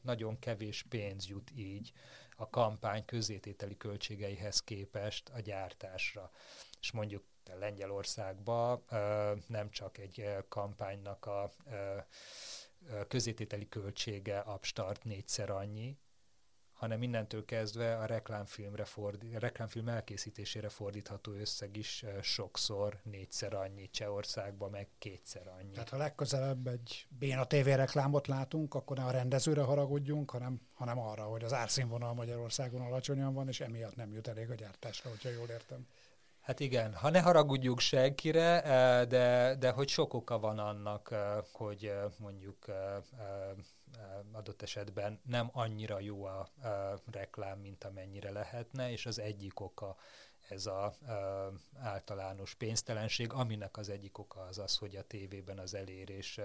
nagyon 0.00 0.38
kevés 0.38 0.82
pénz 0.82 1.28
jut 1.28 1.50
így 1.54 1.92
a 2.36 2.50
kampány 2.50 3.04
közétételi 3.04 3.76
költségeihez 3.76 4.60
képest 4.60 5.28
a 5.28 5.40
gyártásra. 5.40 6.30
És 6.80 6.92
mondjuk 6.92 7.24
Lengyelországba 7.58 8.84
nem 9.46 9.70
csak 9.70 9.98
egy 9.98 10.36
kampánynak 10.48 11.26
a 11.26 11.50
közétételi 13.08 13.68
költsége 13.68 14.38
abstart 14.38 15.04
négyszer 15.04 15.50
annyi, 15.50 15.98
hanem 16.72 17.02
innentől 17.02 17.44
kezdve 17.44 17.96
a 17.96 18.06
reklámfilmre 18.06 18.84
fordít, 18.84 19.34
a 19.34 19.38
reklámfilm 19.38 19.88
elkészítésére 19.88 20.68
fordítható 20.68 21.32
összeg 21.32 21.76
is 21.76 22.04
sokszor 22.22 23.00
négyszer 23.02 23.54
annyi, 23.54 23.90
Csehországban 23.90 24.70
meg 24.70 24.88
kétszer 24.98 25.48
annyi. 25.48 25.70
Tehát 25.70 25.88
ha 25.88 25.96
legközelebb 25.96 26.66
egy 26.66 27.06
béna 27.18 27.46
TV 27.46 27.66
reklámot 27.66 28.26
látunk, 28.26 28.74
akkor 28.74 28.96
ne 28.96 29.04
a 29.04 29.10
rendezőre 29.10 29.62
haragudjunk, 29.62 30.30
hanem, 30.30 30.60
hanem 30.74 30.98
arra, 30.98 31.22
hogy 31.22 31.44
az 31.44 31.52
árszínvonal 31.52 32.14
Magyarországon 32.14 32.80
alacsonyan 32.80 33.34
van, 33.34 33.48
és 33.48 33.60
emiatt 33.60 33.96
nem 33.96 34.12
jut 34.12 34.28
elég 34.28 34.50
a 34.50 34.54
gyártásra, 34.54 35.10
hogyha 35.10 35.28
jól 35.28 35.48
értem. 35.48 35.86
Hát 36.42 36.60
igen, 36.60 36.94
ha 36.94 37.10
ne 37.10 37.20
haragudjuk 37.20 37.80
senkire, 37.80 38.62
eh, 38.62 39.06
de, 39.06 39.56
de 39.58 39.70
hogy 39.70 39.88
sok 39.88 40.14
oka 40.14 40.38
van 40.38 40.58
annak, 40.58 41.08
eh, 41.10 41.36
hogy 41.52 41.84
eh, 41.84 42.02
mondjuk 42.18 42.66
adott 44.32 44.62
esetben 44.62 45.20
nem 45.24 45.50
annyira 45.52 46.00
jó 46.00 46.24
a 46.24 46.48
reklám, 47.10 47.58
mint 47.58 47.84
amennyire 47.84 48.30
lehetne, 48.30 48.90
és 48.90 49.06
az 49.06 49.18
egyik 49.18 49.60
oka 49.60 49.96
ez 50.52 50.66
a 50.66 50.94
általános 51.78 52.54
pénztelenség, 52.54 53.32
aminek 53.32 53.76
az 53.76 53.88
egyik 53.88 54.18
oka 54.18 54.40
az 54.40 54.58
az, 54.58 54.76
hogy 54.76 54.96
a 54.96 55.02
tévében 55.02 55.58
az 55.58 55.74
elérés 55.74 56.40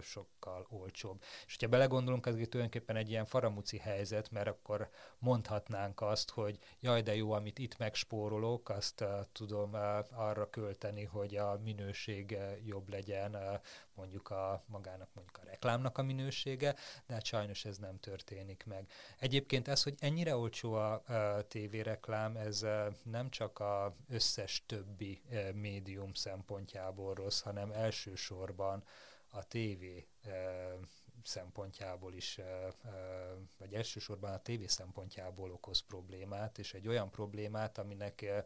sokkal 0.00 0.66
olcsóbb. 0.70 1.22
És 1.46 1.52
hogyha 1.52 1.68
belegondolunk, 1.68 2.26
ez 2.26 2.32
tulajdonképpen 2.34 2.96
egy 2.96 3.10
ilyen 3.10 3.24
faramuci 3.24 3.78
helyzet, 3.78 4.30
mert 4.30 4.48
akkor 4.48 4.88
mondhatnánk 5.18 6.00
azt, 6.00 6.30
hogy 6.30 6.58
jaj, 6.80 7.02
de 7.02 7.14
jó, 7.14 7.32
amit 7.32 7.58
itt 7.58 7.78
megspórolok, 7.78 8.68
azt 8.68 9.04
tudom 9.32 9.74
arra 10.10 10.50
költeni, 10.50 11.04
hogy 11.04 11.36
a 11.36 11.60
minőség 11.64 12.38
jobb 12.64 12.88
legyen, 12.88 13.60
mondjuk 13.94 14.30
a 14.30 14.62
magának, 14.66 15.08
mondjuk 15.14 15.38
a 15.38 15.44
reklámnak 15.44 15.98
a 15.98 16.02
minősége, 16.02 16.74
de 17.06 17.14
hát 17.14 17.24
sajnos 17.24 17.64
ez 17.64 17.78
nem 17.78 17.98
történik 18.00 18.64
meg. 18.66 18.90
Egyébként 19.18 19.68
ez, 19.68 19.82
hogy 19.82 19.94
ennyire 19.98 20.36
olcsó 20.36 20.72
a, 20.72 20.92
a 20.92 21.46
tévéreklám, 21.46 22.36
ez 22.36 22.66
nem 23.02 23.30
csak 23.30 23.58
a 23.58 23.96
összes 24.08 24.62
többi 24.66 25.22
médium 25.54 26.14
szempontjából 26.14 27.14
rossz, 27.14 27.40
hanem 27.40 27.70
elsősorban 27.70 28.84
a 29.30 29.44
tévé 29.44 30.06
szempontjából 31.24 32.14
is, 32.14 32.40
vagy 33.58 33.74
elsősorban 33.74 34.32
a 34.32 34.42
tévé 34.42 34.66
szempontjából 34.66 35.50
okoz 35.50 35.80
problémát, 35.80 36.58
és 36.58 36.74
egy 36.74 36.88
olyan 36.88 37.10
problémát, 37.10 37.78
aminek 37.78 38.44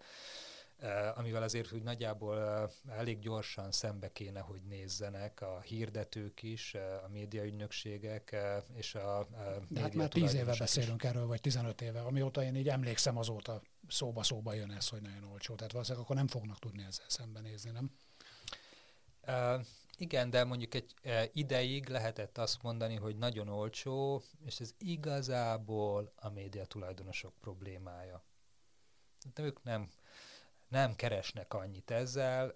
amivel 1.14 1.43
azért 1.43 1.68
hogy 1.68 1.83
nagyjából 1.83 2.70
elég 2.89 3.18
gyorsan 3.18 3.72
szembe 3.72 4.12
kéne, 4.12 4.41
hogy 4.41 4.61
nézzenek 4.62 5.41
a 5.41 5.61
hirdetők 5.61 6.43
is, 6.43 6.74
a 6.74 7.09
médiaügynökségek 7.09 8.37
és 8.74 8.95
a, 8.95 9.18
a 9.18 9.27
hát 9.74 9.95
már 9.95 10.09
tíz 10.09 10.35
éve 10.35 10.57
beszélünk 10.59 11.03
is. 11.03 11.09
erről, 11.09 11.27
vagy 11.27 11.41
15 11.41 11.81
éve, 11.81 12.01
amióta 12.01 12.43
én 12.43 12.55
így 12.55 12.68
emlékszem, 12.68 13.16
azóta 13.16 13.62
szóba-szóba 13.89 14.53
jön 14.53 14.70
ez, 14.70 14.89
hogy 14.89 15.03
nagyon 15.03 15.24
olcsó. 15.24 15.55
Tehát 15.55 15.72
valószínűleg 15.72 16.05
akkor 16.05 16.16
nem 16.16 16.29
fognak 16.29 16.59
tudni 16.59 16.85
ezzel 16.85 17.09
szembenézni, 17.09 17.70
nem? 17.70 17.91
Uh, 19.27 19.66
igen, 19.99 20.31
de 20.31 20.45
mondjuk 20.45 20.74
egy 20.74 20.95
uh, 21.05 21.22
ideig 21.33 21.89
lehetett 21.89 22.39
azt 22.39 22.62
mondani, 22.62 22.95
hogy 22.95 23.16
nagyon 23.16 23.49
olcsó, 23.49 24.22
és 24.45 24.61
ez 24.61 24.74
igazából 24.79 26.12
a 26.16 26.29
média 26.29 26.64
tulajdonosok 26.64 27.35
problémája. 27.41 28.24
De 29.35 29.43
ők 29.43 29.62
nem 29.62 29.91
nem 30.69 30.95
keresnek 30.95 31.55
annyit 31.55 31.91
ezzel, 31.91 32.55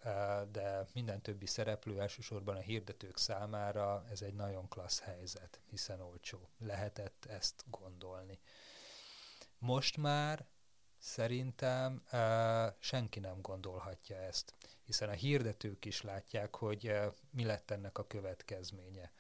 de 0.53 0.87
minden 0.93 1.23
többi 1.23 1.47
szereplő, 1.47 2.01
elsősorban 2.01 2.57
a 2.57 2.61
hirdetők 2.61 3.17
számára 3.17 4.05
ez 4.11 4.23
egy 4.23 4.35
nagyon 4.35 4.69
klassz 4.69 5.01
helyzet, 5.01 5.61
hiszen 5.67 6.01
olcsó. 6.01 6.49
Lehetett 6.59 7.25
ezt 7.25 7.65
gondolni. 7.67 8.41
Most 9.59 9.97
már 9.97 10.47
szerintem 10.99 12.03
senki 12.79 13.21
nem 13.21 13.41
gondolhatja 13.41 14.17
ezt, 14.17 14.55
hiszen 14.85 15.09
a 15.09 15.13
hirdetők 15.13 15.85
is 15.85 16.03
látják, 16.03 16.57
hogy 16.57 16.95
mi 17.31 17.45
lett 17.45 17.71
ennek 17.71 17.99
a 17.99 18.07
következménye. 18.07 19.13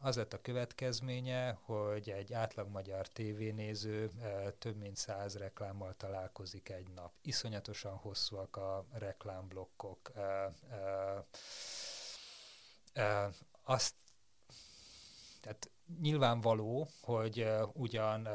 Az 0.00 0.16
lett 0.16 0.32
a 0.32 0.40
következménye, 0.40 1.58
hogy 1.62 2.10
egy 2.10 2.32
átlag 2.32 2.68
magyar 2.68 3.08
tévénéző 3.08 4.10
több 4.58 4.76
mint 4.76 4.96
száz 4.96 5.36
reklámmal 5.36 5.94
találkozik 5.96 6.68
egy 6.68 6.88
nap. 6.94 7.12
Iszonyatosan 7.22 7.96
hosszúak 7.96 8.56
a 8.56 8.84
reklámblokkok. 8.92 10.12
Azt 13.64 13.94
tehát 15.40 15.70
nyilvánvaló, 16.00 16.88
hogy 17.00 17.48
ugyan 17.72 18.28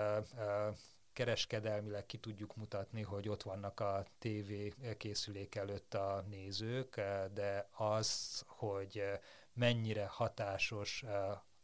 kereskedelmileg 1.13 2.05
ki 2.05 2.17
tudjuk 2.17 2.55
mutatni, 2.55 3.01
hogy 3.01 3.29
ott 3.29 3.43
vannak 3.43 3.79
a 3.79 4.05
TV 4.19 4.51
készülék 4.97 5.55
előtt 5.55 5.93
a 5.93 6.23
nézők, 6.29 6.95
de 7.33 7.69
az, 7.71 8.43
hogy 8.47 9.03
mennyire 9.57 10.05
hatásos 10.05 11.03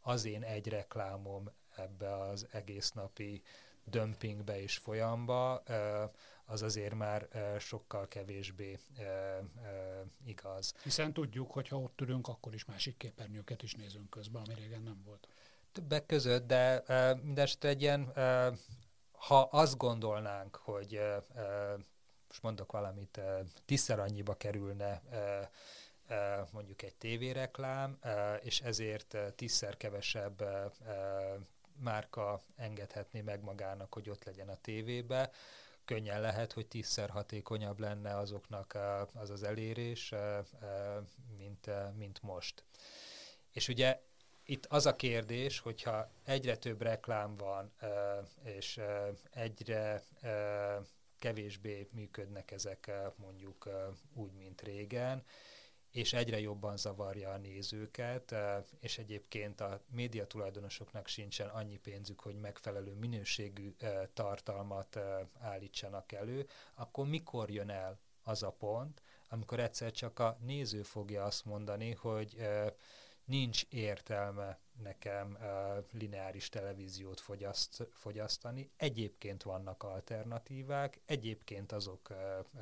az 0.00 0.24
én 0.24 0.42
egy 0.42 0.68
reklámom 0.68 1.50
ebbe 1.76 2.16
az 2.16 2.46
egész 2.52 2.90
napi 2.90 3.42
dömpingbe 3.84 4.60
és 4.60 4.76
folyamba, 4.76 5.62
az 6.44 6.62
azért 6.62 6.94
már 6.94 7.28
sokkal 7.58 8.08
kevésbé 8.08 8.78
igaz. 10.24 10.74
Hiszen 10.82 11.12
tudjuk, 11.12 11.50
hogy 11.50 11.68
ha 11.68 11.76
ott 11.78 12.00
ülünk, 12.00 12.28
akkor 12.28 12.54
is 12.54 12.64
másik 12.64 12.96
képernyőket 12.96 13.62
is 13.62 13.74
nézünk 13.74 14.10
közben, 14.10 14.42
ami 14.42 14.54
régen 14.54 14.82
nem 14.82 15.02
volt. 15.04 15.28
Többek 15.72 16.06
között, 16.06 16.46
de 16.46 16.82
mindesetre 17.22 17.68
egy 17.68 17.82
ilyen, 17.82 18.12
ha 19.12 19.40
azt 19.40 19.76
gondolnánk, 19.76 20.56
hogy 20.56 21.00
most 22.28 22.42
mondok 22.42 22.72
valamit, 22.72 23.20
tízszer 23.64 23.98
annyiba 23.98 24.34
kerülne 24.34 25.02
mondjuk 26.52 26.82
egy 26.82 26.94
tévéreklám, 26.94 27.98
és 28.40 28.60
ezért 28.60 29.16
tízszer 29.34 29.76
kevesebb 29.76 30.44
márka 31.76 32.40
engedhetné 32.56 33.20
meg 33.20 33.42
magának, 33.42 33.92
hogy 33.94 34.10
ott 34.10 34.24
legyen 34.24 34.48
a 34.48 34.60
tévébe, 34.60 35.30
könnyen 35.84 36.20
lehet, 36.20 36.52
hogy 36.52 36.66
tízszer 36.66 37.10
hatékonyabb 37.10 37.78
lenne 37.78 38.16
azoknak 38.16 38.78
az 39.14 39.30
az 39.30 39.42
elérés, 39.42 40.14
mint, 41.36 41.70
mint 41.96 42.22
most. 42.22 42.64
És 43.52 43.68
ugye 43.68 44.00
itt 44.44 44.66
az 44.66 44.86
a 44.86 44.96
kérdés, 44.96 45.58
hogyha 45.58 46.10
egyre 46.24 46.56
több 46.56 46.82
reklám 46.82 47.36
van, 47.36 47.72
és 48.42 48.80
egyre 49.30 50.02
kevésbé 51.18 51.88
működnek 51.92 52.50
ezek 52.50 52.90
mondjuk 53.16 53.68
úgy, 54.12 54.32
mint 54.32 54.62
régen, 54.62 55.24
és 55.94 56.12
egyre 56.12 56.40
jobban 56.40 56.76
zavarja 56.76 57.30
a 57.30 57.36
nézőket, 57.36 58.34
és 58.80 58.98
egyébként 58.98 59.60
a 59.60 59.80
média 59.90 60.26
tulajdonosoknak 60.26 61.06
sincsen 61.06 61.48
annyi 61.48 61.76
pénzük, 61.76 62.20
hogy 62.20 62.40
megfelelő 62.40 62.94
minőségű 62.94 63.74
tartalmat 64.12 64.98
állítsanak 65.40 66.12
elő, 66.12 66.46
akkor 66.74 67.06
mikor 67.06 67.50
jön 67.50 67.70
el 67.70 67.98
az 68.22 68.42
a 68.42 68.50
pont, 68.50 69.02
amikor 69.28 69.60
egyszer 69.60 69.92
csak 69.92 70.18
a 70.18 70.38
néző 70.40 70.82
fogja 70.82 71.24
azt 71.24 71.44
mondani, 71.44 71.92
hogy 71.92 72.36
nincs 73.24 73.64
értelme 73.68 74.58
nekem 74.82 75.36
uh, 75.40 75.84
lineáris 75.92 76.48
televíziót 76.48 77.20
fogyaszt, 77.20 77.88
fogyasztani. 77.92 78.70
Egyébként 78.76 79.42
vannak 79.42 79.82
alternatívák, 79.82 81.00
egyébként 81.06 81.72
azok 81.72 82.10
uh, 82.10 82.16
uh, 82.54 82.60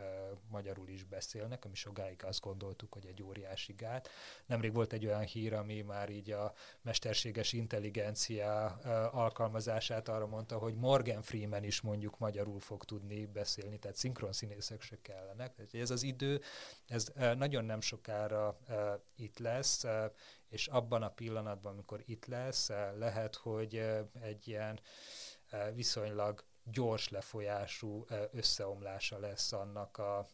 magyarul 0.49 0.89
is 0.89 1.05
beszélnek, 1.05 1.65
ami 1.65 1.75
sokáig 1.75 2.25
azt 2.25 2.41
gondoltuk, 2.41 2.93
hogy 2.93 3.07
egy 3.07 3.23
óriási 3.23 3.73
gát. 3.73 4.09
Nemrég 4.47 4.73
volt 4.73 4.93
egy 4.93 5.07
olyan 5.07 5.23
hír, 5.25 5.55
ami 5.55 5.81
már 5.81 6.11
így 6.11 6.31
a 6.31 6.53
mesterséges 6.83 7.53
intelligencia 7.53 8.79
uh, 8.85 9.17
alkalmazását 9.17 10.09
arra 10.09 10.27
mondta, 10.27 10.59
hogy 10.59 10.75
Morgan 10.75 11.23
Freeman 11.23 11.65
is 11.65 11.81
mondjuk 11.81 12.19
magyarul 12.19 12.61
fog 12.61 12.85
tudni 12.85 13.27
beszélni, 13.27 13.79
tehát 13.79 13.97
szinkron 13.97 14.33
színészek 14.33 14.83
se 14.83 14.99
kellenek. 15.03 15.55
Ez 15.73 15.91
az 15.91 16.03
idő, 16.03 16.41
ez 16.87 17.09
uh, 17.17 17.35
nagyon 17.35 17.65
nem 17.65 17.81
sokára 17.81 18.59
uh, 18.69 19.01
itt 19.17 19.39
lesz, 19.39 19.85
uh, 19.85 20.13
és 20.53 20.67
abban 20.67 21.03
a 21.03 21.09
pillanatban, 21.09 21.73
amikor 21.73 22.01
itt 22.07 22.26
lesz, 22.26 22.70
eh, 22.70 22.92
lehet, 22.96 23.34
hogy 23.34 23.76
eh, 23.76 24.00
egy 24.20 24.48
ilyen 24.48 24.80
eh, 25.50 25.68
viszonylag 25.74 26.44
gyors 26.64 27.09
lefolyású 27.09 28.07
összeomlása 28.32 29.18
lesz 29.18 29.53
annak 29.53 29.98
a 29.98 30.26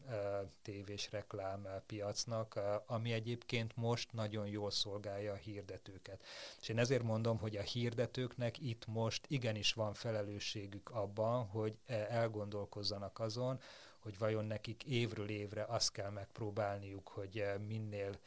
tévés 0.62 1.10
reklám 1.10 1.66
piacnak, 1.86 2.60
ami 2.86 3.12
egyébként 3.12 3.76
most 3.76 4.12
nagyon 4.12 4.46
jól 4.46 4.70
szolgálja 4.70 5.32
a 5.32 5.36
hirdetőket. 5.36 6.24
És 6.60 6.68
én 6.68 6.78
ezért 6.78 7.02
mondom, 7.02 7.38
hogy 7.38 7.56
a 7.56 7.62
hirdetőknek 7.62 8.58
itt 8.58 8.86
most 8.86 9.26
igenis 9.28 9.72
van 9.72 9.94
felelősségük 9.94 10.90
abban, 10.90 11.46
hogy 11.46 11.78
elgondolkozzanak 12.08 13.18
azon, 13.18 13.60
hogy 13.98 14.18
vajon 14.18 14.44
nekik 14.44 14.84
évről 14.84 15.28
évre 15.28 15.64
azt 15.64 15.92
kell 15.92 16.10
megpróbálniuk, 16.10 17.08
hogy 17.08 17.44
minél 17.66 18.18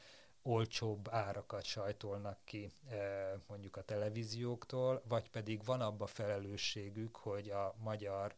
olcsóbb 0.43 1.07
árakat 1.11 1.63
sajtolnak 1.63 2.37
ki 2.43 2.71
eh, 2.89 3.31
mondjuk 3.47 3.75
a 3.77 3.81
televízióktól, 3.83 5.01
vagy 5.07 5.29
pedig 5.29 5.65
van 5.65 5.81
abba 5.81 6.05
felelősségük, 6.07 7.15
hogy 7.15 7.49
a 7.49 7.75
magyar 7.83 8.35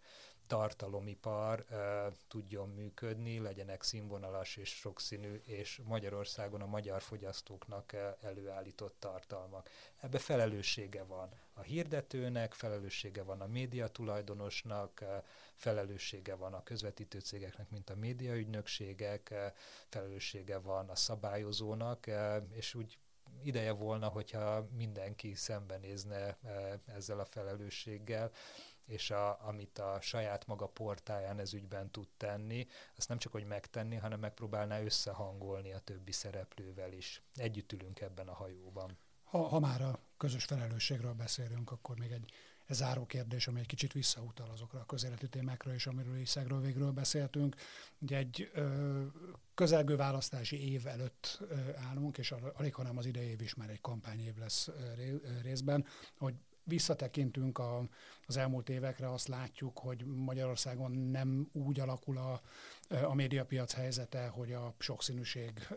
tartalomipar 0.53 1.65
tudjon 2.27 2.69
működni, 2.69 3.39
legyenek 3.39 3.83
színvonalas 3.83 4.55
és 4.55 4.69
sokszínű, 4.69 5.41
és 5.45 5.81
Magyarországon 5.83 6.61
a 6.61 6.65
magyar 6.65 7.01
fogyasztóknak 7.01 7.93
előállított 8.21 8.95
tartalmak. 8.99 9.69
Ebbe 10.01 10.19
felelőssége 10.19 11.03
van 11.03 11.29
a 11.53 11.61
hirdetőnek, 11.61 12.53
felelőssége 12.53 13.23
van 13.23 13.41
a 13.41 13.47
média 13.47 13.87
tulajdonosnak, 13.87 15.03
felelőssége 15.55 16.35
van 16.35 16.53
a 16.53 16.63
közvetítő 16.63 17.19
cégeknek, 17.19 17.69
mint 17.69 17.89
a 17.89 17.95
médiaügynökségek, 17.95 19.33
felelőssége 19.89 20.57
van 20.57 20.89
a 20.89 20.95
szabályozónak, 20.95 22.07
és 22.51 22.73
úgy 22.73 22.97
ideje 23.43 23.71
volna, 23.71 24.07
hogyha 24.07 24.67
mindenki 24.75 25.35
szembenézne 25.35 26.37
ezzel 26.85 27.19
a 27.19 27.25
felelősséggel, 27.25 28.31
és 28.85 29.11
a, 29.11 29.47
amit 29.47 29.79
a 29.79 29.97
saját 30.01 30.47
maga 30.47 30.67
portáján 30.67 31.39
ez 31.39 31.53
ügyben 31.53 31.91
tud 31.91 32.07
tenni, 32.17 32.67
azt 32.95 33.09
nem 33.09 33.17
csak 33.17 33.31
hogy 33.31 33.45
megtenni, 33.45 33.95
hanem 33.95 34.19
megpróbálná 34.19 34.81
összehangolni 34.81 35.73
a 35.73 35.79
többi 35.79 36.11
szereplővel 36.11 36.93
is. 36.93 37.21
Együtt 37.35 37.71
ülünk 37.71 38.01
ebben 38.01 38.27
a 38.27 38.33
hajóban. 38.33 38.97
Ha, 39.23 39.47
ha 39.47 39.59
már 39.59 39.81
a 39.81 39.99
közös 40.17 40.43
felelősségről 40.43 41.13
beszélünk, 41.13 41.71
akkor 41.71 41.99
még 41.99 42.11
egy 42.11 42.33
ez 42.65 42.77
záró 42.77 43.05
kérdés, 43.05 43.47
ami 43.47 43.59
egy 43.59 43.65
kicsit 43.65 43.93
visszautal 43.93 44.49
azokra 44.49 44.79
a 44.79 44.85
közéleti 44.85 45.29
témákra, 45.29 45.73
és 45.73 45.87
amiről 45.87 46.17
is 46.17 46.29
szegről 46.29 46.61
végről 46.61 46.91
beszéltünk. 46.91 47.55
Ugye 47.99 48.17
egy 48.17 48.51
ö, 48.53 49.05
közelgő 49.53 49.95
választási 49.95 50.71
év 50.71 50.87
előtt 50.87 51.39
ö, 51.49 51.55
állunk, 51.75 52.17
és 52.17 52.33
alig, 52.53 52.73
hanem 52.73 52.97
az 52.97 53.05
idei 53.05 53.27
év 53.27 53.41
is 53.41 53.53
már 53.53 53.69
egy 53.69 53.81
kampányév 53.81 54.37
lesz 54.37 54.67
ö, 54.67 55.15
részben, 55.41 55.85
hogy 56.17 56.33
visszatekintünk 56.63 57.57
a, 57.57 57.83
az 58.27 58.37
elmúlt 58.37 58.69
évekre, 58.69 59.11
azt 59.11 59.27
látjuk, 59.27 59.77
hogy 59.77 60.05
Magyarországon 60.05 60.91
nem 60.91 61.49
úgy 61.51 61.79
alakul 61.79 62.17
a, 62.17 62.41
a 63.03 63.13
médiapiac 63.13 63.73
helyzete, 63.73 64.27
hogy 64.27 64.53
a 64.53 64.73
sokszínűség 64.77 65.67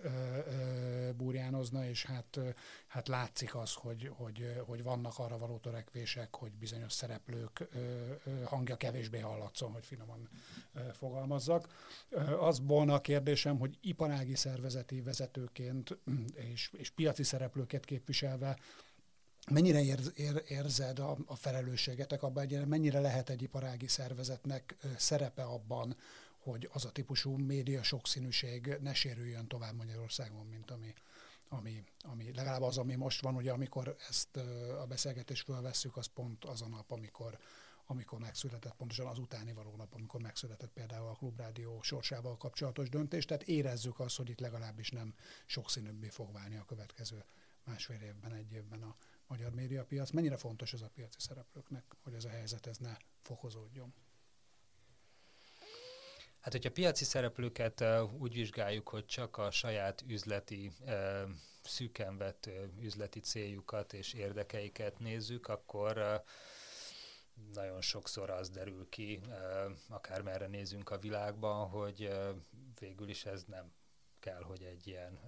burjánozna, 1.16 1.88
és 1.88 2.04
hát, 2.04 2.40
hát 2.86 3.08
látszik 3.08 3.54
az, 3.54 3.72
hogy, 3.74 4.10
hogy, 4.16 4.62
hogy 4.66 4.82
vannak 4.82 5.18
arra 5.18 5.38
való 5.38 5.58
törekvések, 5.58 6.36
hogy 6.36 6.52
bizonyos 6.52 6.92
szereplők 6.92 7.68
hangja 8.44 8.76
kevésbé 8.76 9.18
hallatszon, 9.18 9.72
hogy 9.72 9.84
finoman 9.84 10.28
fogalmazzak. 10.92 11.68
Az 12.38 12.60
volna 12.66 12.94
a 12.94 13.00
kérdésem, 13.00 13.58
hogy 13.58 13.78
iparági 13.80 14.34
szervezeti 14.34 15.00
vezetőként 15.00 15.98
és, 16.34 16.72
és 16.76 16.90
piaci 16.90 17.22
szereplőket 17.22 17.84
képviselve 17.84 18.58
Mennyire 19.52 19.82
érz, 19.82 20.12
ér, 20.14 20.42
érzed 20.48 20.98
a, 20.98 21.16
a 21.26 21.36
felelősségetek 21.36 22.22
abban, 22.22 22.46
mennyire 22.46 23.00
lehet 23.00 23.30
egy 23.30 23.42
iparági 23.42 23.88
szervezetnek 23.88 24.76
szerepe 24.96 25.42
abban, 25.42 25.96
hogy 26.38 26.68
az 26.72 26.84
a 26.84 26.92
típusú 26.92 27.36
média 27.36 27.82
sokszínűség 27.82 28.76
ne 28.80 28.94
sérüljön 28.94 29.46
tovább 29.46 29.74
Magyarországon, 29.74 30.46
mint 30.46 30.70
ami, 30.70 30.94
ami, 31.48 31.84
ami 32.02 32.32
legalább 32.34 32.62
az, 32.62 32.78
ami 32.78 32.94
most 32.94 33.22
van, 33.22 33.34
ugye 33.34 33.52
amikor 33.52 33.96
ezt 34.08 34.36
a 34.80 34.86
beszélgetést 34.88 35.44
fölvesszük, 35.44 35.96
az 35.96 36.06
pont 36.06 36.44
az 36.44 36.62
a 36.62 36.68
nap, 36.68 36.90
amikor, 36.90 37.38
amikor 37.86 38.18
megszületett, 38.18 38.74
pontosan 38.74 39.06
az 39.06 39.18
utáni 39.18 39.52
való 39.52 39.76
nap, 39.76 39.94
amikor 39.94 40.20
megszületett 40.20 40.72
például 40.72 41.08
a 41.08 41.14
Klubrádió 41.14 41.82
sorsával 41.82 42.36
kapcsolatos 42.36 42.88
döntés, 42.88 43.24
tehát 43.24 43.42
érezzük 43.42 44.00
azt, 44.00 44.16
hogy 44.16 44.28
itt 44.28 44.40
legalábbis 44.40 44.90
nem 44.90 45.14
sokszínűbbé 45.46 46.08
fog 46.08 46.32
válni 46.32 46.56
a 46.56 46.64
következő 46.64 47.24
másfél 47.64 48.00
évben, 48.00 48.32
egy 48.32 48.52
évben 48.52 48.82
a, 48.82 48.96
magyar 49.26 49.50
médiapiac. 49.50 50.10
Mennyire 50.10 50.36
fontos 50.36 50.72
ez 50.72 50.80
a 50.80 50.90
piaci 50.94 51.20
szereplőknek, 51.20 51.84
hogy 52.02 52.14
ez 52.14 52.24
a 52.24 52.28
helyzet 52.28 52.66
ez 52.66 52.78
ne 52.78 52.96
fokozódjon? 53.22 53.94
Hát, 56.40 56.52
hogyha 56.52 56.70
piaci 56.70 57.04
szereplőket 57.04 57.80
uh, 57.80 58.20
úgy 58.20 58.34
vizsgáljuk, 58.34 58.88
hogy 58.88 59.06
csak 59.06 59.36
a 59.36 59.50
saját 59.50 60.04
üzleti, 60.06 60.72
uh, 60.80 61.30
szűken 61.62 62.16
vett 62.16 62.46
uh, 62.46 62.82
üzleti 62.84 63.20
céljukat 63.20 63.92
és 63.92 64.12
érdekeiket 64.12 64.98
nézzük, 64.98 65.48
akkor 65.48 66.22
nagyon 67.52 67.80
sokszor 67.80 68.30
az 68.30 68.50
derül 68.50 68.88
ki, 68.88 69.20
akármerre 69.88 70.46
nézünk 70.46 70.90
a 70.90 70.98
világban, 70.98 71.68
hogy 71.68 72.10
végül 72.78 73.08
is 73.08 73.24
ez 73.24 73.44
nem 73.44 73.72
kell, 74.18 74.42
hogy 74.42 74.62
egy 74.62 74.86
ilyen 74.86 75.20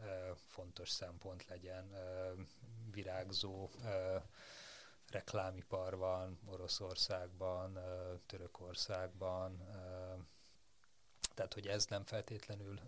fontos 0.46 0.90
szempont 0.90 1.46
legyen 1.48 1.94
virágzó 2.92 3.70
reklámipar 5.10 5.96
van 5.96 6.38
Oroszországban, 6.46 7.78
Törökországban, 8.26 9.58
tehát 11.34 11.54
hogy 11.54 11.66
ez 11.66 11.86
nem 11.86 12.04
feltétlenül 12.04 12.80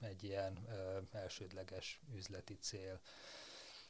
egy 0.00 0.24
ilyen 0.24 0.68
elsődleges 1.12 2.00
üzleti 2.14 2.56
cél. 2.56 3.00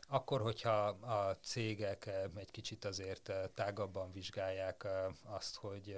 akkor, 0.09 0.41
hogyha 0.41 0.87
a 0.89 1.37
cégek 1.37 2.11
egy 2.37 2.51
kicsit 2.51 2.85
azért 2.85 3.33
tágabban 3.55 4.13
vizsgálják 4.13 4.87
azt, 5.23 5.57
hogy, 5.57 5.97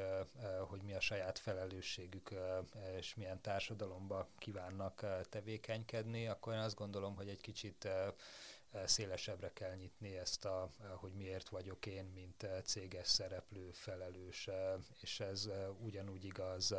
hogy 0.69 0.83
mi 0.83 0.95
a 0.95 1.01
saját 1.01 1.39
felelősségük, 1.39 2.31
és 2.97 3.15
milyen 3.15 3.41
társadalomba 3.41 4.29
kívánnak 4.39 5.07
tevékenykedni, 5.31 6.29
akkor 6.29 6.53
én 6.53 6.59
azt 6.59 6.77
gondolom, 6.77 7.17
hogy 7.17 7.29
egy 7.29 7.41
kicsit 7.41 7.89
szélesebbre 8.87 9.53
kell 9.53 9.75
nyitni 9.75 10.17
ezt, 10.17 10.45
a, 10.45 10.71
hogy 10.95 11.13
miért 11.13 11.49
vagyok 11.49 11.87
én, 11.87 12.05
mint 12.05 12.47
céges 12.65 13.09
szereplő 13.09 13.71
felelős, 13.73 14.49
és 15.01 15.21
ez 15.21 15.49
ugyanúgy 15.79 16.25
igaz 16.25 16.75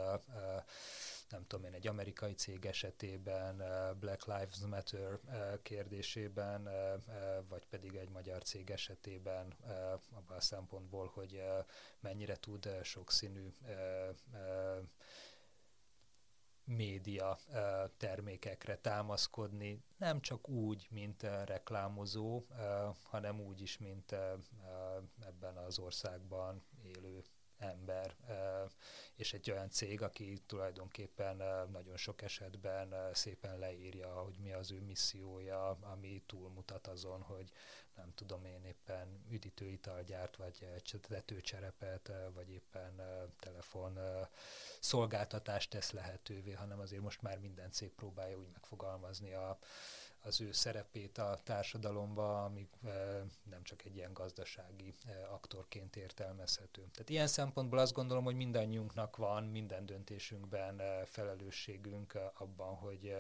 nem 1.29 1.47
tudom 1.47 1.65
én, 1.65 1.73
egy 1.73 1.87
amerikai 1.87 2.33
cég 2.33 2.65
esetében, 2.65 3.57
Black 3.99 4.25
Lives 4.25 4.57
Matter 4.69 5.19
kérdésében, 5.61 6.69
vagy 7.49 7.65
pedig 7.65 7.95
egy 7.95 8.09
magyar 8.09 8.43
cég 8.43 8.69
esetében 8.69 9.53
abban 10.11 10.37
a 10.37 10.41
szempontból, 10.41 11.11
hogy 11.13 11.43
mennyire 11.99 12.35
tud 12.35 12.69
sokszínű 12.83 13.53
média 16.65 17.39
termékekre 17.97 18.77
támaszkodni, 18.77 19.83
nem 19.97 20.21
csak 20.21 20.49
úgy, 20.49 20.87
mint 20.89 21.23
reklámozó, 21.23 22.45
hanem 23.03 23.39
úgy 23.39 23.61
is, 23.61 23.77
mint 23.77 24.11
ebben 25.19 25.57
az 25.57 25.79
országban 25.79 26.63
élő 26.83 27.23
ember, 27.57 28.15
és 29.15 29.33
egy 29.33 29.51
olyan 29.51 29.69
cég, 29.69 30.01
aki 30.01 30.41
tulajdonképpen 30.45 31.35
nagyon 31.71 31.97
sok 31.97 32.21
esetben 32.21 33.13
szépen 33.13 33.59
leírja, 33.59 34.13
hogy 34.13 34.35
mi 34.39 34.53
az 34.53 34.71
ő 34.71 34.81
missziója, 34.81 35.69
ami 35.69 36.21
túlmutat 36.25 36.87
azon, 36.87 37.21
hogy 37.21 37.51
nem 37.95 38.13
tudom 38.15 38.45
én 38.45 38.63
éppen 38.63 39.25
üdítőital 39.29 40.03
gyárt, 40.03 40.35
vagy 40.35 40.67
tetőcserepet, 41.07 42.11
vagy 42.33 42.49
éppen 42.49 43.01
telefon 43.39 43.99
szolgáltatást 44.79 45.69
tesz 45.69 45.91
lehetővé, 45.91 46.51
hanem 46.51 46.79
azért 46.79 47.01
most 47.01 47.21
már 47.21 47.39
minden 47.39 47.71
cég 47.71 47.91
próbálja 47.91 48.37
úgy 48.37 48.49
megfogalmazni 48.51 49.33
a, 49.33 49.59
az 50.25 50.41
ő 50.41 50.51
szerepét 50.51 51.17
a 51.17 51.39
társadalomba, 51.43 52.43
ami 52.43 52.69
nem 53.43 53.63
csak 53.63 53.85
egy 53.85 53.95
ilyen 53.95 54.13
gazdasági 54.13 54.93
aktorként 55.29 55.95
értelmezhető. 55.95 56.81
Tehát 56.91 57.09
ilyen 57.09 57.27
szempontból 57.27 57.79
azt 57.79 57.93
gondolom, 57.93 58.23
hogy 58.23 58.35
mindannyiunknak 58.35 59.17
van 59.17 59.43
minden 59.43 59.85
döntésünkben 59.85 60.81
felelősségünk 61.05 62.17
abban, 62.33 62.75
hogy 62.75 63.15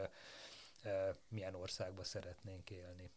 milyen 1.27 1.55
országba 1.55 2.03
szeretnénk 2.03 2.69
élni. 2.69 3.11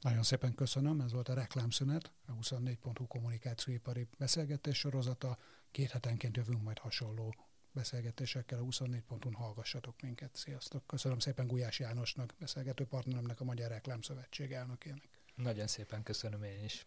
Nagyon 0.00 0.22
szépen 0.22 0.54
köszönöm, 0.54 1.00
ez 1.00 1.12
volt 1.12 1.28
a 1.28 1.34
reklámszünet, 1.34 2.12
a 2.26 2.32
24.hu 2.32 3.06
kommunikációipari 3.06 4.08
beszélgetés 4.18 4.78
sorozata. 4.78 5.38
Két 5.70 5.90
hetenként 5.90 6.36
jövünk 6.36 6.62
majd 6.62 6.78
hasonló 6.78 7.34
beszélgetésekkel 7.72 8.58
a 8.58 8.62
24 8.62 9.02
ponton 9.02 9.34
hallgassatok 9.34 9.94
minket. 10.02 10.30
Sziasztok! 10.32 10.86
Köszönöm 10.86 11.18
szépen 11.18 11.46
Gulyás 11.46 11.78
Jánosnak, 11.78 12.34
beszélgető 12.38 12.84
partneremnek, 12.84 13.40
a 13.40 13.44
Magyar 13.44 13.70
Reklámszövetség 13.70 14.52
elnökének. 14.52 15.08
Nagyon 15.34 15.66
szépen 15.66 16.02
köszönöm 16.02 16.42
én 16.42 16.64
is. 16.64 16.84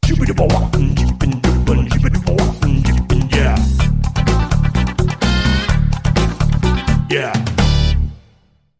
Yeah. 7.10 7.85